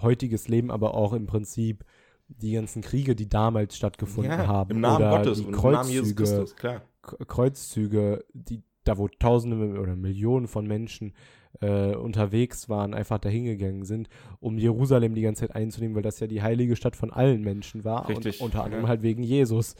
heutiges 0.00 0.48
Leben, 0.48 0.70
aber 0.70 0.92
auch 0.94 1.14
im 1.14 1.26
Prinzip 1.26 1.84
die 2.28 2.52
ganzen 2.52 2.82
Kriege, 2.82 3.16
die 3.16 3.28
damals 3.28 3.76
stattgefunden 3.76 4.32
ja, 4.32 4.46
haben. 4.46 4.70
im 4.70 4.80
Namen 4.80 4.96
oder 4.96 5.18
Gottes 5.18 5.38
die 5.38 5.46
und 5.46 5.54
im 5.54 5.70
Namen 5.72 5.90
Jesus 5.90 6.14
Kreuzzüge, 6.14 6.36
Christus, 6.38 6.56
klar. 6.56 6.82
Kreuzzüge, 7.02 8.24
die, 8.34 8.62
da 8.84 8.98
wo 8.98 9.08
Tausende 9.08 9.80
oder 9.80 9.96
Millionen 9.96 10.46
von 10.46 10.66
Menschen 10.66 11.14
äh, 11.60 11.94
unterwegs 11.94 12.68
waren, 12.68 12.94
einfach 12.94 13.18
dahingegangen 13.18 13.84
sind, 13.84 14.08
um 14.40 14.58
Jerusalem 14.58 15.14
die 15.14 15.22
ganze 15.22 15.46
Zeit 15.46 15.56
einzunehmen, 15.56 15.96
weil 15.96 16.02
das 16.02 16.20
ja 16.20 16.26
die 16.26 16.42
heilige 16.42 16.76
Stadt 16.76 16.96
von 16.96 17.10
allen 17.12 17.40
Menschen 17.42 17.84
war. 17.84 18.08
Richtig, 18.08 18.40
Und 18.40 18.46
unter 18.46 18.64
anderem 18.64 18.84
ja. 18.84 18.88
halt 18.88 19.02
wegen 19.02 19.22
Jesus. 19.22 19.74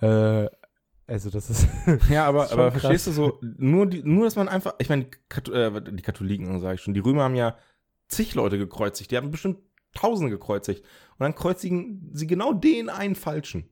Äh, 0.00 0.46
also 1.06 1.30
das 1.30 1.50
ist 1.50 1.66
Ja, 2.10 2.26
aber, 2.26 2.52
aber 2.52 2.70
krass. 2.70 2.80
verstehst 2.80 3.08
du 3.08 3.10
so, 3.10 3.38
nur, 3.42 3.86
die, 3.86 4.02
nur 4.04 4.24
dass 4.24 4.36
man 4.36 4.48
einfach, 4.48 4.74
ich 4.78 4.88
meine, 4.88 5.04
die, 5.04 5.10
Kat 5.28 5.48
äh, 5.48 5.82
die 5.92 6.02
Katholiken, 6.02 6.60
sage 6.60 6.76
ich 6.76 6.80
schon, 6.80 6.94
die 6.94 7.00
Römer 7.00 7.24
haben 7.24 7.34
ja 7.34 7.56
zig 8.08 8.34
Leute 8.34 8.56
gekreuzigt, 8.56 9.10
die 9.10 9.16
haben 9.16 9.30
bestimmt 9.30 9.58
Tausende 9.94 10.30
gekreuzigt. 10.30 10.82
Und 11.18 11.20
dann 11.20 11.34
kreuzigen 11.34 12.10
sie 12.12 12.26
genau 12.26 12.52
den 12.52 12.88
einen 12.88 13.14
Falschen. 13.14 13.68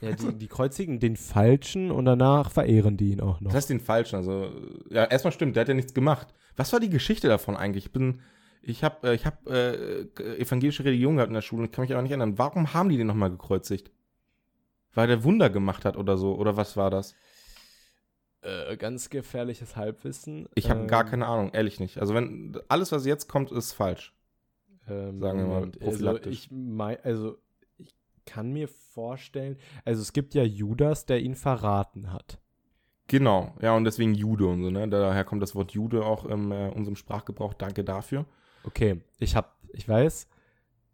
ja, 0.00 0.12
die, 0.12 0.34
die 0.34 0.48
kreuzigen 0.48 1.00
den 1.00 1.16
Falschen 1.16 1.90
und 1.90 2.04
danach 2.04 2.50
verehren 2.50 2.96
die 2.96 3.12
ihn 3.12 3.20
auch 3.20 3.40
noch. 3.40 3.50
Das 3.50 3.56
heißt 3.56 3.70
den 3.70 3.80
Falschen, 3.80 4.16
also, 4.16 4.50
ja, 4.90 5.04
erstmal 5.04 5.32
stimmt, 5.32 5.56
der 5.56 5.62
hat 5.62 5.68
ja 5.68 5.74
nichts 5.74 5.94
gemacht. 5.94 6.28
Was 6.56 6.72
war 6.72 6.80
die 6.80 6.90
Geschichte 6.90 7.28
davon 7.28 7.56
eigentlich? 7.56 7.86
Ich 7.86 7.92
bin, 7.92 8.20
ich 8.60 8.84
habe 8.84 9.08
äh, 9.10 9.14
ich 9.14 9.24
hab, 9.26 9.48
äh, 9.48 10.02
evangelische 10.38 10.84
Religion 10.84 11.16
gehabt 11.16 11.30
in 11.30 11.34
der 11.34 11.40
Schule 11.40 11.62
und 11.62 11.72
kann 11.72 11.82
mich 11.82 11.92
aber 11.92 12.02
nicht 12.02 12.10
erinnern. 12.10 12.38
Warum 12.38 12.74
haben 12.74 12.88
die 12.88 12.98
den 12.98 13.06
nochmal 13.06 13.30
gekreuzigt? 13.30 13.90
Weil 14.94 15.06
der 15.06 15.24
Wunder 15.24 15.48
gemacht 15.48 15.84
hat 15.86 15.96
oder 15.96 16.18
so, 16.18 16.34
oder 16.34 16.56
was 16.56 16.76
war 16.76 16.90
das? 16.90 17.14
Äh, 18.42 18.76
ganz 18.76 19.08
gefährliches 19.08 19.76
Halbwissen. 19.76 20.48
Ich 20.54 20.68
habe 20.68 20.80
Ähm, 20.80 20.88
gar 20.88 21.04
keine 21.04 21.26
Ahnung, 21.26 21.52
ehrlich 21.52 21.78
nicht. 21.80 21.98
Also 21.98 22.12
wenn 22.12 22.58
alles, 22.68 22.92
was 22.92 23.06
jetzt 23.06 23.28
kommt, 23.28 23.52
ist 23.52 23.72
falsch. 23.72 24.12
Ähm, 24.88 25.20
Sagen 25.20 25.38
wir 25.38 25.46
mal, 25.46 25.62
also 25.62 25.78
prophylaktisch. 25.78 26.32
ich 26.32 26.50
mein, 26.50 26.98
also 27.02 27.38
ich 27.78 27.94
kann 28.24 28.52
mir 28.52 28.68
vorstellen, 28.68 29.56
also 29.84 30.02
es 30.02 30.12
gibt 30.12 30.34
ja 30.34 30.42
Judas, 30.42 31.06
der 31.06 31.20
ihn 31.20 31.34
verraten 31.34 32.12
hat. 32.12 32.38
Genau, 33.08 33.54
ja, 33.60 33.76
und 33.76 33.84
deswegen 33.84 34.14
Jude 34.14 34.46
und 34.46 34.62
so, 34.62 34.70
ne? 34.70 34.88
Daher 34.88 35.24
kommt 35.24 35.42
das 35.42 35.54
Wort 35.54 35.72
Jude 35.72 36.04
auch 36.04 36.24
in 36.24 36.50
äh, 36.50 36.72
unserem 36.74 36.96
Sprachgebrauch. 36.96 37.54
Danke 37.54 37.84
dafür. 37.84 38.24
Okay, 38.64 39.00
ich 39.18 39.36
hab, 39.36 39.58
ich 39.72 39.88
weiß, 39.88 40.28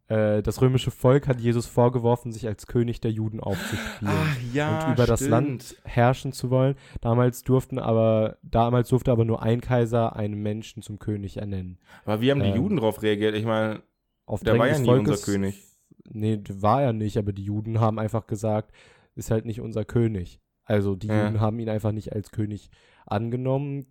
das 0.09 0.61
römische 0.62 0.90
Volk 0.90 1.29
hat 1.29 1.38
Jesus 1.40 1.66
vorgeworfen, 1.66 2.33
sich 2.33 2.47
als 2.47 2.66
König 2.66 3.01
der 3.01 3.11
Juden 3.11 3.40
aufzuspielen. 3.40 4.12
Ach 4.16 4.37
ja, 4.55 4.87
und 4.87 4.94
über 4.94 5.07
das 5.07 5.21
Land 5.29 5.77
herrschen 5.85 6.33
zu 6.33 6.49
wollen. 6.51 6.77
Damals 7.03 7.42
durften 7.44 7.79
aber, 7.79 8.38
damals 8.42 8.88
durfte 8.88 9.12
aber 9.12 9.25
nur 9.27 9.42
ein 9.42 9.61
Kaiser 9.61 10.16
einen 10.16 10.40
Menschen 10.42 10.83
zum 10.83 10.99
König 10.99 11.37
ernennen. 11.37 11.79
Aber 12.07 12.21
wie 12.23 12.31
haben 12.31 12.40
die 12.42 12.49
Ähm, 12.49 12.57
Juden 12.57 12.77
darauf 12.77 13.03
reagiert? 13.03 13.35
Ich 13.35 13.44
meine, 13.44 13.83
Auf 14.25 14.42
der 14.42 14.59
war 14.59 14.66
ja 14.68 14.79
nie 14.79 14.88
unser 14.88 15.12
Volkes- 15.12 15.25
König. 15.25 15.62
Nee, 16.11 16.40
war 16.55 16.83
er 16.83 16.94
nicht, 16.94 17.18
aber 17.18 17.33
die 17.35 17.44
Juden 17.44 17.79
haben 17.81 17.99
einfach 17.99 18.27
gesagt, 18.27 18.73
ist 19.14 19.31
halt 19.31 19.44
nicht 19.44 19.61
unser 19.61 19.85
König. 19.85 20.40
Also 20.64 20.97
die 20.97 21.09
Ja. 21.09 21.27
Juden 21.27 21.40
haben 21.40 21.59
ihn 21.59 21.68
einfach 21.68 21.92
nicht 21.92 22.14
als 22.14 22.31
König 22.31 22.71
angenommen. 23.05 23.87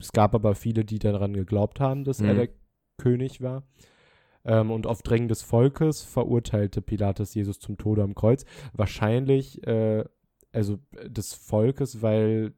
Es 0.00 0.12
gab 0.12 0.34
aber 0.34 0.54
viele, 0.54 0.84
die 0.84 0.98
daran 1.00 1.32
geglaubt 1.34 1.80
haben, 1.80 2.04
dass 2.04 2.20
er 2.20 2.34
Mhm. 2.34 2.36
der 2.38 2.48
König 2.98 3.40
war. 3.40 3.64
Ähm, 4.46 4.70
und 4.70 4.86
auf 4.86 5.02
Drängen 5.02 5.28
des 5.28 5.42
Volkes 5.42 6.02
verurteilte 6.02 6.80
Pilatus 6.80 7.34
Jesus 7.34 7.58
zum 7.58 7.76
Tode 7.76 8.02
am 8.02 8.14
Kreuz. 8.14 8.44
Wahrscheinlich, 8.72 9.66
äh, 9.66 10.04
also 10.52 10.78
des 11.04 11.34
Volkes, 11.34 12.00
weil 12.00 12.54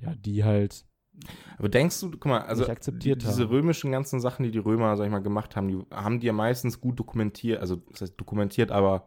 ja, 0.00 0.14
die 0.14 0.42
halt 0.42 0.86
Aber 1.58 1.68
denkst 1.68 2.00
du, 2.00 2.10
guck 2.10 2.26
mal, 2.26 2.40
also 2.40 2.64
die, 2.64 3.16
diese 3.16 3.50
römischen 3.50 3.92
ganzen 3.92 4.18
Sachen, 4.18 4.42
die 4.44 4.50
die 4.50 4.58
Römer, 4.58 4.96
sag 4.96 5.04
ich 5.04 5.12
mal, 5.12 5.20
gemacht 5.20 5.56
haben, 5.56 5.68
die 5.68 5.94
haben 5.94 6.20
die 6.20 6.26
ja 6.26 6.32
meistens 6.32 6.80
gut 6.80 6.98
dokumentiert, 6.98 7.60
also 7.60 7.76
das 7.76 8.00
heißt 8.00 8.20
dokumentiert, 8.20 8.72
aber 8.72 9.06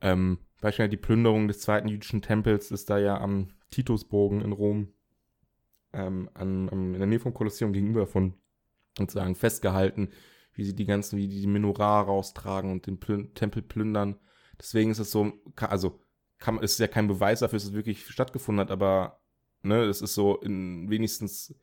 ähm, 0.00 0.38
beispielsweise 0.60 0.90
die 0.90 0.96
Plünderung 0.98 1.48
des 1.48 1.60
zweiten 1.60 1.88
jüdischen 1.88 2.22
Tempels 2.22 2.70
ist 2.70 2.90
da 2.90 2.98
ja 2.98 3.18
am 3.18 3.48
Titusbogen 3.70 4.42
in 4.42 4.52
Rom, 4.52 4.92
ähm, 5.92 6.30
an, 6.34 6.68
am, 6.68 6.92
in 6.92 7.00
der 7.00 7.08
Nähe 7.08 7.18
vom 7.18 7.34
Kolosseum 7.34 7.72
gegenüber 7.72 8.06
von 8.06 8.34
sozusagen 8.98 9.34
festgehalten, 9.34 10.10
wie 10.54 10.64
sie 10.64 10.74
die 10.74 10.86
ganzen, 10.86 11.18
wie 11.18 11.28
die, 11.28 11.46
Menorah 11.46 12.02
raustragen 12.02 12.72
und 12.72 12.86
den 12.86 12.98
Plün 12.98 13.34
Tempel 13.34 13.62
plündern. 13.62 14.18
Deswegen 14.58 14.90
ist 14.90 14.98
es 14.98 15.10
so, 15.10 15.32
also 15.56 16.00
kann, 16.38 16.58
ist 16.58 16.78
ja 16.78 16.88
kein 16.88 17.08
Beweis 17.08 17.40
dafür, 17.40 17.58
dass 17.58 17.68
es 17.68 17.72
wirklich 17.74 18.06
stattgefunden 18.06 18.60
hat, 18.60 18.70
aber 18.70 19.20
ne, 19.62 19.84
es 19.84 20.02
ist 20.02 20.14
so 20.14 20.36
in 20.36 20.90
wenigstens 20.90 21.54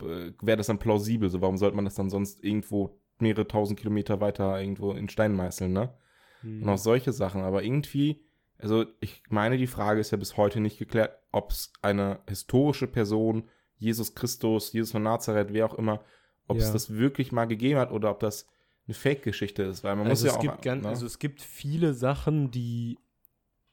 äh, 0.00 0.32
wäre 0.40 0.56
das 0.56 0.66
dann 0.66 0.78
plausibel. 0.78 1.28
So, 1.30 1.40
warum 1.40 1.56
sollte 1.56 1.76
man 1.76 1.84
das 1.84 1.94
dann 1.94 2.10
sonst 2.10 2.42
irgendwo 2.44 3.00
mehrere 3.18 3.48
tausend 3.48 3.78
Kilometer 3.78 4.20
weiter 4.20 4.60
irgendwo 4.60 4.92
in 4.92 5.08
Stein 5.08 5.34
meißeln, 5.34 5.72
ne? 5.72 5.94
Und 6.42 6.68
auch 6.68 6.78
solche 6.78 7.12
Sachen. 7.12 7.42
Aber 7.42 7.64
irgendwie, 7.64 8.24
also 8.58 8.84
ich 9.00 9.22
meine, 9.30 9.56
die 9.56 9.66
Frage 9.66 10.00
ist 10.00 10.12
ja 10.12 10.18
bis 10.18 10.36
heute 10.36 10.60
nicht 10.60 10.78
geklärt, 10.78 11.18
ob 11.32 11.50
es 11.50 11.72
eine 11.82 12.20
historische 12.28 12.86
Person, 12.86 13.48
Jesus 13.78 14.14
Christus, 14.14 14.72
Jesus 14.72 14.92
von 14.92 15.02
Nazareth, 15.02 15.52
wer 15.52 15.66
auch 15.66 15.74
immer, 15.74 16.04
ob 16.48 16.58
es 16.58 16.66
Ja. 16.66 16.72
das 16.72 16.90
wirklich 16.90 17.32
mal 17.32 17.46
gegeben 17.46 17.78
hat 17.78 17.92
oder 17.92 18.10
ob 18.10 18.20
das 18.20 18.46
eine 18.86 18.94
Fake-Geschichte 18.94 19.62
ist. 19.64 19.84
Weil 19.84 19.96
man 19.96 20.06
also 20.06 20.26
muss 20.26 20.34
es 20.34 20.42
ja 20.44 20.50
auch. 20.50 20.54
gibt 20.54 20.62
ganz, 20.64 20.82
ne? 20.84 20.88
also 20.88 21.06
es 21.06 21.18
gibt 21.18 21.42
viele 21.42 21.94
Sachen, 21.94 22.50
die 22.50 22.98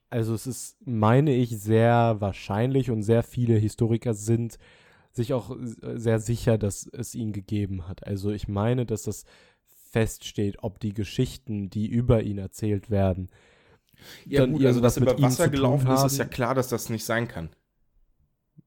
also 0.09 0.35
es 0.35 0.45
ist, 0.45 0.77
meine 0.85 1.33
ich, 1.33 1.49
sehr 1.59 2.17
wahrscheinlich 2.19 2.91
und 2.91 3.01
sehr 3.01 3.23
viele 3.23 3.55
Historiker 3.55 4.13
sind 4.13 4.59
sich 5.11 5.33
auch 5.33 5.55
sehr 5.81 6.19
sicher, 6.19 6.59
dass 6.59 6.87
es 6.93 7.15
ihn 7.15 7.33
gegeben 7.33 7.87
hat. 7.87 8.05
Also 8.05 8.29
ich 8.29 8.47
meine, 8.47 8.85
dass 8.85 9.03
das 9.03 9.25
feststeht, 9.89 10.57
ob 10.61 10.79
die 10.79 10.93
Geschichten, 10.93 11.71
die 11.71 11.87
über 11.87 12.21
ihn 12.21 12.37
erzählt 12.37 12.91
werden, 12.91 13.29
ja, 14.25 14.41
dann 14.41 14.53
gut, 14.53 14.65
also 14.65 14.81
dass 14.81 14.97
er 14.97 15.03
über 15.03 15.19
Wasser 15.21 15.49
gelaufen 15.49 15.89
ist, 15.89 16.03
ist 16.03 16.17
ja 16.17 16.25
klar, 16.25 16.53
dass 16.53 16.67
das 16.67 16.89
nicht 16.89 17.05
sein 17.05 17.27
kann. 17.27 17.49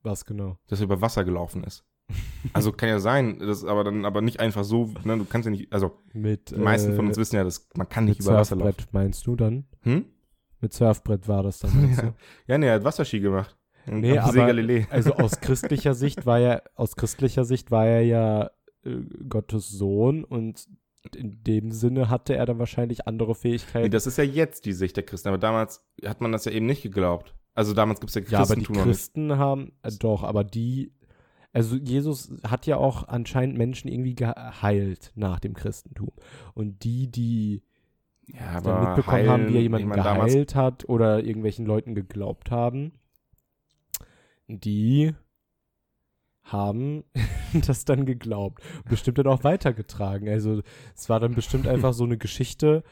was 0.03 0.25
genau. 0.25 0.59
Dass 0.66 0.81
er 0.81 0.85
über 0.85 1.01
Wasser 1.01 1.25
gelaufen 1.25 1.64
ist. 1.64 1.85
Also 2.53 2.73
kann 2.73 2.88
ja 2.88 3.01
sein, 3.01 3.38
das 3.40 3.64
aber 3.64 3.85
dann 3.85 4.05
aber 4.05 4.23
nicht 4.23 4.40
einfach 4.40 4.64
so, 4.64 4.92
ne, 5.05 5.19
du 5.19 5.25
kannst 5.25 5.47
ja 5.47 5.51
nicht, 5.51 5.73
also 5.73 5.99
Mit 6.12 6.53
die 6.53 6.61
meisten 6.61 6.95
von 6.95 7.07
äh, 7.07 7.09
uns 7.09 7.16
wissen 7.16 7.37
ja, 7.37 7.45
dass 7.45 7.69
man 7.75 7.88
kann 7.88 8.05
nicht 8.05 8.21
über 8.21 8.35
Wasser 8.35 8.57
laufen. 8.57 8.87
Meinst 8.92 9.27
du 9.27 9.37
dann? 9.37 9.66
Hm? 9.83 10.07
Mit 10.61 10.73
Surfbrett 10.73 11.29
war 11.29 11.42
das 11.42 11.59
dann. 11.59 11.97
du? 11.97 12.14
Ja, 12.47 12.59
nee, 12.59 12.66
er 12.66 12.75
hat 12.75 12.85
Wasserski 12.85 13.21
gemacht. 13.21 13.57
Nee, 13.87 14.19
aber 14.19 14.33
Galilei. 14.47 14.87
also 14.90 15.14
aus 15.14 15.40
christlicher 15.40 15.95
Sicht 15.95 16.27
war 16.27 16.40
er 16.40 16.62
aus 16.75 16.97
christlicher 16.97 17.45
Sicht 17.45 17.71
war 17.71 17.87
er 17.87 18.03
ja 18.03 18.51
äh, 18.85 18.97
Gottes 19.29 19.69
Sohn 19.69 20.25
und 20.25 20.66
in 21.14 21.45
dem 21.45 21.71
Sinne 21.71 22.11
hatte 22.11 22.35
er 22.35 22.47
dann 22.47 22.59
wahrscheinlich 22.59 23.07
andere 23.07 23.29
Nee, 23.29 23.35
Fähigkeiten. 23.35 23.90
das 23.92 24.09
ist 24.09 24.19
ja 24.19 24.25
jetzt 24.25 24.64
die 24.66 24.73
Sicht 24.73 24.97
der 24.97 25.05
Christen, 25.05 25.29
aber 25.29 25.38
damals 25.38 25.87
hat 26.05 26.21
man 26.21 26.33
das 26.33 26.45
ja 26.47 26.53
eben 26.53 26.66
nicht 26.66 26.83
geglaubt. 26.83 27.35
Also 27.55 27.75
damals 27.75 28.01
gibt 28.01 28.11
es 28.11 28.16
ja 28.16 28.23
ja, 28.29 28.42
aber 28.42 28.57
die. 28.57 28.64
Christen 28.64 29.38
haben 29.38 29.73
äh, 29.83 29.92
doch, 29.92 30.25
aber 30.25 30.42
die 30.42 30.92
also 31.57 31.77
Jesus 31.77 32.31
hat 32.47 32.66
ja 32.66 32.77
auch 32.77 33.09
anscheinend 33.09 33.57
Menschen 33.57 33.88
irgendwie 33.88 34.14
geheilt 34.14 35.12
nach 35.14 35.40
dem 35.40 35.55
Christentum. 35.55 36.12
Und 36.53 36.85
die, 36.85 37.11
die 37.11 37.62
Ja, 38.27 38.61
dann 38.61 38.85
mitbekommen 38.85 39.27
haben, 39.29 39.42
wie 39.49 39.53
er 39.55 39.61
heilen- 39.61 39.62
jemanden 39.62 39.90
geheilt 39.90 40.55
hat 40.55 40.87
oder 40.88 41.25
irgendwelchen 41.25 41.64
Leuten 41.64 41.95
geglaubt 41.95 42.51
haben, 42.51 42.92
die 44.49 45.14
haben 46.42 47.05
das 47.66 47.87
dann 47.87 48.05
geglaubt. 48.05 48.62
Bestimmt 48.88 49.16
dann 49.19 49.27
auch 49.27 49.42
weitergetragen. 49.42 50.29
Also 50.29 50.61
es 50.95 51.09
war 51.09 51.21
dann 51.21 51.35
bestimmt 51.35 51.66
einfach 51.66 51.95
so 51.95 52.05
eine 52.05 52.19
Geschichte, 52.19 52.85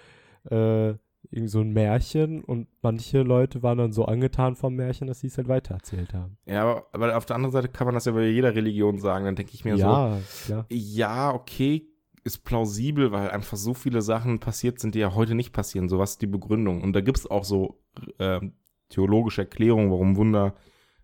äh, 0.51 0.95
irgend 1.31 1.51
so 1.51 1.61
ein 1.61 1.73
Märchen 1.73 2.45
und 2.45 2.69
manche 2.83 3.23
Leute 3.23 3.63
waren 3.63 3.79
dann 3.79 3.93
so 3.93 4.05
angetan 4.05 4.57
vom 4.57 4.75
Märchen, 4.75 5.07
dass 5.07 5.21
sie 5.21 5.27
es 5.29 5.37
halt 5.37 5.49
weitererzählt 5.49 6.15
haben. 6.15 6.37
Ja, 6.47 6.63
aber, 6.63 6.87
aber 6.93 7.17
auf 7.17 7.27
der 7.27 7.37
anderen 7.37 7.53
Seite 7.53 7.69
kann 7.69 7.87
man 7.87 7.95
das 7.95 8.05
ja 8.05 8.13
bei 8.13 8.27
jeder 8.27 8.55
Religion 8.55 8.99
sagen. 8.99 9.25
Dann 9.25 9.37
denke 9.37 9.53
ich 9.55 9.65
mir 9.65 9.77
so, 9.77 9.83
Ja, 9.83 10.19
klar. 10.47 10.67
ja, 10.71 11.33
okay, 11.35 11.87
ist 12.25 12.45
plausibel, 12.45 13.13
weil 13.13 13.31
einfach 13.31 13.57
so 13.57 13.75
viele 13.75 14.01
Sachen 14.03 14.39
passiert 14.41 14.79
sind, 14.79 14.95
die 14.95 15.01
ja 15.01 15.15
heute 15.15 15.35
nicht 15.35 15.53
passieren. 15.53 15.89
So 15.89 15.99
was 15.99 16.13
ist 16.13 16.23
die 16.23 16.27
Begründung. 16.27 16.83
Und 16.83 16.95
da 16.95 17.01
gibt 17.01 17.19
es 17.19 17.31
auch 17.31 17.45
so 17.45 17.83
ähm, 18.19 18.55
theologische 18.89 19.43
Erklärungen, 19.43 19.91
warum 19.91 20.17
Wunder, 20.17 20.55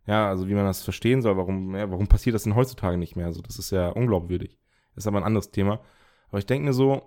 ja, 0.06 0.28
also 0.28 0.48
wie 0.48 0.54
man 0.54 0.64
das 0.64 0.83
verstehen 0.83 1.20
soll, 1.22 1.37
warum, 1.37 1.74
ja, 1.76 1.90
warum 1.90 2.06
passiert 2.09 2.35
das 2.35 2.44
denn 2.44 2.54
heutzutage 2.54 2.96
nicht 2.96 3.16
mehr? 3.16 3.26
Also 3.26 3.42
das 3.42 3.59
ist 3.59 3.70
ja 3.70 3.88
unglaubwürdig. 3.90 4.59
Das 4.94 5.04
ist 5.04 5.09
aber 5.09 5.18
ein 5.18 5.24
anderes 5.24 5.50
Thema. 5.50 5.80
Aber 6.30 6.38
ich 6.38 6.46
denke 6.46 6.66
mir 6.66 6.72
so, 6.72 7.02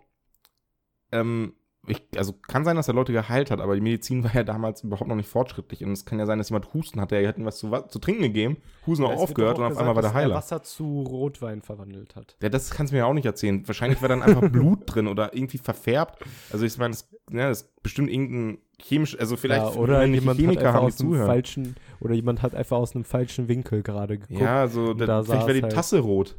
ähm, 1.12 1.54
ich, 1.86 2.02
also 2.16 2.34
kann 2.48 2.64
sein, 2.64 2.78
dass 2.78 2.88
er 2.88 2.94
Leute 2.94 3.12
geheilt 3.12 3.52
hat, 3.52 3.60
aber 3.60 3.76
die 3.76 3.82
Medizin 3.82 4.24
war 4.24 4.34
ja 4.34 4.44
damals 4.44 4.84
überhaupt 4.84 5.10
noch 5.10 5.18
nicht 5.18 5.28
fortschrittlich. 5.28 5.84
Und 5.84 5.92
es 5.92 6.06
kann 6.06 6.18
ja 6.18 6.26
sein, 6.26 6.38
dass 6.38 6.50
jemand 6.50 6.74
Husten 6.74 7.02
hatte, 7.02 7.16
er 7.18 7.28
hätte 7.28 7.42
ihm 7.42 7.46
was 7.46 7.58
zu, 7.58 7.70
zu 7.90 8.00
trinken 8.00 8.22
gegeben, 8.22 8.58
Husten 8.88 9.04
auch 9.04 9.10
Es 9.12 9.20
wird 9.20 9.30
aufgehört 9.30 9.58
doch 9.58 9.64
und 9.64 9.66
auch 9.68 9.72
auf 9.72 9.78
einmal 9.80 9.96
war 9.96 10.02
der 10.02 10.12
gesagt, 10.12 10.16
dass 10.16 10.22
er 10.22 10.24
Heiler. 10.24 10.36
Wasser 10.36 10.64
zu 10.64 11.02
Rotwein 11.02 11.62
verwandelt 11.62 12.16
hat. 12.16 12.38
Ja, 12.42 12.48
das 12.50 12.70
kannst 12.72 12.92
du 12.92 12.96
mir 12.96 13.00
ja 13.00 13.06
auch 13.06 13.14
nicht 13.14 13.26
erzählen. 13.26 13.68
Wahrscheinlich 13.68 14.02
war 14.02 14.08
dann 14.08 14.22
einfach 14.22 14.50
Blut 14.50 14.80
drin 14.86 15.08
oder 15.08 15.34
irgendwie 15.34 15.58
verfärbt. 15.58 16.24
Also 16.54 16.66
ich 16.66 16.78
meine, 16.78 16.94
das, 16.94 17.10
ja, 17.32 17.50
das 17.50 17.64
ist 17.64 17.84
bestimmt 17.84 18.10
irgendein 18.10 18.60
chemisch, 18.82 19.20
also 19.20 19.36
vielleicht 19.36 19.76
ja, 19.76 19.80
oder 19.80 20.06
jemand 20.06 20.38
hat 20.38 20.38
Chemiker 20.38 20.68
einfach 20.68 20.74
haben, 20.82 20.88
die 20.88 20.94
aus 20.94 21.00
einem 21.02 21.10
zuhören. 21.10 21.28
falschen 21.28 21.76
oder 22.00 22.14
jemand 22.14 22.42
hat 22.42 22.56
einfach 22.56 22.78
aus 22.78 22.96
einem 22.96 23.04
falschen 23.04 23.48
Winkel 23.50 23.84
gerade 23.84 24.18
geguckt. 24.20 24.40
Ja, 24.40 24.68
so 24.68 24.94
da 24.94 25.06
da, 25.06 25.24
vielleicht 25.24 25.48
wäre 25.48 25.58
die 25.58 25.64
halt- 25.64 25.74
Tasse 25.74 26.00
rot. 26.00 26.38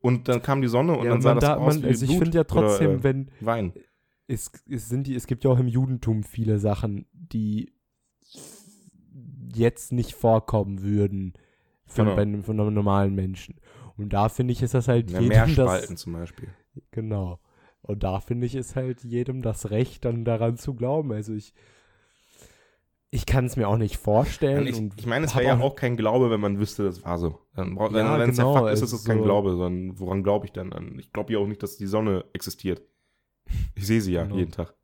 Und 0.00 0.28
dann 0.28 0.42
kam 0.42 0.60
die 0.60 0.68
Sonne 0.68 0.98
und 0.98 1.04
Ja, 1.04 1.12
dann 1.12 1.22
sah 1.22 1.30
man 1.30 1.40
das 1.40 1.48
da, 1.48 1.56
aus 1.56 1.74
man, 1.74 1.82
wie 1.84 1.86
also 1.88 2.04
ich 2.04 2.18
finde 2.18 2.36
ja 2.36 2.44
trotzdem, 2.44 2.90
oder, 2.90 2.98
äh, 2.98 3.04
wenn 3.04 3.30
Wein. 3.40 3.72
Es, 4.28 4.50
es 4.68 4.88
sind 4.88 5.06
die, 5.06 5.14
es 5.14 5.26
gibt 5.26 5.44
ja 5.44 5.50
auch 5.50 5.58
im 5.58 5.68
Judentum 5.68 6.22
viele 6.22 6.58
Sachen, 6.58 7.06
die 7.12 7.72
jetzt 9.54 9.92
nicht 9.92 10.14
vorkommen 10.14 10.82
würden 10.82 11.34
von, 11.86 12.04
Genau. 12.06 12.16
bei 12.16 12.22
einem, 12.22 12.42
von 12.42 12.58
einem 12.60 12.74
normalen 12.74 13.14
Menschen. 13.14 13.56
Und 13.96 14.12
da 14.12 14.28
finde 14.28 14.52
ich, 14.52 14.62
ist 14.62 14.74
das 14.74 14.88
halt 14.88 15.10
Ja, 15.10 15.20
jedem 15.20 15.54
das, 15.54 15.94
zum 15.94 16.14
Beispiel. 16.14 16.48
genau. 16.90 17.38
Und 17.82 18.02
da 18.04 18.20
finde 18.20 18.46
ich, 18.46 18.54
ist 18.54 18.76
halt 18.76 19.02
jedem 19.04 19.42
das 19.42 19.70
Recht, 19.70 20.04
dann 20.04 20.24
daran 20.24 20.56
zu 20.56 20.74
glauben. 20.74 21.12
Also 21.12 21.34
ich, 21.34 21.52
ich 23.10 23.26
kann 23.26 23.44
es 23.44 23.56
mir 23.56 23.68
auch 23.68 23.76
nicht 23.76 23.98
vorstellen. 23.98 24.66
Ich, 24.66 24.80
ich 25.00 25.06
meine, 25.06 25.26
es 25.26 25.34
wäre 25.34 25.44
ja 25.44 25.60
auch 25.60 25.74
kein 25.76 25.96
Glaube, 25.96 26.30
wenn 26.30 26.40
man 26.40 26.58
wüsste, 26.58 26.84
das 26.84 27.04
war 27.04 27.18
so. 27.18 27.40
Dann, 27.54 27.76
wenn 27.76 27.94
Ja, 27.94 28.16
es 28.24 28.36
genau, 28.36 28.54
der 28.54 28.62
Fakt 28.62 28.74
ist, 28.74 28.82
ist 28.82 28.92
es 28.92 29.04
kein 29.04 29.18
so- 29.18 29.24
Glaube, 29.24 29.50
sondern 29.56 29.98
woran 29.98 30.22
glaube 30.22 30.46
ich 30.46 30.52
denn 30.52 30.70
dann? 30.70 30.98
Ich 30.98 31.12
glaube 31.12 31.32
ja 31.34 31.38
auch 31.40 31.46
nicht, 31.46 31.62
dass 31.62 31.76
die 31.76 31.86
Sonne 31.86 32.24
existiert. 32.32 32.80
Ich 33.74 33.86
sehe 33.86 34.00
sie 34.00 34.12
ja 34.12 34.22
Genau. 34.24 34.36
jeden 34.36 34.52
Tag. 34.52 34.74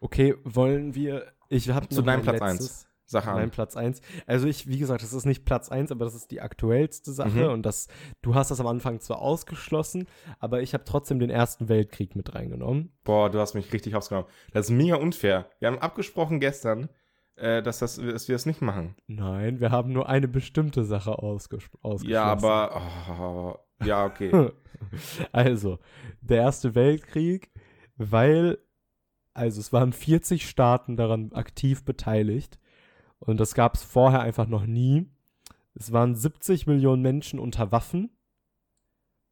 Okay, 0.00 0.34
wollen 0.44 0.94
wir. 0.94 1.26
Ich 1.48 1.68
habe 1.70 1.88
Zu 1.88 2.02
deinem 2.02 2.22
Platz 2.22 2.40
eins. 2.40 2.88
Sache 3.04 3.30
Mein 3.30 3.44
an. 3.44 3.50
Platz 3.50 3.76
1. 3.76 4.00
Also 4.26 4.46
ich, 4.46 4.68
wie 4.68 4.78
gesagt, 4.78 5.02
das 5.02 5.12
ist 5.12 5.26
nicht 5.26 5.44
Platz 5.44 5.68
1, 5.68 5.92
aber 5.92 6.06
das 6.06 6.14
ist 6.14 6.30
die 6.30 6.40
aktuellste 6.40 7.12
Sache 7.12 7.46
Mhm. 7.48 7.50
und 7.52 7.66
das, 7.66 7.88
du 8.22 8.34
hast 8.34 8.50
das 8.50 8.58
am 8.58 8.66
Anfang 8.66 9.00
zwar 9.00 9.20
ausgeschlossen, 9.20 10.06
aber 10.38 10.62
ich 10.62 10.72
habe 10.72 10.84
trotzdem 10.84 11.18
den 11.18 11.28
Ersten 11.28 11.68
Weltkrieg 11.68 12.16
mit 12.16 12.34
reingenommen. 12.34 12.90
Boah, 13.04 13.28
du 13.28 13.38
hast 13.38 13.52
mich 13.52 13.70
richtig 13.70 13.96
aufgenommen. 13.96 14.28
Das 14.52 14.66
ist 14.66 14.70
mega 14.70 14.96
unfair. 14.96 15.50
Wir 15.58 15.68
haben 15.68 15.78
abgesprochen 15.78 16.40
gestern, 16.40 16.88
äh, 17.36 17.62
dass, 17.62 17.80
das, 17.80 17.96
dass 17.96 18.28
wir 18.28 18.34
das 18.34 18.46
nicht 18.46 18.62
machen. 18.62 18.94
Nein, 19.08 19.60
wir 19.60 19.70
haben 19.70 19.92
nur 19.92 20.08
eine 20.08 20.28
bestimmte 20.28 20.82
Sache 20.84 21.18
ausges 21.18 21.64
ausgeschlossen. 21.82 22.08
Ja, 22.08 22.24
aber. 22.24 22.80
Oh, 23.80 23.84
ja, 23.84 24.06
okay. 24.06 24.50
Also, 25.32 25.78
der 26.22 26.38
Erste 26.38 26.74
Weltkrieg, 26.74 27.51
weil, 27.96 28.58
also 29.34 29.60
es 29.60 29.72
waren 29.72 29.92
40 29.92 30.48
Staaten 30.48 30.96
daran 30.96 31.32
aktiv 31.32 31.84
beteiligt 31.84 32.58
und 33.18 33.38
das 33.38 33.54
gab 33.54 33.74
es 33.74 33.82
vorher 33.82 34.20
einfach 34.20 34.46
noch 34.46 34.66
nie. 34.66 35.06
Es 35.74 35.92
waren 35.92 36.14
70 36.14 36.66
Millionen 36.66 37.02
Menschen 37.02 37.38
unter 37.38 37.72
Waffen. 37.72 38.10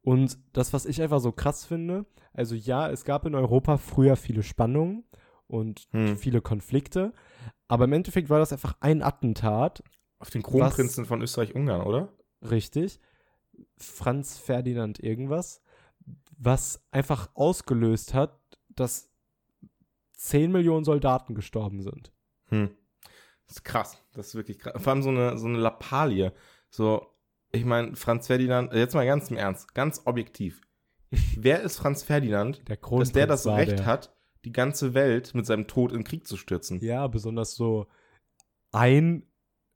Und 0.03 0.39
das, 0.53 0.73
was 0.73 0.85
ich 0.87 1.01
einfach 1.01 1.19
so 1.19 1.31
krass 1.31 1.65
finde, 1.65 2.05
also 2.33 2.55
ja, 2.55 2.89
es 2.89 3.05
gab 3.05 3.25
in 3.27 3.35
Europa 3.35 3.77
früher 3.77 4.15
viele 4.15 4.41
Spannungen 4.41 5.03
und 5.47 5.87
Hm. 5.91 6.17
viele 6.17 6.41
Konflikte, 6.41 7.13
aber 7.67 7.83
im 7.85 7.93
Endeffekt 7.93 8.29
war 8.29 8.39
das 8.39 8.51
einfach 8.51 8.75
ein 8.79 9.03
Attentat, 9.03 9.83
Auf 10.17 10.31
den 10.31 10.41
Kronprinzen 10.41 11.05
von 11.05 11.21
Österreich-Ungarn, 11.21 11.81
oder? 11.81 12.09
richtig, 12.41 12.99
Franz 13.77 14.39
Ferdinand 14.39 14.99
irgendwas, 14.99 15.61
was 16.37 16.83
einfach 16.89 17.29
ausgelöst 17.35 18.15
hat, 18.15 18.39
dass 18.81 19.09
10 20.17 20.51
Millionen 20.51 20.83
Soldaten 20.83 21.33
gestorben 21.35 21.81
sind. 21.81 22.11
Hm. 22.49 22.69
Das 23.47 23.57
ist 23.57 23.63
krass. 23.63 23.97
Das 24.13 24.27
ist 24.27 24.35
wirklich 24.35 24.59
krass. 24.59 24.81
Vor 24.81 24.93
allem 24.93 25.03
so 25.03 25.09
eine, 25.09 25.37
so 25.37 25.47
eine 25.47 25.57
Lappalie. 25.57 26.33
So, 26.69 27.07
ich 27.51 27.65
meine, 27.65 27.95
Franz 27.95 28.27
Ferdinand, 28.27 28.73
jetzt 28.73 28.93
mal 28.93 29.05
ganz 29.05 29.29
im 29.31 29.37
Ernst, 29.37 29.73
ganz 29.73 30.01
objektiv. 30.05 30.61
Wer 31.35 31.61
ist 31.61 31.77
Franz 31.77 32.03
Ferdinand, 32.03 32.67
Der 32.67 32.77
dass 32.77 33.11
der 33.11 33.27
das 33.27 33.47
Recht 33.47 33.79
der. 33.79 33.85
hat, 33.85 34.15
die 34.45 34.51
ganze 34.51 34.93
Welt 34.93 35.33
mit 35.35 35.45
seinem 35.45 35.67
Tod 35.67 35.91
in 35.91 36.03
Krieg 36.03 36.27
zu 36.27 36.37
stürzen? 36.37 36.79
Ja, 36.81 37.07
besonders 37.07 37.55
so 37.55 37.87
ein 38.71 39.27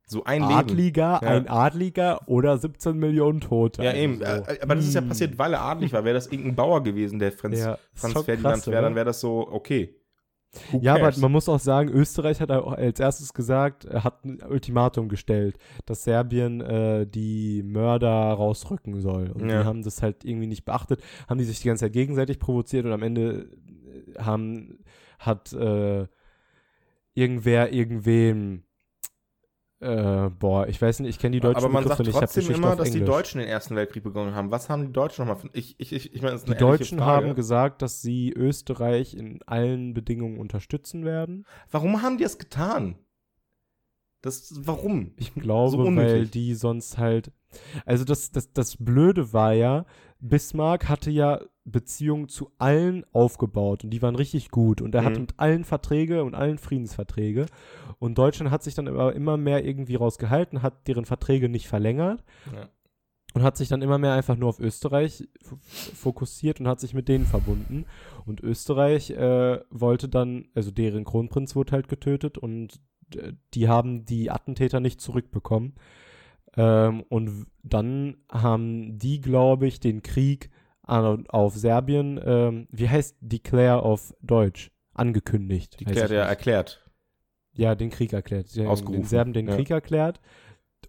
So 0.07 0.23
ein 0.23 0.41
Leben. 0.43 0.53
Adliger, 0.53 1.19
Ja. 1.23 1.29
ein 1.29 1.47
Adliger 1.47 2.27
oder 2.27 2.57
17 2.57 2.97
Millionen 2.97 3.41
Tote. 3.41 3.83
Ja, 3.83 3.93
eben. 3.93 4.17
so. 4.19 4.23
Äh, 4.23 4.59
Aber 4.61 4.75
das 4.75 4.85
ist 4.85 4.93
ja 4.93 5.01
Hm. 5.01 5.07
passiert, 5.09 5.37
weil 5.39 5.53
er 5.53 5.61
adlig 5.61 5.93
war. 5.93 6.03
Wäre 6.03 6.13
das 6.15 6.27
irgendein 6.27 6.55
Bauer 6.55 6.83
gewesen, 6.83 7.17
der 7.19 7.31
Franz, 7.31 7.59
Ja, 7.59 7.77
Franz 7.93 8.21
Ferdinand 8.23 8.67
wäre, 8.67 8.81
dann 8.83 8.95
wäre 8.95 9.05
das 9.05 9.19
so, 9.19 9.47
okay. 9.51 9.95
Who 10.71 10.79
Ja, 10.81 10.93
aber 10.95 11.11
man 11.17 11.31
muss 11.33 11.49
auch 11.49 11.59
sagen, 11.59 11.89
Österreich 11.89 12.39
hat 12.39 12.49
auch 12.51 12.71
als 12.71 12.99
erstes 13.01 13.33
gesagt, 13.33 13.85
hat 13.93 14.23
ein 14.23 14.41
Ultimatum 14.47 15.09
gestellt, 15.09 15.57
dass 15.85 16.03
Serbien 16.05 16.61
äh, 16.61 17.05
die 17.07 17.61
Mörder 17.63 18.09
rausrücken 18.09 19.01
soll. 19.01 19.31
Und 19.31 19.49
Ja. 19.49 19.61
die 19.63 19.65
haben 19.67 19.83
das 19.83 20.01
halt 20.01 20.23
irgendwie 20.23 20.47
nicht 20.47 20.63
beachtet, 20.63 21.01
haben 21.27 21.39
die 21.39 21.43
sich 21.43 21.59
die 21.61 21.67
ganze 21.67 21.85
Zeit 21.85 21.93
gegenseitig 21.93 22.39
provoziert 22.39 22.85
und 22.85 22.93
am 22.93 23.01
Ende 23.03 23.49
äh, 24.15 24.21
haben, 24.21 24.79
hat 25.19 25.51
äh, 25.51 26.05
irgendwer 27.15 27.73
irgendwem 27.73 28.63
äh, 29.81 30.29
boah, 30.29 30.67
ich 30.67 30.81
weiß 30.81 31.01
nicht, 31.01 31.09
ich 31.09 31.19
kenne 31.19 31.33
die 31.33 31.39
deutschen 31.41 31.57
aber 31.57 31.69
man 31.69 31.83
Begriffe 31.83 32.05
sagt 32.05 32.07
nicht, 32.07 32.17
trotzdem 32.33 32.55
immer, 32.55 32.75
dass 32.75 32.91
die 32.91 32.99
Englisch. 32.99 33.13
Deutschen 33.13 33.39
den 33.39 33.47
Ersten 33.47 33.75
Weltkrieg 33.75 34.03
begonnen 34.03 34.33
haben. 34.33 34.49
Was 34.51 34.69
haben 34.69 34.85
die 34.85 34.93
Deutschen 34.93 35.27
nochmal? 35.27 35.49
Ich, 35.53 35.75
ich, 35.79 35.91
ich, 35.91 36.13
ich 36.13 36.21
meine, 36.21 36.39
Die 36.39 36.55
Deutschen 36.55 36.97
Frage. 36.99 37.27
haben 37.27 37.35
gesagt, 37.35 37.81
dass 37.81 38.01
sie 38.01 38.31
Österreich 38.31 39.15
in 39.15 39.41
allen 39.45 39.93
Bedingungen 39.93 40.39
unterstützen 40.39 41.03
werden. 41.03 41.45
Warum 41.71 42.01
haben 42.01 42.17
die 42.17 42.23
das 42.23 42.37
getan? 42.37 42.97
Das, 44.21 44.53
warum? 44.65 45.11
Ich 45.17 45.33
glaube, 45.35 45.71
So 45.71 45.95
weil 45.95 46.25
die 46.25 46.55
sonst 46.55 46.97
halt. 46.97 47.31
Also 47.85 48.05
das, 48.05 48.31
das, 48.31 48.51
das 48.53 48.77
Blöde 48.77 49.33
war 49.33 49.53
ja, 49.53 49.85
Bismarck 50.19 50.89
hatte 50.89 51.11
ja 51.11 51.41
Beziehungen 51.67 52.29
zu 52.29 52.51
allen 52.59 53.03
aufgebaut 53.11 53.83
und 53.83 53.89
die 53.89 54.01
waren 54.01 54.15
richtig 54.15 54.51
gut 54.51 54.81
und 54.81 54.93
er 54.93 55.01
Mhm. 55.01 55.21
mit 55.21 55.33
allen 55.37 55.63
Verträge 55.63 56.23
und 56.23 56.35
allen 56.35 56.59
Friedensverträge 56.59 57.47
und 57.99 58.17
Deutschland 58.17 58.51
hat 58.51 58.61
sich 58.63 58.75
dann 58.75 58.87
aber 58.87 59.15
immer 59.15 59.35
mehr 59.37 59.65
irgendwie 59.65 59.95
rausgehalten, 59.95 60.61
hat 60.61 60.87
deren 60.87 61.05
Verträge 61.05 61.49
nicht 61.49 61.67
verlängert 61.67 62.23
Ja. 62.55 62.69
und 63.33 63.41
hat 63.43 63.57
sich 63.57 63.67
dann 63.67 63.81
immer 63.81 63.97
mehr 63.97 64.13
einfach 64.13 64.37
nur 64.37 64.49
auf 64.49 64.59
Österreich 64.59 65.27
fokussiert 65.93 66.59
und 66.59 66.67
hat 66.67 66.79
sich 66.79 66.93
mit 66.93 67.07
denen 67.07 67.25
verbunden. 67.25 67.85
Und 68.25 68.41
Österreich 68.41 69.09
äh, 69.11 69.59
wollte 69.69 70.07
dann, 70.07 70.45
also 70.55 70.71
deren 70.71 71.03
Kronprinz 71.03 71.55
wurde 71.55 71.71
halt 71.73 71.87
getötet 71.87 72.37
und 72.37 72.79
äh, 73.15 73.33
die 73.53 73.67
haben 73.67 74.05
die 74.05 74.31
Attentäter 74.31 74.79
nicht 74.79 75.01
zurückbekommen. 75.01 75.73
Ähm, 76.57 77.01
und 77.09 77.47
dann 77.63 78.17
haben 78.31 78.97
die, 78.97 79.19
glaube 79.19 79.67
ich, 79.67 79.79
den 79.79 80.01
Krieg 80.01 80.49
auf 80.87 81.55
Serbien, 81.55 82.19
ähm, 82.23 82.67
wie 82.71 82.89
heißt 82.89 83.17
Declare 83.19 83.81
auf 83.81 84.13
Deutsch? 84.21 84.71
Angekündigt. 84.93 85.77
Ich 85.79 85.87
ja 85.95 86.05
erklärt. 86.05 86.89
Ja, 87.53 87.75
den 87.75 87.89
Krieg 87.89 88.13
erklärt. 88.13 88.47
Haben 88.55 88.67
Ausgerufen, 88.67 89.01
Den 89.01 89.07
Serben 89.07 89.33
den 89.33 89.47
ja. 89.47 89.55
Krieg 89.55 89.69
erklärt. 89.69 90.21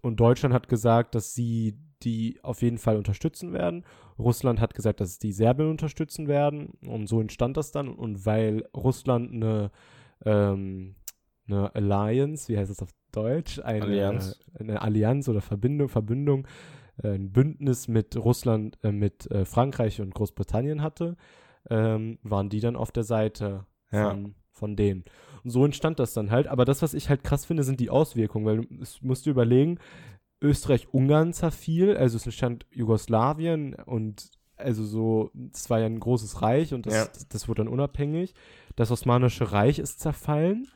Und 0.01 0.19
Deutschland 0.19 0.53
hat 0.53 0.67
gesagt, 0.67 1.15
dass 1.15 1.33
sie 1.33 1.77
die 2.03 2.39
auf 2.43 2.61
jeden 2.61 2.77
Fall 2.77 2.97
unterstützen 2.97 3.53
werden. 3.53 3.83
Russland 4.19 4.61
hat 4.61 4.73
gesagt, 4.75 5.01
dass 5.01 5.19
die 5.19 5.31
Serben 5.31 5.69
unterstützen 5.69 6.27
werden. 6.27 6.73
Und 6.85 7.07
so 7.07 7.21
entstand 7.21 7.57
das 7.57 7.71
dann. 7.71 7.89
Und 7.89 8.25
weil 8.25 8.67
Russland 8.75 9.31
eine, 9.31 9.71
ähm, 10.25 10.95
eine 11.47 11.73
Alliance, 11.73 12.49
wie 12.49 12.57
heißt 12.57 12.69
das 12.69 12.81
auf 12.81 12.89
Deutsch? 13.11 13.59
Eine 13.59 13.83
Allianz. 13.83 14.39
eine 14.59 14.81
Allianz 14.81 15.27
oder 15.27 15.41
Verbindung, 15.41 15.89
Verbindung, 15.89 16.45
äh, 16.45 16.49
ein 17.03 17.31
Bündnis 17.31 17.87
mit 17.87 18.15
Russland, 18.17 18.77
äh, 18.83 18.91
mit 18.91 19.29
äh, 19.31 19.45
Frankreich 19.45 20.01
und 20.01 20.13
Großbritannien 20.13 20.81
hatte, 20.81 21.15
ähm, 21.69 22.17
waren 22.23 22.49
die 22.49 22.59
dann 22.59 22.75
auf 22.75 22.91
der 22.91 23.03
Seite 23.03 23.65
Ja. 23.91 24.09
von, 24.09 24.35
von 24.51 24.75
denen. 24.75 25.03
Und 25.43 25.51
so 25.51 25.63
entstand 25.65 25.99
das 25.99 26.13
dann 26.13 26.31
halt. 26.31 26.47
Aber 26.47 26.65
das, 26.65 26.81
was 26.81 26.93
ich 26.93 27.09
halt 27.09 27.23
krass 27.23 27.45
finde, 27.45 27.63
sind 27.63 27.79
die 27.79 27.89
Auswirkungen, 27.89 28.45
weil 28.45 28.57
du 28.61 28.83
musst 29.01 29.25
du 29.25 29.29
überlegen, 29.29 29.79
Österreich-Ungarn 30.41 31.33
zerfiel, 31.33 31.97
also 31.97 32.15
es 32.15 32.25
entstand 32.25 32.65
Jugoslawien 32.71 33.73
und 33.75 34.29
also 34.55 34.83
so, 34.83 35.31
es 35.53 35.69
war 35.69 35.79
ja 35.79 35.85
ein 35.85 35.99
großes 35.99 36.41
Reich 36.41 36.73
und 36.73 36.85
das, 36.87 36.93
Ja. 36.93 37.05
das, 37.05 37.27
das 37.27 37.47
wurde 37.47 37.63
dann 37.63 37.71
unabhängig. 37.71 38.33
Das 38.75 38.89
Osmanische 38.91 39.51
Reich 39.51 39.77
ist 39.77 39.99
zerfallen 39.99 40.67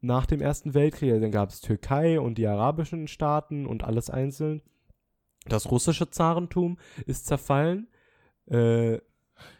nach 0.00 0.26
dem 0.26 0.40
Ersten 0.40 0.74
Weltkrieg. 0.74 1.20
Dann 1.20 1.30
gab 1.30 1.50
es 1.50 1.60
Türkei 1.60 2.18
und 2.20 2.36
die 2.38 2.46
arabischen 2.46 3.06
Staaten 3.06 3.66
und 3.66 3.84
alles 3.84 4.10
einzeln. 4.10 4.62
Das 5.46 5.70
russische 5.70 6.10
Zarentum 6.10 6.78
ist 7.06 7.26
zerfallen. 7.26 7.88
Äh, 8.46 8.94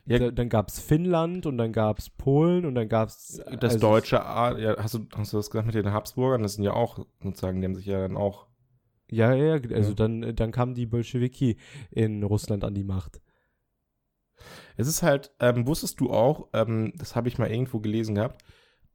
Ja. 0.05 0.18
da, 0.18 0.31
dann 0.31 0.49
gab 0.51 0.68
es 0.68 0.78
Finnland 0.78 1.47
und 1.47 1.57
dann 1.57 1.72
gab 1.72 1.99
es 1.99 2.11
Polen 2.11 2.66
und 2.66 2.74
dann 2.74 2.89
gab 2.89 3.09
es 3.09 3.43
Das 3.61 3.78
deutsche, 3.78 4.24
A- 4.24 4.59
ja, 4.59 4.76
hast 4.76 4.93
du, 4.95 5.07
hast 5.16 5.33
du 5.33 5.39
das 5.39 5.49
gesagt 5.51 5.66
mit 5.66 5.74
den 5.74 5.91
Habsburgern? 5.93 6.43
Das 6.43 6.55
sind 6.55 6.64
ja 6.64 6.74
auch, 6.74 7.07
sozusagen, 7.22 7.61
die 7.61 7.66
haben 7.66 7.74
sich 7.74 7.87
ja 7.87 8.01
dann 8.01 8.16
auch, 8.16 8.47
Ja, 9.11 9.33
ja, 9.33 9.57
ja, 9.57 9.74
also 9.74 9.91
Ja. 9.91 9.95
dann, 9.95 10.37
dann 10.37 10.53
kamen 10.53 10.74
die 10.74 10.87
Bolschewiki 10.87 11.57
in 11.91 12.22
Russland 12.22 12.62
an 12.62 12.74
die 12.74 12.85
Macht. 12.85 13.20
es 14.76 14.87
ist 14.87 15.03
halt, 15.03 15.31
ähm, 15.41 15.66
wusstest 15.66 16.01
du 16.01 16.11
auch, 16.11 16.49
ähm, 16.53 16.93
das 16.97 17.16
habe 17.16 17.28
ich 17.28 17.39
mal 17.39 17.51
irgendwo 17.51 17.81
gelesen 17.81 18.14
gehabt, 18.16 18.43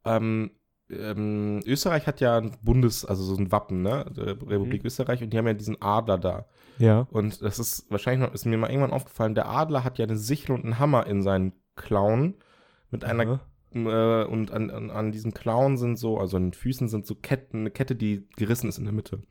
ähm, 0.04 0.50
ähm, 0.90 1.60
Österreich 1.66 2.06
hat 2.06 2.20
ja 2.20 2.38
ein 2.38 2.52
Bundes, 2.62 3.04
also 3.04 3.22
so 3.24 3.36
ein 3.36 3.50
Wappen, 3.52 3.82
ne, 3.82 4.04
der 4.16 4.26
Republik 4.48 4.82
Mhm. 4.82 4.86
Österreich, 4.86 5.22
und 5.22 5.32
die 5.32 5.38
haben 5.38 5.46
ja 5.46 5.54
diesen 5.54 5.80
Adler 5.82 6.18
da. 6.18 6.46
Ja. 6.78 7.06
Und 7.10 7.42
das 7.42 7.58
ist 7.58 7.90
wahrscheinlich 7.90 8.26
noch, 8.26 8.34
ist 8.34 8.44
mir 8.46 8.56
mal 8.58 8.70
irgendwann 8.70 8.92
aufgefallen, 8.92 9.34
der 9.34 9.48
Adler 9.48 9.82
hat 9.84 9.98
ja 9.98 10.04
eine 10.04 10.16
Sichel 10.16 10.52
und 10.54 10.64
einen 10.64 10.78
Hammer 10.78 11.06
in 11.06 11.22
seinen 11.22 11.52
Klauen 11.74 12.34
mit 12.90 13.04
einer 13.04 13.26
Aha. 13.26 13.40
äh, 13.74 14.24
und 14.26 14.50
an, 14.52 14.70
an, 14.70 14.90
an 14.90 15.12
diesen 15.12 15.34
Klauen 15.34 15.76
sind 15.76 15.96
so, 15.98 16.18
also 16.18 16.36
an 16.36 16.44
den 16.48 16.52
Füßen 16.52 16.88
sind 16.88 17.06
so 17.06 17.14
Ketten, 17.14 17.60
eine 17.60 17.70
Kette, 17.70 17.96
die 17.96 18.28
gerissen 18.36 18.68
ist 18.68 18.78
in 18.78 18.84
der 18.84 18.92
Mitte. 18.94 19.22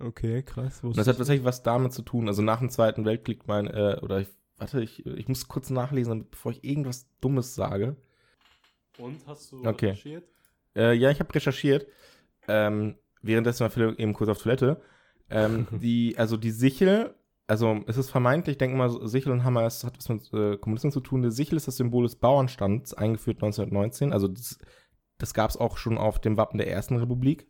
Okay, 0.00 0.42
krass. 0.42 0.82
Und 0.82 0.96
das 0.98 1.06
hat 1.06 1.16
tatsächlich 1.18 1.44
was 1.44 1.62
damit 1.62 1.92
zu 1.92 2.02
tun. 2.02 2.26
Also 2.26 2.42
nach 2.42 2.58
dem 2.58 2.68
Zweiten 2.70 3.04
Weltkrieg, 3.04 3.46
mein, 3.46 3.68
äh, 3.68 3.98
oder 4.02 4.20
ich, 4.20 4.28
warte, 4.58 4.82
ich, 4.82 5.06
ich 5.06 5.28
muss 5.28 5.46
kurz 5.46 5.70
nachlesen, 5.70 6.10
damit, 6.10 6.30
bevor 6.32 6.50
ich 6.52 6.64
irgendwas 6.64 7.08
Dummes 7.20 7.54
sage. 7.54 7.96
Und 8.98 9.24
hast 9.26 9.52
du 9.52 9.58
Okay. 9.64 9.90
recherchiert? 9.90 10.24
Äh, 10.76 10.94
ja, 10.94 11.10
ich 11.10 11.20
habe 11.20 11.34
recherchiert. 11.34 11.86
Ähm, 12.48 12.96
währenddessen 13.22 13.60
war 13.60 13.70
Philipp 13.70 13.98
eben 13.98 14.12
kurz 14.12 14.30
auf 14.30 14.42
Toilette. 14.42 14.80
Ähm, 15.30 15.66
die, 15.80 16.16
also 16.18 16.36
die 16.36 16.50
Sichel, 16.50 17.14
also 17.46 17.80
es 17.86 17.96
ist 17.96 18.10
vermeintlich, 18.10 18.54
ich 18.54 18.58
denke 18.58 18.76
mal, 18.76 18.90
Sichel 19.06 19.32
und 19.32 19.44
Hammer, 19.44 19.62
das 19.62 19.84
hat 19.84 19.96
was 19.96 20.08
mit 20.08 20.32
äh, 20.32 20.56
Kommunismus 20.56 20.94
zu 20.94 21.00
tun. 21.00 21.22
Die 21.22 21.30
Sichel 21.30 21.56
ist 21.56 21.68
das 21.68 21.76
Symbol 21.76 22.04
des 22.04 22.16
Bauernstands, 22.16 22.94
eingeführt 22.94 23.38
1919. 23.38 24.12
Also 24.12 24.28
das, 24.28 24.58
das 25.18 25.34
gab 25.34 25.50
es 25.50 25.56
auch 25.56 25.76
schon 25.76 25.98
auf 25.98 26.20
dem 26.20 26.36
Wappen 26.36 26.58
der 26.58 26.68
Ersten 26.68 26.96
Republik. 26.96 27.46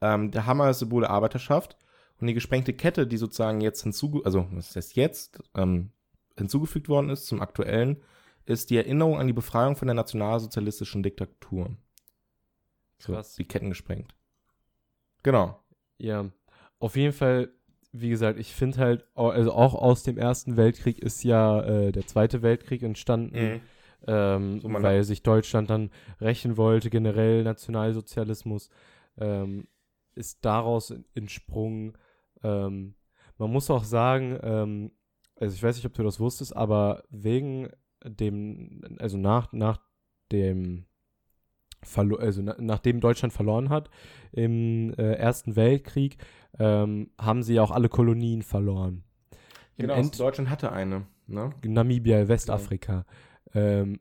Ähm, 0.00 0.30
der 0.30 0.46
Hammer 0.46 0.70
ist 0.70 0.78
Symbol 0.80 1.02
der 1.02 1.10
Arbeiterschaft. 1.10 1.76
Und 2.20 2.26
die 2.26 2.34
gesprengte 2.34 2.74
Kette, 2.74 3.06
die 3.06 3.16
sozusagen 3.16 3.62
jetzt 3.62 3.82
hinzuge 3.82 4.20
also 4.24 4.46
was 4.50 4.76
heißt 4.76 4.94
jetzt, 4.94 5.42
ähm, 5.56 5.90
hinzugefügt 6.36 6.88
worden 6.88 7.08
ist 7.08 7.26
zum 7.26 7.40
aktuellen, 7.40 8.02
ist 8.44 8.70
die 8.70 8.76
Erinnerung 8.76 9.18
an 9.18 9.26
die 9.26 9.32
Befreiung 9.32 9.76
von 9.76 9.88
der 9.88 9.94
nationalsozialistischen 9.94 11.02
Diktatur. 11.02 11.76
So, 13.00 13.12
Krass. 13.14 13.34
die 13.34 13.44
Ketten 13.44 13.70
gesprengt. 13.70 14.14
Genau. 15.22 15.58
Ja. 15.98 16.30
Auf 16.78 16.96
jeden 16.96 17.12
Fall, 17.12 17.50
wie 17.92 18.08
gesagt, 18.10 18.38
ich 18.38 18.54
finde 18.54 18.78
halt, 18.78 19.06
also 19.14 19.52
auch 19.52 19.74
aus 19.74 20.02
dem 20.02 20.16
Ersten 20.18 20.56
Weltkrieg 20.56 20.98
ist 20.98 21.22
ja 21.24 21.62
äh, 21.62 21.92
der 21.92 22.06
Zweite 22.06 22.42
Weltkrieg 22.42 22.82
entstanden, 22.82 23.60
ähm, 24.06 24.60
So, 24.60 24.72
weil 24.72 25.02
sich 25.04 25.22
Deutschland 25.22 25.68
dann 25.68 25.90
rächen 26.20 26.56
wollte, 26.56 26.88
generell 26.88 27.42
Nationalsozialismus, 27.42 28.70
ähm, 29.18 29.66
ist 30.14 30.44
daraus 30.44 30.90
en- 30.90 31.04
entsprungen. 31.14 31.98
Ähm, 32.42 32.94
man 33.36 33.50
muss 33.50 33.70
auch 33.70 33.84
sagen, 33.84 34.38
ähm, 34.42 34.92
also 35.36 35.54
ich 35.54 35.62
weiß 35.62 35.76
nicht, 35.76 35.86
ob 35.86 35.94
du 35.94 36.02
das 36.02 36.20
wusstest, 36.20 36.54
aber 36.56 37.04
wegen 37.10 37.68
dem, 38.04 38.82
also 38.98 39.18
nach, 39.18 39.52
nach 39.52 39.80
dem 40.32 40.86
also 42.18 42.42
na 42.42 42.56
nachdem 42.58 43.00
Deutschland 43.00 43.32
verloren 43.32 43.68
hat 43.68 43.90
im 44.32 44.92
äh, 44.94 45.14
Ersten 45.14 45.56
Weltkrieg, 45.56 46.16
ähm, 46.58 47.10
haben 47.18 47.42
sie 47.42 47.60
auch 47.60 47.70
alle 47.70 47.88
Kolonien 47.88 48.42
verloren. 48.42 49.04
Genau, 49.76 49.94
End 49.94 50.18
Deutschland 50.18 50.50
hatte 50.50 50.72
eine. 50.72 51.06
Ne? 51.26 51.50
Namibia, 51.64 52.28
Westafrika. 52.28 53.06
Genau. 53.52 53.66
Ähm, 53.66 54.00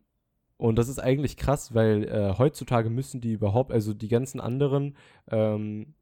und 0.58 0.78
das 0.78 0.90
ist 0.90 1.00
eigentlich 1.00 1.38
krass, 1.38 1.74
weil 1.74 2.04
äh, 2.04 2.38
heutzutage 2.38 2.90
müssen 2.90 3.22
die 3.22 3.32
überhaupt, 3.32 3.72
also 3.72 3.94
die 3.94 4.10
ganzen 4.10 4.42
anderen 4.42 4.98
ähm, 5.32 5.94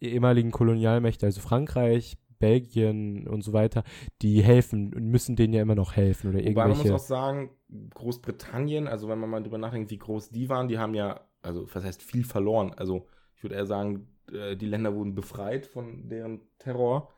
ehemaligen 0.00 0.52
Kolonialmächte, 0.52 1.26
also 1.26 1.40
Frankreich, 1.40 2.16
Belgien 2.38 3.26
und 3.26 3.42
so 3.42 3.52
weiter, 3.52 3.84
die 4.22 4.42
helfen 4.42 4.94
und 4.94 5.06
müssen 5.06 5.36
denen 5.36 5.52
ja 5.52 5.62
immer 5.62 5.74
noch 5.74 5.96
helfen 5.96 6.30
oder 6.30 6.38
irgendwelche. 6.38 6.68
Wobei 6.70 6.82
man 6.82 6.92
muss 6.92 7.02
auch 7.02 7.06
sagen, 7.06 7.50
Großbritannien, 7.94 8.88
also 8.88 9.08
wenn 9.08 9.18
man 9.18 9.30
mal 9.30 9.42
drüber 9.42 9.58
nachdenkt, 9.58 9.90
wie 9.90 9.98
groß 9.98 10.30
die 10.30 10.48
waren, 10.48 10.68
die 10.68 10.78
haben 10.78 10.94
ja, 10.94 11.20
also 11.42 11.66
was 11.72 11.84
heißt 11.84 12.02
viel 12.02 12.24
verloren. 12.24 12.72
Also 12.76 13.06
ich 13.34 13.42
würde 13.42 13.56
eher 13.56 13.66
sagen, 13.66 14.08
äh, 14.32 14.56
die 14.56 14.66
Länder 14.66 14.94
wurden 14.94 15.14
befreit 15.14 15.66
von 15.66 16.08
deren 16.08 16.40
Terror. 16.58 17.10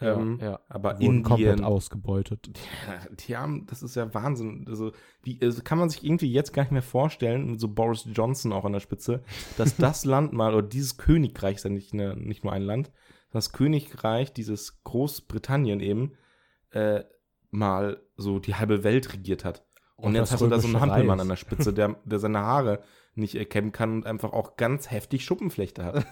Ja, 0.00 0.14
ähm, 0.14 0.38
ja. 0.40 0.60
Aber 0.68 0.94
Wurden 0.94 1.02
Indien, 1.02 1.22
komplett 1.22 1.62
ausgebeutet. 1.62 2.46
Die, 2.46 2.52
die, 3.26 3.36
haben, 3.36 3.66
das 3.66 3.82
ist 3.82 3.94
ja 3.94 4.12
Wahnsinn. 4.12 4.66
Also, 4.68 4.92
wie, 5.22 5.38
also 5.40 5.62
kann 5.62 5.78
man 5.78 5.88
sich 5.88 6.04
irgendwie 6.04 6.32
jetzt 6.32 6.52
gar 6.52 6.62
nicht 6.62 6.72
mehr 6.72 6.82
vorstellen, 6.82 7.52
mit 7.52 7.60
so 7.60 7.68
Boris 7.68 8.06
Johnson 8.12 8.52
auch 8.52 8.64
an 8.64 8.72
der 8.72 8.80
Spitze, 8.80 9.22
dass 9.56 9.76
das 9.76 10.04
Land 10.04 10.32
mal, 10.32 10.54
oder 10.54 10.66
dieses 10.66 10.96
Königreich, 10.96 11.56
ist 11.56 11.64
ja 11.64 11.70
nicht, 11.70 11.94
ne, 11.94 12.16
nicht 12.16 12.44
nur 12.44 12.52
ein 12.52 12.62
Land, 12.62 12.90
das 13.34 13.52
Königreich, 13.52 14.32
dieses 14.32 14.82
Großbritannien 14.84 15.80
eben, 15.80 16.12
äh, 16.70 17.02
mal 17.50 18.00
so 18.16 18.38
die 18.38 18.54
halbe 18.54 18.84
Welt 18.84 19.12
regiert 19.12 19.44
hat. 19.44 19.66
Und, 19.96 20.06
und 20.06 20.14
jetzt 20.14 20.32
hast 20.32 20.40
du 20.40 20.48
da 20.48 20.58
so 20.58 20.68
einen 20.68 20.80
Hampelmann 20.80 21.20
an 21.20 21.28
der 21.28 21.36
Spitze, 21.36 21.72
der, 21.72 21.96
der 22.04 22.18
seine 22.18 22.40
Haare 22.40 22.82
nicht 23.14 23.34
erkennen 23.34 23.72
kann 23.72 23.92
und 23.92 24.06
einfach 24.06 24.32
auch 24.32 24.56
ganz 24.56 24.90
heftig 24.90 25.24
Schuppenflechte 25.24 25.84
hat. 25.84 26.06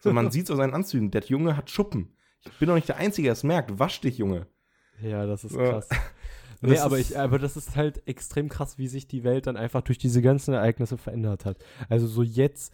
So, 0.00 0.12
man 0.12 0.30
sieht 0.32 0.44
es 0.44 0.50
aus 0.50 0.58
seinen 0.58 0.74
Anzügen, 0.74 1.10
der 1.10 1.22
Junge 1.22 1.56
hat 1.56 1.70
Schuppen. 1.70 2.16
Ich 2.44 2.58
bin 2.58 2.68
doch 2.68 2.74
nicht 2.74 2.88
der 2.88 2.96
Einzige, 2.96 3.26
der 3.26 3.34
es 3.34 3.42
merkt. 3.42 3.78
Wasch 3.78 4.00
dich, 4.00 4.18
Junge. 4.18 4.46
Ja, 5.00 5.26
das 5.26 5.44
ist 5.44 5.56
krass. 5.56 5.88
nee, 6.60 6.78
aber, 6.78 6.98
ich, 6.98 7.18
aber 7.18 7.38
das 7.38 7.56
ist 7.56 7.76
halt 7.76 8.06
extrem 8.06 8.48
krass, 8.48 8.78
wie 8.78 8.88
sich 8.88 9.08
die 9.08 9.24
Welt 9.24 9.46
dann 9.46 9.56
einfach 9.56 9.82
durch 9.82 9.98
diese 9.98 10.22
ganzen 10.22 10.54
Ereignisse 10.54 10.98
verändert 10.98 11.44
hat. 11.44 11.58
Also 11.88 12.06
so 12.06 12.22
jetzt, 12.22 12.72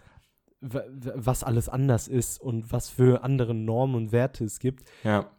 was 0.60 1.44
alles 1.44 1.68
anders 1.68 2.08
ist 2.08 2.40
und 2.40 2.72
was 2.72 2.88
für 2.88 3.22
andere 3.22 3.54
Normen 3.54 3.94
und 3.94 4.12
Werte 4.12 4.44
es 4.44 4.58
gibt. 4.58 4.84
Ja. 5.04 5.30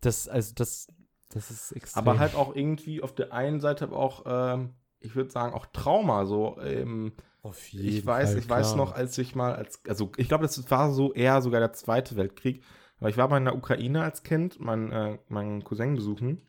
Das, 0.00 0.28
also 0.28 0.52
das, 0.54 0.88
das 1.30 1.50
ist 1.50 1.72
extrem. 1.72 2.00
Aber 2.00 2.18
halt 2.18 2.34
auch 2.34 2.54
irgendwie 2.54 3.02
auf 3.02 3.14
der 3.14 3.32
einen 3.32 3.60
Seite 3.60 3.84
aber 3.84 3.96
auch, 3.96 4.22
ähm, 4.26 4.74
ich 5.00 5.16
würde 5.16 5.30
sagen, 5.30 5.54
auch 5.54 5.66
Trauma. 5.66 6.24
So, 6.24 6.58
ähm, 6.60 7.12
auf 7.42 7.66
jeden 7.68 7.88
ich 7.88 8.06
weiß, 8.06 8.30
Fall, 8.30 8.38
ich 8.38 8.46
klar. 8.46 8.60
weiß 8.60 8.76
noch, 8.76 8.92
als 8.92 9.18
ich 9.18 9.34
mal 9.34 9.54
als, 9.54 9.80
also 9.88 10.12
ich 10.16 10.28
glaube, 10.28 10.42
das 10.42 10.70
war 10.70 10.92
so 10.92 11.12
eher 11.12 11.42
sogar 11.42 11.60
der 11.60 11.72
Zweite 11.72 12.16
Weltkrieg 12.16 12.62
aber 13.04 13.10
ich 13.10 13.16
war 13.16 13.28
mal 13.28 13.38
in 13.38 13.44
der 13.44 13.56
Ukraine 13.56 14.02
als 14.02 14.22
Kind, 14.22 14.60
mein, 14.60 14.92
äh, 14.92 15.18
meinen 15.28 15.64
Cousin 15.64 15.94
besuchen. 15.94 16.40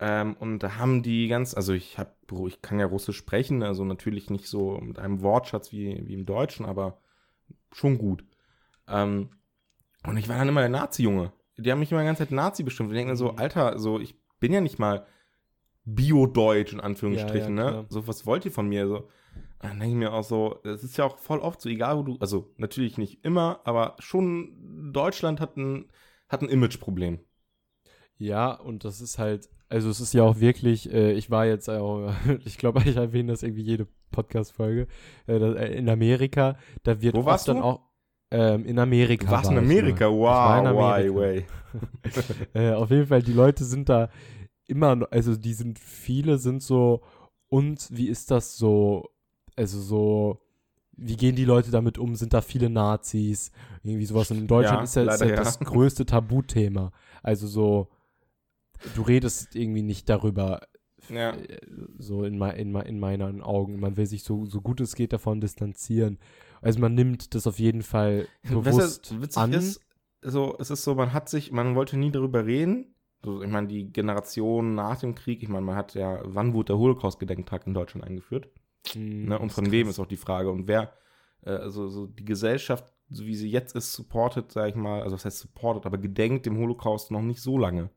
Ähm, 0.00 0.34
und 0.38 0.60
da 0.60 0.76
haben 0.76 1.02
die 1.02 1.28
ganz, 1.28 1.54
also 1.54 1.72
ich 1.72 1.98
hab, 1.98 2.16
ich 2.46 2.62
kann 2.62 2.78
ja 2.78 2.86
Russisch 2.86 3.18
sprechen, 3.18 3.62
also 3.62 3.84
natürlich 3.84 4.30
nicht 4.30 4.46
so 4.46 4.78
mit 4.78 4.98
einem 4.98 5.22
Wortschatz 5.22 5.72
wie, 5.72 6.06
wie 6.06 6.14
im 6.14 6.24
Deutschen, 6.24 6.64
aber 6.64 7.02
schon 7.72 7.98
gut. 7.98 8.24
Ähm, 8.86 9.30
und 10.06 10.16
ich 10.16 10.28
war 10.28 10.38
dann 10.38 10.48
immer 10.48 10.60
der 10.60 10.70
Nazi-Junge. 10.70 11.32
Die 11.56 11.70
haben 11.70 11.80
mich 11.80 11.90
immer 11.90 12.00
die 12.00 12.06
ganze 12.06 12.24
Zeit 12.24 12.32
Nazi 12.32 12.62
bestimmt. 12.62 12.88
Und 12.88 12.94
ich 12.94 13.00
denke 13.00 13.12
mir 13.12 13.16
so, 13.16 13.32
mhm. 13.32 13.38
Alter, 13.38 13.78
so, 13.78 13.98
ich 13.98 14.14
bin 14.40 14.52
ja 14.52 14.60
nicht 14.60 14.78
mal 14.78 15.06
Bio-Deutsch 15.84 16.72
in 16.72 16.80
Anführungsstrichen, 16.80 17.56
ja, 17.56 17.64
ja, 17.64 17.70
ne? 17.82 17.86
So, 17.88 18.06
was 18.06 18.26
wollt 18.26 18.44
ihr 18.44 18.52
von 18.52 18.68
mir? 18.68 18.86
So, 18.86 19.08
dann 19.60 19.80
denke 19.80 19.88
ich 19.88 19.94
mir 19.94 20.12
auch 20.12 20.22
so, 20.22 20.60
es 20.62 20.84
ist 20.84 20.96
ja 20.96 21.04
auch 21.04 21.18
voll 21.18 21.40
oft 21.40 21.60
so, 21.60 21.68
egal 21.68 21.98
wo 21.98 22.02
du, 22.02 22.16
also 22.20 22.52
natürlich 22.56 22.98
nicht 22.98 23.24
immer, 23.24 23.60
aber 23.64 23.96
schon 23.98 24.92
Deutschland 24.92 25.40
hat 25.40 25.56
ein, 25.56 25.90
hat 26.28 26.42
ein 26.42 26.48
Imageproblem. 26.48 27.20
Ja, 28.16 28.52
und 28.52 28.84
das 28.84 29.00
ist 29.00 29.18
halt, 29.18 29.48
also 29.68 29.90
es 29.90 30.00
ist 30.00 30.14
ja 30.14 30.22
auch 30.22 30.40
wirklich, 30.40 30.92
äh, 30.92 31.12
ich 31.12 31.30
war 31.30 31.46
jetzt 31.46 31.68
auch, 31.68 32.12
ich 32.44 32.58
glaube, 32.58 32.82
ich 32.84 32.96
erwähne 32.96 33.32
das 33.32 33.42
irgendwie 33.42 33.62
jede 33.62 33.86
Podcast-Folge, 34.10 34.86
äh, 35.26 35.36
äh, 35.36 35.78
in 35.78 35.88
Amerika, 35.88 36.56
da 36.82 37.00
wird 37.00 37.14
Wo 37.14 37.24
warst 37.24 37.48
dann 37.48 37.58
du? 37.58 37.62
auch 37.62 37.80
ähm, 38.30 38.64
in 38.66 38.78
Amerika. 38.78 39.26
Du 39.26 39.32
warst 39.32 39.46
war 39.46 39.52
in 39.52 39.58
Amerika, 39.58 40.06
ich, 40.06 40.14
wow, 40.14 40.60
in 40.60 40.66
Amerika. 40.66 41.14
way, 41.14 41.46
äh, 42.54 42.72
auf 42.72 42.90
jeden 42.90 43.06
Fall, 43.06 43.22
die 43.22 43.32
Leute 43.32 43.64
sind 43.64 43.88
da 43.88 44.10
immer, 44.66 45.06
also 45.10 45.36
die 45.36 45.54
sind, 45.54 45.78
viele 45.78 46.38
sind 46.38 46.62
so, 46.62 47.02
und 47.48 47.88
wie 47.90 48.08
ist 48.08 48.30
das 48.30 48.56
so, 48.56 49.10
also 49.56 49.80
so, 49.80 50.40
wie 50.96 51.16
gehen 51.16 51.36
die 51.36 51.44
Leute 51.44 51.70
damit 51.70 51.96
um? 51.96 52.16
Sind 52.16 52.34
da 52.34 52.40
viele 52.40 52.68
Nazis? 52.68 53.52
Irgendwie 53.84 54.04
sowas. 54.04 54.30
Und 54.32 54.38
in 54.38 54.46
Deutschland 54.48 54.78
ja, 54.78 54.84
ist 54.84 54.94
ja, 54.96 55.02
ist 55.04 55.20
ja, 55.20 55.36
das 55.36 55.60
größte 55.60 56.04
Tabuthema. 56.04 56.92
Also 57.22 57.46
so, 57.46 57.88
du 58.94 59.02
redest 59.02 59.54
irgendwie 59.54 59.82
nicht 59.82 60.08
darüber. 60.08 60.60
Ja. 61.08 61.32
Äh, 61.32 61.60
so 61.98 62.24
in, 62.24 62.40
in, 62.40 62.74
in 62.74 63.00
meinen 63.00 63.42
Augen. 63.42 63.80
Man 63.80 63.96
will 63.96 64.06
sich 64.06 64.24
so, 64.24 64.44
so 64.46 64.60
gut 64.60 64.80
es 64.80 64.94
geht 64.94 65.12
davon 65.12 65.40
distanzieren. 65.40 66.18
Also 66.60 66.80
man 66.80 66.94
nimmt 66.94 67.34
das 67.34 67.46
auf 67.46 67.58
jeden 67.58 67.82
Fall 67.82 68.26
bewusst 68.42 69.12
weißt 69.20 69.36
du, 69.36 69.40
an. 69.40 69.52
Ist, 69.52 69.80
so, 70.22 70.56
es 70.58 70.70
ist 70.70 70.82
so, 70.82 70.94
man 70.94 71.12
hat 71.12 71.28
sich, 71.28 71.52
man 71.52 71.74
wollte 71.74 71.96
nie 71.96 72.10
darüber 72.10 72.44
reden. 72.46 72.94
So, 73.24 73.42
ich 73.42 73.50
meine, 73.50 73.66
die 73.66 73.92
Generation 73.92 74.74
nach 74.74 75.00
dem 75.00 75.14
Krieg, 75.14 75.42
ich 75.42 75.48
meine, 75.48 75.66
man 75.66 75.76
hat 75.76 75.94
ja, 75.94 76.20
wann 76.24 76.54
wurde 76.54 76.68
der 76.68 76.78
Holocaust-Gedenktag 76.78 77.66
in 77.66 77.74
Deutschland 77.74 78.06
eingeführt? 78.06 78.48
Mhm, 78.94 79.26
ne? 79.26 79.38
Und 79.38 79.52
von 79.52 79.70
wem 79.70 79.88
ist 79.88 79.98
auch 79.98 80.06
die 80.06 80.16
Frage. 80.16 80.50
Und 80.50 80.68
wer, 80.68 80.92
äh, 81.42 81.50
also 81.50 81.88
so 81.88 82.06
die 82.06 82.24
Gesellschaft, 82.24 82.92
so 83.10 83.24
wie 83.24 83.34
sie 83.34 83.50
jetzt 83.50 83.74
ist, 83.74 83.92
supportet, 83.92 84.52
sag 84.52 84.68
ich 84.68 84.76
mal, 84.76 85.02
also 85.02 85.16
das 85.16 85.24
heißt 85.24 85.38
supportet, 85.38 85.86
aber 85.86 85.98
gedenkt 85.98 86.46
dem 86.46 86.58
Holocaust 86.58 87.10
noch 87.10 87.22
nicht 87.22 87.40
so 87.40 87.58
lange. 87.58 87.90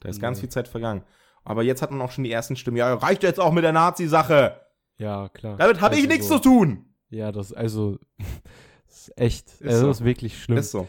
Da 0.00 0.08
ist 0.08 0.18
mhm. 0.18 0.22
ganz 0.22 0.40
viel 0.40 0.48
Zeit 0.48 0.68
vergangen. 0.68 1.02
Aber 1.44 1.62
jetzt 1.62 1.82
hat 1.82 1.90
man 1.90 2.00
auch 2.00 2.10
schon 2.10 2.24
die 2.24 2.32
ersten 2.32 2.56
Stimmen, 2.56 2.76
ja, 2.76 2.92
reicht 2.94 3.22
jetzt 3.22 3.38
auch 3.38 3.52
mit 3.52 3.64
der 3.64 3.72
Nazi-Sache. 3.72 4.60
Ja, 4.98 5.28
klar. 5.28 5.56
Damit 5.56 5.80
habe 5.80 5.94
also 5.94 6.02
ich 6.02 6.08
nichts 6.08 6.28
so, 6.28 6.36
zu 6.38 6.42
tun. 6.42 6.86
Ja, 7.08 7.30
das, 7.30 7.52
also, 7.52 7.98
das 8.86 9.08
ist 9.08 9.20
echt, 9.20 9.48
ist 9.48 9.62
also, 9.62 9.80
so. 9.80 9.86
das 9.88 10.00
ist 10.00 10.04
wirklich 10.04 10.42
schlimm. 10.42 10.58
Ist 10.58 10.72
so. 10.72 10.88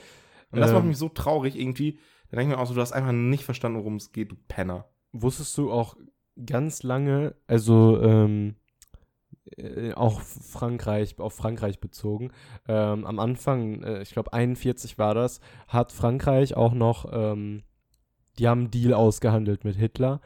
Und 0.51 0.59
das 0.59 0.69
ähm, 0.69 0.75
macht 0.75 0.85
mich 0.85 0.97
so 0.97 1.09
traurig 1.09 1.55
irgendwie. 1.55 1.99
Da 2.29 2.37
denke 2.37 2.51
ich 2.51 2.57
mir 2.57 2.61
auch 2.61 2.67
so, 2.67 2.73
du 2.73 2.81
hast 2.81 2.91
einfach 2.91 3.11
nicht 3.11 3.43
verstanden, 3.43 3.79
worum 3.79 3.97
es 3.97 4.11
geht, 4.11 4.31
du 4.31 4.35
Penner. 4.47 4.85
Wusstest 5.11 5.57
du 5.57 5.71
auch 5.71 5.95
ganz 6.45 6.83
lange, 6.83 7.35
also, 7.47 8.01
ähm, 8.01 8.55
äh, 9.55 9.93
auch 9.93 10.21
Frankreich, 10.21 11.19
auf 11.19 11.33
Frankreich 11.33 11.79
bezogen. 11.79 12.31
Ähm, 12.67 13.05
am 13.05 13.19
Anfang, 13.19 13.83
äh, 13.83 14.01
ich 14.01 14.11
glaube 14.11 14.33
41 14.33 14.97
war 14.97 15.13
das, 15.13 15.39
hat 15.67 15.91
Frankreich 15.91 16.55
auch 16.55 16.73
noch, 16.73 17.05
ähm, 17.11 17.63
die 18.39 18.47
haben 18.47 18.61
einen 18.61 18.71
Deal 18.71 18.93
ausgehandelt 18.93 19.63
mit 19.63 19.75
Hitler. 19.75 20.21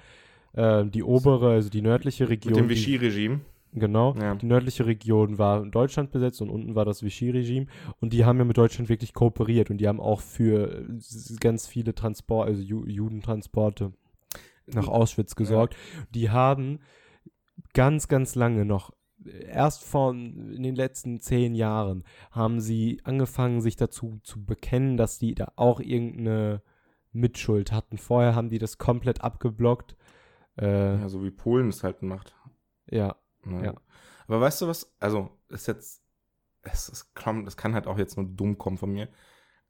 Äh, 0.53 0.85
die 0.85 1.03
obere, 1.03 1.51
also 1.51 1.69
die 1.69 1.81
nördliche 1.81 2.29
Region. 2.29 2.53
Mit 2.53 2.61
dem 2.61 2.69
Vichy-Regime. 2.69 3.41
Genau. 3.73 4.15
Ja. 4.19 4.35
Die 4.35 4.45
nördliche 4.45 4.85
Region 4.85 5.37
war 5.37 5.63
in 5.63 5.71
Deutschland 5.71 6.11
besetzt 6.11 6.41
und 6.41 6.49
unten 6.49 6.75
war 6.75 6.83
das 6.83 7.03
Vichy-Regime. 7.03 7.67
Und 8.01 8.11
die 8.11 8.25
haben 8.25 8.37
ja 8.37 8.43
mit 8.43 8.57
Deutschland 8.57 8.89
wirklich 8.89 9.13
kooperiert 9.13 9.69
und 9.69 9.77
die 9.77 9.87
haben 9.87 10.01
auch 10.01 10.19
für 10.19 10.85
ganz 11.39 11.67
viele 11.67 11.95
Transport, 11.95 12.47
also 12.49 12.61
Ju 12.61 12.85
Judentransporte 12.85 13.93
nach 14.67 14.87
Auschwitz 14.87 15.35
gesorgt. 15.35 15.73
Ja. 15.73 16.03
Die 16.13 16.29
haben 16.31 16.79
ganz, 17.73 18.07
ganz 18.09 18.35
lange 18.35 18.65
noch 18.65 18.91
erst 19.47 19.83
von 19.83 20.51
in 20.51 20.63
den 20.63 20.75
letzten 20.75 21.19
zehn 21.19 21.53
Jahren 21.53 22.03
haben 22.31 22.59
sie 22.59 22.99
angefangen, 23.03 23.61
sich 23.61 23.75
dazu 23.75 24.19
zu 24.23 24.43
bekennen, 24.43 24.97
dass 24.97 25.19
die 25.19 25.35
da 25.35 25.53
auch 25.55 25.79
irgendeine 25.79 26.61
Mitschuld 27.11 27.71
hatten. 27.71 27.97
Vorher 27.97 28.35
haben 28.35 28.49
die 28.49 28.59
das 28.59 28.77
komplett 28.77 29.21
abgeblockt. 29.21 29.95
Äh, 30.57 30.99
ja, 30.99 31.09
so 31.09 31.23
wie 31.23 31.31
Polen 31.31 31.69
es 31.69 31.83
halt 31.83 32.01
macht. 32.01 32.35
Ja, 32.89 33.15
ja. 33.45 33.63
ja. 33.63 33.81
Aber 34.27 34.41
weißt 34.41 34.61
du 34.61 34.67
was? 34.67 34.95
Also, 34.99 35.29
ist 35.49 35.67
jetzt, 35.67 36.03
es, 36.61 36.89
es, 36.89 37.13
kommt, 37.13 37.47
es 37.47 37.57
kann 37.57 37.73
halt 37.73 37.87
auch 37.87 37.97
jetzt 37.97 38.17
nur 38.17 38.25
dumm 38.25 38.57
kommen 38.57 38.77
von 38.77 38.91
mir. 38.91 39.09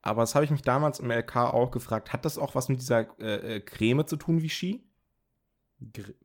Aber 0.02 0.22
das 0.22 0.36
habe 0.36 0.46
ich 0.46 0.52
mich 0.52 0.64
damals 0.64 1.00
im 1.00 1.12
LK 1.12 1.36
auch 1.38 1.72
gefragt. 1.72 2.12
Hat 2.12 2.26
das 2.26 2.38
auch 2.38 2.56
was 2.56 2.70
mit 2.70 2.80
dieser 2.80 3.20
äh, 3.20 3.58
äh 3.58 3.60
Creme 3.62 4.06
zu 4.06 4.18
tun, 4.18 4.42
Vichy? 4.42 4.84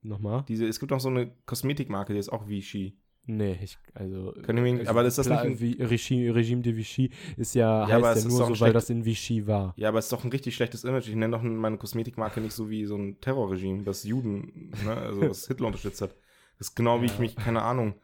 Nochmal? 0.03 0.45
Diese, 0.49 0.67
es 0.67 0.81
gibt 0.81 0.93
auch 0.93 1.01
so 1.01 1.09
eine 1.09 1.35
Kosmetikmarke, 1.47 2.12
die 2.12 2.19
ist 2.19 2.31
auch 2.31 2.49
Vichy. 2.49 2.99
Nee, 3.29 3.59
ich, 3.61 3.77
also. 3.93 4.33
Können 4.43 4.64
wir, 4.64 4.79
also, 4.79 4.91
aber 4.91 5.05
ist 5.05 5.18
das 5.18 5.27
klar, 5.27 5.45
nicht. 5.45 5.81
Ein, 5.81 5.87
Regime, 5.87 6.33
Regime 6.33 6.62
de 6.62 6.77
Vichy 6.77 7.11
ist 7.37 7.57
ja, 7.57 7.89
ja 7.89 8.01
heißt 8.01 8.24
ja 8.24 8.29
nur 8.31 8.47
so, 8.47 8.61
weil 8.61 8.72
das 8.72 8.89
in 8.89 9.05
Vichy 9.05 9.47
war. 9.49 9.74
Ja, 9.77 9.89
aber 9.89 9.99
es 9.99 10.07
ist 10.07 10.12
doch 10.12 10.22
ein 10.22 10.31
richtig 10.31 10.55
schlechtes 10.55 10.85
Image. 10.85 11.09
Ich 11.09 11.16
nenne 11.16 11.37
doch 11.37 11.43
meine 11.43 11.77
Kosmetikmarke 11.77 12.41
nicht 12.41 12.53
so 12.53 12.70
wie 12.70 12.85
so 12.85 12.97
ein 12.97 13.20
Terrorregime, 13.20 13.83
das 13.83 14.05
Juden, 14.05 14.70
ne, 14.85 14.97
also 14.97 15.22
das 15.22 15.49
Hitler 15.49 15.66
unterstützt 15.66 16.01
hat. 16.03 16.14
Das 16.59 16.68
ist 16.68 16.77
genau 16.77 17.03
wie 17.03 17.07
ich 17.07 17.18
mich, 17.18 17.35
keine 17.35 17.62
Ahnung, 17.62 17.95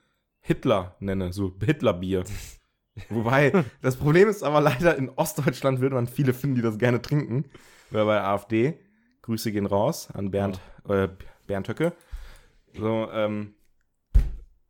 Hitler 0.41 0.97
nenne, 0.99 1.33
so 1.33 1.55
Hitlerbier. 1.65 2.25
Wobei, 3.09 3.65
das 3.81 3.97
Problem 3.97 4.29
ist 4.29 4.43
aber 4.43 4.61
leider, 4.61 4.97
in 4.97 5.09
Ostdeutschland 5.09 5.81
würde 5.81 5.95
man 5.95 6.09
viele 6.09 6.35
finden, 6.35 6.57
die 6.57 6.63
das 6.63 6.79
gerne 6.79 7.01
trinken. 7.01 7.45
Weil 7.91 8.07
bei 8.07 8.21
AfD, 8.21 8.79
Grüße 9.23 9.53
gehen 9.53 9.67
raus 9.67 10.09
an 10.13 10.31
Bernd, 10.31 10.61
ja. 10.89 11.05
äh, 11.05 11.09
Bernd 11.47 11.69
Höcke. 11.69 11.93
So, 12.75 13.09
ähm, 13.13 13.55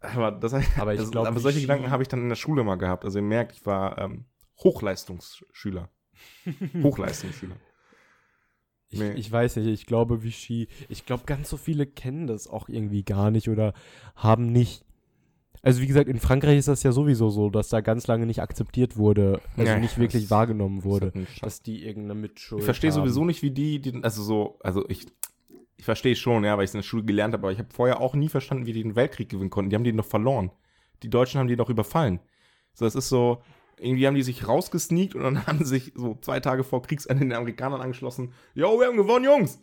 Aber, 0.03 0.33
das, 0.33 0.53
Aber 0.79 0.95
ich 0.95 1.11
glaub, 1.11 1.27
aber 1.27 1.41
solche 1.41 1.59
Ski- 1.59 1.67
Gedanken 1.67 1.91
habe 1.91 2.03
ich 2.03 2.09
dann 2.09 2.21
in 2.21 2.29
der 2.29 2.37
Schule 2.37 2.65
mal 2.65 2.77
gehabt. 2.77 3.05
Also 3.05 3.19
ihr 3.19 3.25
merkt, 3.25 3.53
ich 3.53 3.65
war 3.67 3.99
ähm, 3.99 4.25
Hochleistungsschüler. 4.63 5.89
Hochleistungsschüler. 6.83 7.57
Ich, 8.89 8.99
Nee. 9.01 9.13
ich 9.15 9.33
weiß 9.33 9.57
nicht, 9.57 9.69
ich 9.69 9.87
glaube, 9.87 10.23
Vichy, 10.23 10.69
ich 10.91 11.07
glaube, 11.07 11.23
ganz 11.25 11.49
so 11.49 11.57
viele 11.57 11.87
kennen 11.87 12.27
das 12.27 12.47
auch 12.47 12.69
irgendwie 12.69 13.05
gar 13.05 13.31
nicht 13.31 13.49
oder 13.49 13.73
haben 14.17 14.53
nicht. 14.53 14.85
Also 15.63 15.81
wie 15.81 15.87
gesagt, 15.87 16.09
in 16.09 16.19
Frankreich 16.19 16.59
ist 16.59 16.69
das 16.69 16.83
ja 16.83 16.93
sowieso 16.93 17.31
so, 17.31 17.49
dass 17.49 17.69
da 17.71 17.81
ganz 17.81 18.07
lange 18.07 18.27
nicht 18.27 18.43
akzeptiert 18.43 18.97
wurde, 18.99 19.41
also 19.57 19.73
Ja, 19.73 19.79
nicht 19.79 19.97
wirklich 19.97 20.29
wahrgenommen 20.31 20.85
wurde, 20.85 21.07
Das 21.13 21.15
halt 21.27 21.43
dass 21.43 21.63
die 21.63 21.85
irgendeine 21.87 22.21
Mitschuld 22.21 22.59
Ich 22.61 22.65
verstehe 22.67 22.93
sowieso 22.93 23.25
nicht, 23.25 23.43
wie 23.43 23.53
die, 23.53 23.81
die, 23.81 24.03
also 24.03 24.23
so, 24.25 24.59
also 24.63 24.87
ich, 24.91 25.07
ich 25.83 25.87
verstehe 25.87 26.15
schon, 26.15 26.45
ja, 26.45 26.57
weil 26.57 26.63
ich 26.63 26.71
es 26.71 26.75
in 26.75 26.79
der 26.79 26.85
Schule 26.85 27.03
gelernt 27.03 27.35
habe, 27.35 27.43
aber 27.43 27.53
ich 27.53 27.59
habe 27.59 27.75
vorher 27.75 28.01
auch 28.01 28.15
nie 28.15 28.29
verstanden, 28.29 28.67
wie 28.67 28.73
die 28.73 28.85
den 28.85 28.95
Weltkrieg 28.95 29.29
gewinnen 29.29 29.51
konnten. 29.51 29.69
Die 29.71 29.75
haben 29.75 29.83
den 29.83 29.97
doch 29.97 30.07
verloren. 30.07 30.53
Die 31.03 31.11
Deutschen 31.11 31.41
haben 31.41 31.49
die 31.49 31.57
doch 31.57 31.71
überfallen. 31.71 32.21
So, 32.73 32.85
das 32.85 32.95
ist 32.95 33.09
so, 33.09 33.43
irgendwie 33.81 34.07
haben 34.07 34.15
die 34.15 34.23
sich 34.23 34.47
rausgesneakt 34.47 35.17
und 35.17 35.25
dann 35.25 35.45
haben 35.49 35.65
sich 35.65 35.91
so 35.97 36.17
zwei 36.21 36.39
Tage 36.39 36.63
vor 36.63 36.83
Kriegsende 36.83 37.25
den 37.25 37.33
Amerikanern 37.33 37.81
angeschlossen. 37.81 38.33
Jo, 38.55 38.79
wir 38.79 38.87
haben 38.87 38.97
gewonnen, 38.97 39.25
Jungs! 39.25 39.61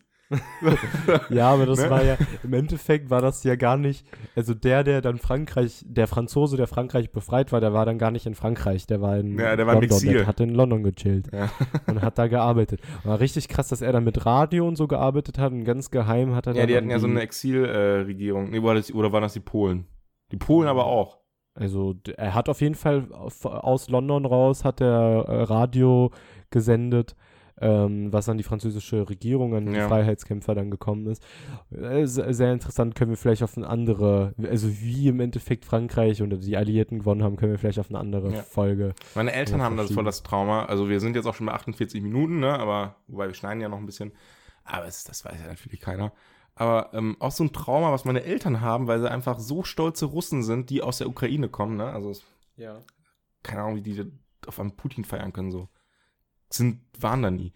Ja, 1.29 1.49
aber 1.51 1.65
das 1.65 1.79
Ne? 1.79 1.89
war 1.89 2.03
ja, 2.03 2.17
im 2.43 2.53
Endeffekt 2.53 3.09
war 3.09 3.21
das 3.21 3.43
ja 3.43 3.55
gar 3.55 3.77
nicht, 3.77 4.05
also 4.35 4.53
der, 4.53 4.83
der 4.83 5.01
dann 5.01 5.17
Frankreich, 5.17 5.83
der 5.87 6.07
Franzose, 6.07 6.57
der 6.57 6.67
Frankreich 6.67 7.11
befreit 7.11 7.51
war, 7.51 7.59
der 7.61 7.73
war 7.73 7.85
dann 7.85 7.97
gar 7.97 8.11
nicht 8.11 8.25
in 8.25 8.35
Frankreich, 8.35 8.85
der 8.87 9.01
war 9.01 9.17
in 9.17 9.37
Ja, 9.39 9.55
der 9.55 9.65
war 9.67 9.73
London, 9.75 9.91
Exil. 9.97 10.13
der 10.13 10.27
hat 10.27 10.39
in 10.39 10.49
London 10.53 10.83
gechillt 10.83 11.29
Ja. 11.33 11.49
und 11.87 12.01
hat 12.01 12.17
da 12.17 12.27
gearbeitet. 12.27 12.81
War 13.03 13.19
richtig 13.19 13.47
krass, 13.47 13.69
dass 13.69 13.81
er 13.81 13.91
dann 13.91 14.03
mit 14.03 14.25
Radio 14.25 14.67
und 14.67 14.75
so 14.75 14.87
gearbeitet 14.87 15.37
hat 15.39 15.51
und 15.51 15.63
ganz 15.63 15.89
geheim 15.91 16.35
hat 16.35 16.47
er 16.47 16.53
Ja, 16.53 16.59
dann 16.61 16.67
die 16.67 16.75
hatten 16.77 16.89
ja 16.89 16.99
so 16.99 17.07
eine 17.07 17.21
Exilregierung. 17.21 18.49
nee, 18.51 18.61
war 18.61 18.75
das, 18.75 18.93
oder 18.93 19.11
waren 19.11 19.21
das 19.23 19.33
die 19.33 19.39
Polen? 19.39 19.85
Die 20.31 20.37
Polen 20.37 20.67
aber 20.67 20.85
auch. 20.85 21.17
Also 21.55 21.95
er 22.15 22.35
hat 22.35 22.47
auf 22.47 22.61
jeden 22.61 22.75
Fall 22.75 23.11
auf, 23.11 23.43
aus 23.45 23.89
London 23.89 24.25
raus, 24.25 24.63
hat 24.63 24.79
er 24.79 25.25
äh, 25.27 25.41
Radio 25.43 26.11
gesendet, 26.51 27.15
ähm, 27.61 28.11
was 28.13 28.29
an 28.29 28.37
die 28.37 28.43
französische 28.43 29.09
Regierung, 29.09 29.53
an 29.55 29.65
die 29.65 29.73
Ja. 29.73 29.87
Freiheitskämpfer 29.87 30.55
dann 30.55 30.71
gekommen 30.71 31.07
ist. 31.07 31.23
Äh, 31.71 32.05
se- 32.05 32.33
sehr 32.33 32.53
interessant, 32.53 32.95
können 32.95 33.11
wir 33.11 33.17
vielleicht 33.17 33.43
auf 33.43 33.57
eine 33.57 33.67
andere, 33.67 34.33
also 34.49 34.69
wie 34.81 35.07
im 35.07 35.19
Endeffekt 35.19 35.65
Frankreich 35.65 36.21
oder 36.21 36.37
die 36.37 36.55
Alliierten 36.57 36.99
gewonnen 36.99 37.23
haben, 37.23 37.35
können 37.35 37.51
wir 37.51 37.59
vielleicht 37.59 37.79
auf 37.79 37.89
eine 37.89 37.99
andere 37.99 38.31
Ja. 38.33 38.41
Folge. 38.43 38.93
Meine 39.15 39.33
Eltern 39.33 39.61
haben 39.61 39.77
das 39.77 39.91
voll 39.91 40.03
das 40.05 40.23
Trauma. 40.23 40.65
Also 40.65 40.89
wir 40.89 40.99
sind 40.99 41.15
jetzt 41.15 41.25
auch 41.25 41.35
schon 41.35 41.47
bei 41.47 41.53
48 41.53 42.01
Minuten, 42.01 42.39
ne? 42.39 42.57
Aber, 42.59 42.95
wobei 43.07 43.27
wir 43.27 43.33
schneiden 43.33 43.61
ja 43.61 43.69
noch 43.69 43.77
ein 43.79 43.85
bisschen. 43.85 44.11
Aber 44.63 44.85
es, 44.85 45.03
das 45.03 45.25
weiß 45.25 45.39
ja 45.41 45.47
natürlich 45.47 45.79
keiner. 45.79 46.13
Aber 46.55 46.89
ähm, 46.93 47.15
auch 47.19 47.31
so 47.31 47.43
ein 47.43 47.53
Trauma, 47.53 47.91
was 47.91 48.03
meine 48.05 48.23
Eltern 48.23 48.59
haben, 48.61 48.87
weil 48.87 48.99
sie 48.99 49.09
einfach 49.09 49.39
so 49.39 49.63
stolze 49.63 50.05
Russen 50.05 50.43
sind, 50.43 50.69
die 50.69 50.81
aus 50.81 50.97
der 50.97 51.07
Ukraine 51.07 51.47
kommen, 51.49 51.77
ne? 51.77 51.85
Also 51.85 52.09
es, 52.11 52.23
Ja. 52.57 52.79
keine 53.43 53.61
Ahnung, 53.63 53.75
wie 53.77 53.81
die 53.81 54.03
auf 54.45 54.59
einem 54.59 54.71
Putin 54.75 55.05
feiern 55.05 55.31
können, 55.33 55.51
so. 55.51 55.69
Sind, 56.49 56.81
waren 56.99 57.21
da 57.21 57.31
nie. 57.31 57.53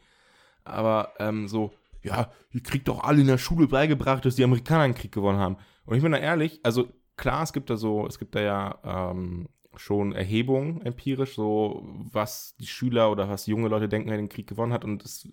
Aber 0.64 1.14
ähm, 1.20 1.48
so, 1.48 1.74
ja, 2.02 2.32
ihr 2.52 2.62
kriegt 2.62 2.88
doch 2.88 3.04
alle 3.04 3.22
in 3.22 3.28
der 3.28 3.38
Schule 3.38 3.68
beigebracht, 3.68 4.26
dass 4.26 4.36
die 4.36 4.44
Amerikaner 4.44 4.84
einen 4.84 4.96
Krieg 4.96 5.12
gewonnen 5.12 5.40
haben. 5.40 5.58
Und 5.86 5.96
ich 5.96 6.04
bin 6.04 6.12
da 6.12 6.18
ehrlich, 6.18 6.60
also 6.64 6.88
klar, 7.18 7.44
es 7.44 7.54
gibt 7.54 7.70
da 7.70 7.78
so, 7.78 8.06
es 8.08 8.20
gibt 8.20 8.36
da 8.36 8.42
ja 8.42 9.12
ähm, 9.12 9.50
schon 9.76 10.14
Erhebungen 10.14 10.82
empirisch, 10.82 11.36
so 11.36 11.84
was 12.12 12.56
die 12.60 12.68
Schüler 12.68 13.12
oder 13.12 13.30
was 13.30 13.48
junge 13.48 13.68
Leute 13.68 13.90
denken, 13.90 14.10
wer 14.10 14.18
den 14.18 14.30
Krieg 14.30 14.48
gewonnen 14.48 14.74
hat. 14.74 14.86
Und 14.86 15.04
es 15.04 15.28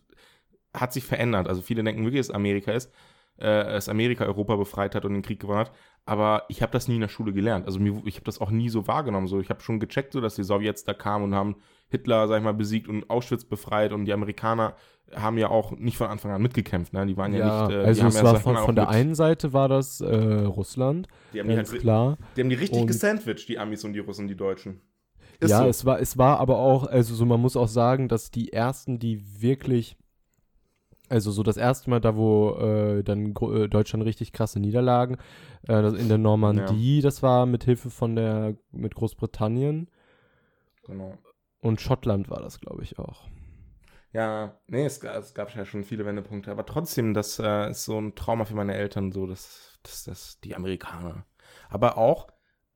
hat 0.73 0.93
sich 0.93 1.05
verändert. 1.05 1.49
Also 1.49 1.63
viele 1.63 1.83
denken 1.83 2.05
wirklich, 2.05 2.27
dass 2.27 2.35
Amerika 2.35 2.73
ist, 2.73 2.93
äh, 3.37 3.65
dass 3.65 3.89
Amerika 3.89 4.25
Europa 4.25 4.57
befreit 4.57 4.95
hat 4.95 5.05
und 5.05 5.13
den 5.13 5.23
Krieg 5.23 5.41
gewonnen 5.41 5.61
hat. 5.61 5.73
Aber 6.07 6.45
ich 6.49 6.63
habe 6.63 6.73
das 6.73 6.89
nie 6.89 6.95
in 6.95 7.01
der 7.03 7.09
Schule 7.09 7.33
gelernt. 7.33 7.67
Also 7.67 7.79
ich 8.05 8.17
habe 8.17 8.25
das 8.25 8.41
auch 8.41 8.51
nie 8.51 8.69
so 8.69 8.87
wahrgenommen. 8.87 9.27
So, 9.27 9.41
ich 9.41 9.51
habe 9.51 9.61
schon 9.61 9.81
gecheckt, 9.81 10.13
so, 10.13 10.21
dass 10.21 10.35
die 10.35 10.45
Sowjets 10.45 10.85
da 10.85 10.95
kamen 10.95 11.27
und 11.27 11.35
haben 11.35 11.57
Hitler, 11.91 12.29
sag 12.29 12.39
ich 12.39 12.45
mal, 12.45 12.55
besiegt 12.55 12.89
und 12.89 13.11
Auschwitz 13.11 13.45
befreit. 13.45 13.93
Und 13.93 14.05
die 14.07 14.13
Amerikaner 14.13 14.75
haben 15.15 15.39
ja 15.39 15.49
auch 15.49 15.73
nicht 15.73 15.97
von 15.97 16.07
Anfang 16.07 16.31
an 16.31 16.41
mitgekämpft. 16.41 16.93
Ne? 16.93 17.05
Die 17.07 17.17
waren 17.17 17.33
ja, 17.33 17.39
Ja, 17.41 17.67
nicht. 17.67 17.75
Äh, 17.77 17.81
die 17.81 17.87
also 17.87 18.07
es 18.07 18.15
ja, 18.15 18.23
war 18.25 18.37
von, 18.41 18.57
von 18.57 18.77
der 18.77 18.89
einen 18.89 19.15
Seite 19.15 19.53
war 19.53 19.69
das 19.69 20.01
äh, 20.01 20.15
Russland, 20.15 21.09
Die 21.35 21.41
haben 21.41 21.49
die, 21.49 21.57
ganz 21.57 21.71
halt, 21.73 21.81
klar. 21.81 22.17
die 22.37 22.41
haben 22.43 22.49
die 22.49 22.55
richtig 22.57 22.81
Und- 22.81 22.87
gesandwiched, 22.87 23.49
die 23.49 23.59
Amis 23.59 23.85
und 23.85 23.93
die 23.93 23.99
Russen, 23.99 24.29
die 24.29 24.37
Deutschen. 24.37 24.81
ja, 25.43 25.59
so. 25.63 25.65
es 25.67 25.85
war, 25.85 26.01
es 26.01 26.17
war 26.17 26.39
aber 26.39 26.59
auch, 26.59 26.87
also 26.87 27.15
so, 27.15 27.27
man 27.27 27.41
muss 27.41 27.57
auch 27.57 27.67
sagen, 27.69 28.07
dass 28.09 28.31
die 28.31 28.53
ersten, 28.53 29.01
die 29.01 29.43
wirklich, 29.43 29.97
also 31.09 31.33
so 31.33 31.43
das 31.43 31.57
erste 31.57 31.91
Mal 31.91 32.01
da, 32.01 32.15
wo 32.15 32.53
äh, 32.61 33.03
dann 33.03 33.35
äh, 33.35 33.67
Deutschland 33.69 34.05
richtig 34.05 34.33
krasse 34.33 34.61
Niederlagen, 34.61 35.17
äh, 35.67 35.83
das 35.83 35.95
in 35.95 36.07
der 36.09 36.19
Normandie, 36.19 37.01
das 37.01 37.21
war 37.21 37.47
mit 37.47 37.65
Hilfe 37.65 37.91
von 37.91 38.15
der, 38.15 38.55
mit 38.71 38.95
Großbritannien 38.95 39.89
Genau. 40.87 41.15
Und 41.61 41.81
Schottland 41.81 42.31
war 42.31 42.41
das, 42.41 42.61
glaube 42.61 42.83
ich, 42.83 42.99
auch. 42.99 43.29
Ja, 44.13 44.59
nee, 44.67 44.85
es, 44.85 44.99
es 45.03 45.35
gab 45.35 45.55
ja 45.55 45.65
schon 45.65 45.85
viele 45.85 46.05
Wendepunkte, 46.05 46.51
aber 46.51 46.67
trotzdem, 46.67 47.15
das 47.15 47.39
äh, 47.39 47.71
ist 47.71 47.85
so 47.85 47.99
ein 48.01 48.15
Trauma 48.17 48.45
für 48.45 48.55
meine 48.57 48.75
Eltern, 48.75 49.13
so, 49.13 49.27
dass, 49.27 49.79
dass, 49.83 50.05
dass 50.05 50.41
die 50.41 50.57
Amerikaner. 50.57 51.25
Aber 51.69 51.97
auch, 51.97 52.27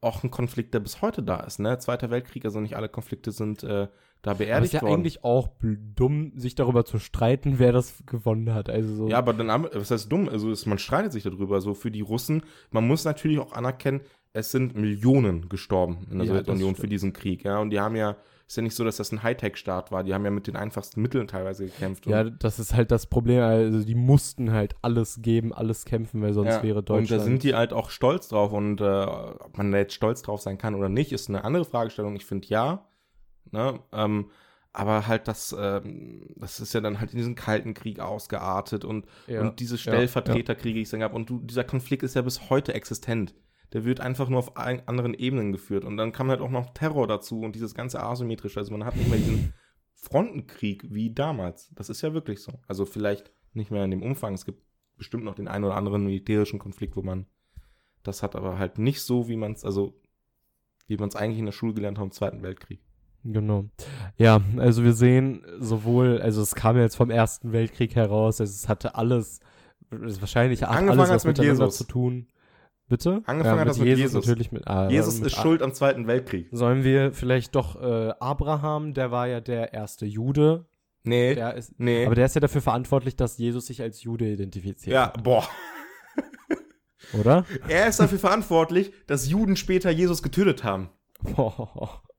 auch 0.00 0.22
ein 0.22 0.30
Konflikt, 0.30 0.74
der 0.74 0.80
bis 0.80 1.02
heute 1.02 1.22
da 1.22 1.40
ist, 1.40 1.58
ne? 1.58 1.78
Zweiter 1.78 2.10
Weltkrieg, 2.10 2.44
also 2.44 2.60
nicht 2.60 2.76
alle 2.76 2.88
Konflikte 2.88 3.32
sind 3.32 3.64
äh, 3.64 3.88
da 4.22 4.30
Aber 4.30 4.40
es 4.40 4.66
ist 4.66 4.72
beerdigt 4.72 4.72
ja 4.74 4.82
worden. 4.82 4.94
eigentlich 4.94 5.24
auch 5.24 5.48
dumm, 5.60 6.32
sich 6.36 6.54
darüber 6.54 6.84
zu 6.84 6.98
streiten, 6.98 7.58
wer 7.58 7.72
das 7.72 8.04
gewonnen 8.06 8.54
hat. 8.54 8.70
Also 8.70 8.94
so. 8.94 9.08
Ja, 9.08 9.18
aber 9.18 9.34
dann, 9.34 9.64
was 9.72 9.90
heißt 9.90 10.10
dumm? 10.10 10.28
Also 10.28 10.50
es, 10.50 10.66
man 10.66 10.78
streitet 10.78 11.12
sich 11.12 11.24
darüber. 11.24 11.60
So 11.60 11.74
für 11.74 11.90
die 11.90 12.00
Russen, 12.00 12.42
man 12.70 12.86
muss 12.86 13.04
natürlich 13.04 13.38
auch 13.38 13.52
anerkennen, 13.52 14.00
es 14.32 14.50
sind 14.50 14.76
Millionen 14.76 15.48
gestorben 15.48 16.06
in 16.10 16.18
der 16.18 16.26
Ja, 16.26 16.32
Sowjetunion 16.32 16.72
das 16.72 16.80
für 16.80 16.88
diesen 16.88 17.12
Krieg, 17.12 17.44
ja. 17.44 17.58
Und 17.58 17.70
die 17.70 17.80
haben 17.80 17.96
ja, 17.96 18.16
ist 18.46 18.56
ja 18.56 18.62
nicht 18.62 18.76
so, 18.76 18.84
dass 18.84 18.98
das 18.98 19.10
ein 19.10 19.22
Hightech-Staat 19.22 19.90
war. 19.90 20.04
Die 20.04 20.12
haben 20.12 20.24
ja 20.24 20.30
mit 20.30 20.46
den 20.46 20.56
einfachsten 20.56 21.00
Mitteln 21.00 21.26
teilweise 21.26 21.64
gekämpft. 21.64 22.06
Ja, 22.06 22.24
das 22.24 22.58
ist 22.58 22.74
halt 22.74 22.90
das 22.90 23.06
Problem. 23.06 23.42
Also 23.42 23.84
die 23.84 23.94
mussten 23.94 24.52
halt 24.52 24.74
alles 24.82 25.22
geben, 25.22 25.52
alles 25.52 25.84
kämpfen, 25.84 26.20
weil 26.20 26.34
sonst 26.34 26.48
Ja, 26.48 26.62
wäre 26.62 26.78
Und 26.80 26.88
Deutschland. 26.90 27.20
da 27.22 27.24
sind 27.24 27.42
die 27.42 27.54
halt 27.54 27.72
auch 27.72 27.90
stolz 27.90 28.28
drauf. 28.28 28.52
Und 28.52 28.80
äh, 28.80 28.84
ob 28.84 29.56
man 29.56 29.72
da 29.72 29.78
jetzt 29.78 29.94
stolz 29.94 30.22
drauf 30.22 30.42
sein 30.42 30.58
kann 30.58 30.74
oder 30.74 30.88
nicht, 30.88 31.12
ist 31.12 31.28
eine 31.28 31.44
andere 31.44 31.64
Fragestellung. 31.64 32.16
Ich 32.16 32.26
finde 32.26 32.48
ja. 32.48 32.86
Ne? 33.50 33.80
Ähm, 33.92 34.30
aber 34.74 35.06
halt 35.06 35.28
das, 35.28 35.54
ähm, 35.58 36.26
das 36.36 36.58
ist 36.58 36.74
ja 36.74 36.80
dann 36.80 36.98
halt 36.98 37.12
in 37.12 37.18
diesen 37.18 37.36
Kalten 37.36 37.74
Krieg 37.74 38.00
ausgeartet 38.00 38.84
und, 38.84 39.06
ja. 39.28 39.40
und 39.40 39.60
diese 39.60 39.76
ja, 39.76 39.80
Stellvertreterkriege, 39.80 40.74
die 40.74 40.82
es 40.82 40.90
dann 40.90 41.00
gab. 41.00 41.14
Und 41.14 41.30
du, 41.30 41.38
dieser 41.38 41.64
Konflikt 41.64 42.02
ist 42.02 42.16
ja 42.16 42.22
bis 42.22 42.50
heute 42.50 42.74
existent. 42.74 43.34
Der 43.74 43.84
wird 43.84 44.00
einfach 44.00 44.28
nur 44.28 44.38
auf 44.38 44.56
anderen 44.56 45.12
Ebenen 45.12 45.52
geführt. 45.52 45.84
Und 45.84 45.96
dann 45.96 46.12
kam 46.12 46.30
halt 46.30 46.40
auch 46.40 46.50
noch 46.50 46.72
Terror 46.72 47.06
dazu 47.06 47.40
und 47.40 47.54
dieses 47.54 47.74
ganze 47.74 48.02
asymmetrische. 48.02 48.60
Also 48.60 48.72
man 48.72 48.84
hat 48.84 48.96
nicht 48.96 49.10
mehr 49.10 49.18
diesen 49.18 49.52
Frontenkrieg 49.94 50.86
wie 50.94 51.12
damals. 51.12 51.70
Das 51.74 51.90
ist 51.90 52.00
ja 52.00 52.14
wirklich 52.14 52.40
so. 52.40 52.52
Also 52.66 52.86
vielleicht 52.86 53.32
nicht 53.52 53.70
mehr 53.70 53.84
in 53.84 53.90
dem 53.90 54.02
Umfang. 54.02 54.32
Es 54.34 54.44
gibt 54.44 54.62
bestimmt 54.96 55.24
noch 55.24 55.34
den 55.34 55.48
einen 55.48 55.64
oder 55.64 55.76
anderen 55.76 56.04
militärischen 56.04 56.58
Konflikt, 56.58 56.96
wo 56.96 57.02
man 57.02 57.26
das 58.02 58.22
hat, 58.22 58.36
aber 58.36 58.58
halt 58.58 58.78
nicht 58.78 59.00
so, 59.00 59.28
wie 59.28 59.36
man 59.36 59.52
es, 59.52 59.64
also 59.64 60.00
wie 60.86 60.96
man 60.96 61.08
es 61.08 61.16
eigentlich 61.16 61.38
in 61.38 61.46
der 61.46 61.52
Schule 61.52 61.74
gelernt 61.74 61.98
hat 61.98 62.04
im 62.04 62.12
Zweiten 62.12 62.42
Weltkrieg. 62.42 62.80
Genau. 63.24 63.64
Ja, 64.18 64.42
also 64.58 64.84
wir 64.84 64.92
sehen 64.92 65.44
sowohl, 65.58 66.20
also 66.20 66.42
es 66.42 66.54
kam 66.54 66.76
jetzt 66.76 66.96
vom 66.96 67.10
Ersten 67.10 67.52
Weltkrieg 67.52 67.96
heraus, 67.96 68.40
also 68.40 68.50
es 68.52 68.68
hatte 68.68 68.94
alles, 68.96 69.40
es 69.90 70.20
wahrscheinlich 70.20 70.62
hat 70.62 70.70
Angefangen 70.70 71.00
alles 71.00 71.10
was 71.10 71.24
mit 71.24 71.38
miteinander 71.38 71.64
Jesus. 71.64 71.78
zu 71.78 71.84
tun. 71.84 72.28
Bitte? 72.88 73.22
Angefangen 73.24 73.60
hat 73.60 73.68
das 73.68 73.78
mit 73.78 73.96
Jesus. 73.96 74.26
Natürlich 74.26 74.52
mit, 74.52 74.66
ah, 74.66 74.88
Jesus 74.90 75.18
mit 75.18 75.28
ist 75.28 75.36
schuld 75.36 75.62
am 75.62 75.72
Zweiten 75.72 76.06
Weltkrieg. 76.06 76.48
Sollen 76.52 76.84
wir 76.84 77.12
vielleicht 77.12 77.54
doch 77.54 77.80
äh, 77.80 78.12
Abraham, 78.20 78.92
der 78.92 79.10
war 79.10 79.26
ja 79.26 79.40
der 79.40 79.72
erste 79.72 80.04
Jude, 80.06 80.66
Nee, 81.06 81.34
der 81.34 81.54
ist, 81.54 81.78
nee. 81.78 82.06
aber 82.06 82.14
der 82.14 82.24
ist 82.24 82.34
ja 82.34 82.40
dafür 82.40 82.62
verantwortlich, 82.62 83.14
dass 83.14 83.36
Jesus 83.36 83.66
sich 83.66 83.82
als 83.82 84.02
Jude 84.02 84.26
identifiziert. 84.26 84.94
ja, 84.94 85.12
boah. 85.22 85.46
Oder? 87.12 87.44
Er 87.68 87.86
ist 87.88 88.00
dafür 88.00 88.18
verantwortlich, 88.18 88.90
dass 89.06 89.28
Juden 89.28 89.56
später 89.56 89.90
Jesus 89.90 90.22
getötet 90.22 90.64
haben. 90.64 90.88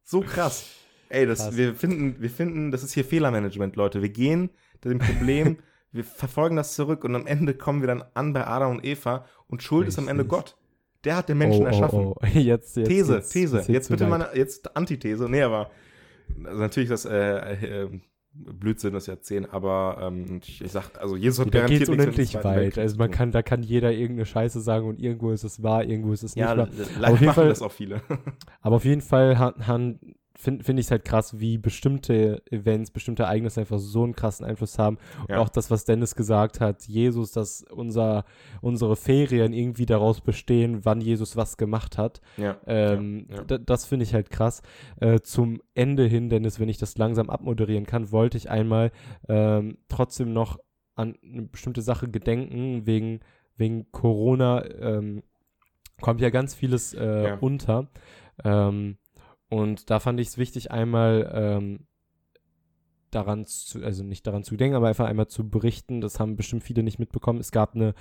So 0.03 0.21
krass. 0.21 0.67
Ey, 1.09 1.25
das, 1.25 1.39
Krass. 1.39 1.57
wir 1.57 1.75
finden, 1.75 2.21
wir 2.21 2.29
finden, 2.29 2.71
das 2.71 2.83
ist 2.83 2.93
hier 2.93 3.05
Fehlermanagement, 3.05 3.75
Leute. 3.75 4.01
Wir 4.01 4.09
gehen 4.09 4.49
dem 4.83 4.99
Problem, 4.99 5.57
wir 5.91 6.03
verfolgen 6.03 6.55
das 6.55 6.75
zurück 6.75 7.03
und 7.03 7.15
am 7.15 7.25
Ende 7.25 7.55
kommen 7.55 7.81
wir 7.81 7.87
dann 7.87 8.03
an 8.13 8.33
bei 8.33 8.45
Adam 8.45 8.71
und 8.71 8.85
Eva 8.85 9.25
und 9.47 9.63
Schuld 9.63 9.87
ist 9.87 9.97
am 9.99 10.07
Ende 10.07 10.23
Richtig. 10.23 10.37
Gott. 10.37 10.55
Der 11.03 11.17
hat 11.17 11.29
den 11.29 11.37
Menschen 11.37 11.65
erschaffen. 11.65 11.99
Oh, 11.99 12.15
oh. 12.19 12.25
Jetzt, 12.33 12.75
jetzt, 12.77 12.87
These, 12.87 13.15
jetzt, 13.15 13.31
These. 13.31 13.57
jetzt, 13.57 13.69
Jetzt, 13.69 13.89
bitte 13.89 14.07
mal, 14.07 14.27
jetzt 14.33 14.75
Antithese. 14.75 15.29
Nee, 15.29 15.43
aber 15.43 15.69
also 16.43 16.59
natürlich 16.59 16.89
ist 16.89 17.05
das 17.05 17.11
äh, 17.11 17.83
äh, 17.83 17.89
Blödsinn, 18.33 18.93
das 18.93 19.07
erzählen, 19.07 19.45
aber 19.45 19.97
ähm, 20.01 20.41
ich, 20.43 20.61
ich 20.61 20.71
sag, 20.71 20.99
also 20.99 21.15
Jesus 21.15 21.45
hat 21.45 21.53
da 21.53 21.59
garantiert 21.59 21.81
geht's 21.81 21.89
unendlich 21.89 22.43
weit. 22.43 22.77
Also 22.77 22.97
man 22.97 23.09
kann, 23.11 23.31
da 23.31 23.41
kann 23.41 23.63
jeder 23.63 23.91
irgendeine 23.93 24.25
Scheiße 24.25 24.59
sagen 24.59 24.87
und 24.87 24.99
irgendwo 24.99 25.31
ist 25.31 25.43
es 25.43 25.63
wahr, 25.63 25.85
irgendwo 25.85 26.11
ist 26.11 26.23
es 26.23 26.35
nicht 26.35 26.43
ja, 26.43 26.57
wahr. 26.57 26.67
leider 26.99 27.13
auf 27.13 27.19
jeden 27.19 27.25
machen 27.27 27.35
Fall- 27.35 27.49
das 27.49 27.61
auch 27.61 27.71
viele. 27.71 28.01
Aber 28.61 28.75
auf 28.77 28.83
jeden 28.85 29.01
Fall 29.01 29.39
han, 29.39 29.67
han, 29.67 29.99
finde 30.37 30.63
find 30.63 30.79
ich 30.79 30.85
es 30.87 30.91
halt 30.91 31.05
krass, 31.05 31.39
wie 31.39 31.57
bestimmte 31.57 32.41
Events, 32.51 32.91
bestimmte 32.91 33.23
Ereignisse 33.23 33.61
einfach 33.61 33.79
so 33.79 34.03
einen 34.03 34.15
krassen 34.15 34.45
Einfluss 34.45 34.77
haben. 34.77 34.97
Ja. 35.29 35.35
Und 35.37 35.41
auch 35.43 35.49
das, 35.49 35.71
was 35.71 35.85
Dennis 35.85 36.15
gesagt 36.15 36.59
hat, 36.59 36.83
Jesus, 36.87 37.31
dass 37.31 37.63
unser, 37.63 38.25
unsere 38.61 38.95
Ferien 38.95 39.53
irgendwie 39.53 39.85
daraus 39.85 40.21
bestehen, 40.21 40.83
wann 40.85 41.01
Jesus 41.01 41.35
was 41.35 41.57
gemacht 41.57 41.97
hat. 41.97 42.21
Ja. 42.37 42.57
Ähm, 42.67 43.27
ja, 43.29 43.57
Das 43.57 43.85
finde 43.85 44.03
ich 44.03 44.13
halt 44.13 44.29
krass. 44.29 44.61
Äh, 44.99 45.21
zum 45.21 45.61
Ende 45.73 46.05
hin, 46.05 46.29
Dennis, 46.29 46.59
wenn 46.59 46.69
ich 46.69 46.77
das 46.77 46.97
langsam 46.97 47.29
abmoderieren 47.29 47.85
kann, 47.85 48.11
wollte 48.11 48.37
ich 48.37 48.49
einmal 48.49 48.91
ähm, 49.27 49.77
trotzdem 49.87 50.33
noch 50.33 50.59
an 50.95 51.15
eine 51.23 51.43
bestimmte 51.43 51.81
Sache 51.81 52.09
gedenken, 52.09 52.85
wegen, 52.85 53.19
wegen 53.57 53.91
Corona 53.91 54.65
ähm, 54.65 55.23
kommt 56.01 56.21
ja 56.21 56.29
ganz 56.29 56.55
vieles 56.55 56.93
äh, 56.93 57.23
Ja. 57.23 57.37
unter. 57.39 57.87
Ähm, 58.43 58.97
und 59.55 59.89
da 59.89 59.99
fand 59.99 60.19
ich 60.19 60.27
es 60.27 60.37
wichtig, 60.37 60.71
einmal 60.71 61.31
ähm, 61.33 61.87
daran 63.11 63.45
zu, 63.45 63.81
also 63.83 64.03
nicht 64.03 64.27
daran 64.27 64.43
zu 64.43 64.57
denken, 64.57 64.75
aber 64.75 64.89
einfach 64.89 65.05
einmal 65.07 65.27
zu 65.27 65.49
berichten. 65.49 66.01
Das 66.01 66.19
haben 66.19 66.35
bestimmt 66.35 66.63
viele 66.63 66.83
nicht 66.83 66.99
mitbekommen. 66.99 67.39
Es 67.39 67.51
gab 67.51 67.73
eine, 67.73 67.93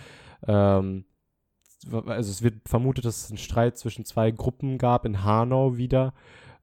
ähm, 0.46 1.04
also 1.90 2.30
es 2.30 2.42
wird 2.42 2.68
vermutet, 2.68 3.04
dass 3.04 3.24
es 3.24 3.30
einen 3.30 3.38
Streit 3.38 3.78
zwischen 3.78 4.04
zwei 4.04 4.32
Gruppen 4.32 4.78
gab 4.78 5.06
in 5.06 5.22
Hanau 5.22 5.76
wieder. 5.76 6.12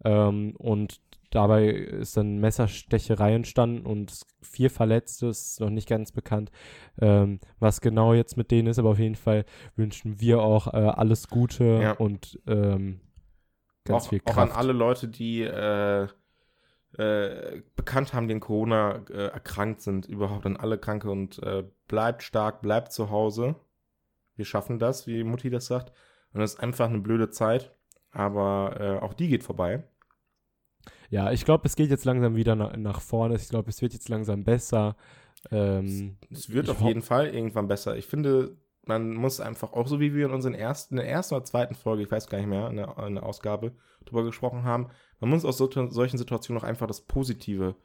Ähm, 0.03 0.55
und 0.57 0.99
dabei 1.29 1.67
ist 1.67 2.17
dann 2.17 2.39
Messerstecherei 2.39 3.33
entstanden 3.35 3.85
und 3.85 4.19
vier 4.41 4.69
Verletzte, 4.69 5.27
es 5.27 5.51
ist 5.51 5.59
noch 5.61 5.69
nicht 5.69 5.87
ganz 5.87 6.11
bekannt, 6.11 6.51
ähm, 6.99 7.39
was 7.59 7.79
genau 7.79 8.13
jetzt 8.13 8.35
mit 8.35 8.51
denen 8.51 8.67
ist, 8.67 8.79
aber 8.79 8.89
auf 8.89 8.99
jeden 8.99 9.15
Fall 9.15 9.45
wünschen 9.77 10.19
wir 10.19 10.41
auch 10.41 10.67
äh, 10.73 10.77
alles 10.77 11.29
Gute 11.29 11.79
Ja. 11.81 11.91
und 11.93 12.37
ähm, 12.47 12.99
ganz 13.85 14.05
auch, 14.05 14.09
viel 14.09 14.21
auch 14.25 14.33
Kraft. 14.33 14.51
an 14.51 14.57
alle 14.57 14.73
Leute, 14.73 15.07
die 15.07 15.41
äh, 15.41 16.07
äh, 16.97 17.61
bekannt 17.75 18.13
haben, 18.13 18.27
die 18.27 18.33
an 18.33 18.39
Corona 18.39 19.03
äh, 19.09 19.27
erkrankt 19.27 19.81
sind, 19.81 20.05
überhaupt 20.07 20.45
an 20.45 20.57
alle 20.57 20.77
Kranke 20.77 21.09
und 21.09 21.41
äh, 21.43 21.63
bleibt 21.87 22.23
stark, 22.23 22.61
bleibt 22.61 22.91
zu 22.91 23.09
Hause. 23.09 23.55
Wir 24.35 24.45
schaffen 24.45 24.79
das, 24.79 25.07
wie 25.07 25.23
Mutti 25.23 25.49
das 25.49 25.67
sagt. 25.67 25.91
Und 26.33 26.41
das 26.41 26.53
ist 26.53 26.59
einfach 26.59 26.89
eine 26.89 26.99
blöde 26.99 27.29
Zeit, 27.29 27.71
aber 28.11 28.77
äh, 28.79 29.03
auch 29.03 29.13
die 29.13 29.27
geht 29.27 29.43
vorbei. 29.43 29.83
Ja, 31.09 31.31
ich 31.31 31.43
glaube, 31.45 31.67
es 31.67 31.75
geht 31.75 31.89
jetzt 31.89 32.05
langsam 32.05 32.35
wieder 32.35 32.55
nach, 32.55 32.75
nach 32.77 33.01
vorne. 33.01 33.35
Ich 33.35 33.49
glaube, 33.49 33.69
es 33.69 33.81
wird 33.81 33.93
jetzt 33.93 34.09
langsam 34.09 34.43
besser. 34.43 34.95
Ähm, 35.51 36.17
Es 36.29 36.49
wird 36.49 36.65
Ich 36.65 36.71
auf 36.71 36.81
jeden 36.81 37.01
Fall 37.01 37.27
irgendwann 37.27 37.67
besser. 37.67 37.97
Ich 37.97 38.07
finde, 38.07 38.57
man 38.85 39.13
muss 39.13 39.39
einfach 39.39 39.73
auch 39.73 39.87
so 39.87 39.99
wie 39.99 40.13
wir 40.15 40.25
in 40.25 40.31
unseren 40.31 40.53
ersten, 40.55 40.95
in 40.97 41.03
der 41.03 41.09
ersten 41.09 41.35
oder 41.35 41.45
zweiten 41.45 41.75
Folge, 41.75 42.03
ich 42.03 42.11
weiß 42.11 42.27
gar 42.27 42.37
nicht 42.39 42.47
mehr, 42.47 42.67
in 42.69 42.77
der, 42.77 42.97
in 43.05 43.15
der 43.15 43.25
Ausgabe 43.25 43.73
drüber 44.05 44.23
gesprochen 44.23 44.63
haben, 44.63 44.87
man 45.19 45.29
muss 45.29 45.45
aus 45.45 45.57
so, 45.57 45.69
solchen 45.89 46.17
Situationen 46.17 46.61
auch 46.61 46.67
einfach 46.67 46.87
das 46.87 47.01
Positive 47.01 47.75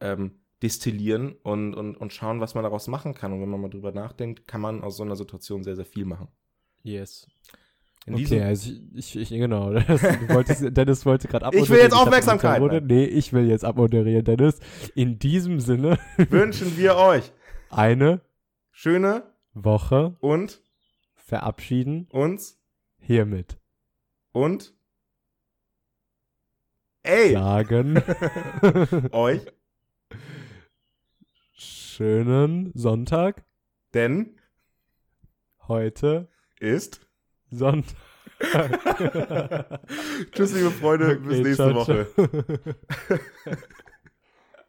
ähm, 0.00 0.40
destillieren 0.62 1.36
und, 1.42 1.74
und, 1.74 1.96
und 1.96 2.12
schauen, 2.12 2.40
was 2.40 2.54
man 2.54 2.64
daraus 2.64 2.88
machen 2.88 3.12
kann. 3.14 3.32
Und 3.32 3.42
wenn 3.42 3.48
man 3.50 3.60
mal 3.60 3.68
drüber 3.68 3.92
nachdenkt, 3.92 4.46
kann 4.48 4.62
man 4.62 4.82
aus 4.82 4.96
so 4.96 5.02
einer 5.02 5.16
Situation 5.16 5.62
sehr, 5.62 5.76
sehr 5.76 5.84
viel 5.84 6.04
machen. 6.04 6.28
yes. 6.82 7.26
In 8.06 8.14
okay, 8.14 8.40
also 8.40 8.70
ich, 8.94 9.16
ich, 9.16 9.16
ich 9.16 9.28
genau. 9.30 9.72
Das, 9.88 10.00
wolltest, 10.28 10.76
Dennis 10.76 11.04
wollte 11.04 11.26
gerade 11.26 11.58
Ich 11.58 11.68
will 11.68 11.78
jetzt 11.78 11.92
Aufmerksamkeit, 11.92 12.62
Kanone- 12.62 12.80
Nee, 12.80 13.04
ich 13.04 13.32
will 13.32 13.48
jetzt 13.48 13.64
abmoderieren, 13.64 14.24
Dennis. 14.24 14.60
In 14.94 15.18
diesem 15.18 15.58
Sinne, 15.58 15.98
wünschen 16.16 16.76
wir 16.78 16.94
euch 16.96 17.32
eine 17.68 18.20
schöne 18.70 19.24
Woche 19.56 20.16
und 20.20 20.62
verabschieden 21.14 22.06
uns 22.10 22.60
hiermit. 22.98 23.58
und 24.32 24.74
ey, 27.02 27.32
Sagen 27.32 27.96
euch, 29.12 29.40
schönen 31.54 32.70
Sonntag. 32.74 33.44
denn 33.94 34.38
Heute 35.68 36.28
ist 36.60 37.00
Sonntag. 37.50 37.96
Tschüss, 40.32 40.52
liebe 40.52 40.70
Freunde, 40.70 41.16
bis 41.16 41.38
Okay, 41.38 41.42
nächste 41.42 41.54
ciao, 41.54 41.74
Woche. 41.74 42.06
ciao. 42.14 43.54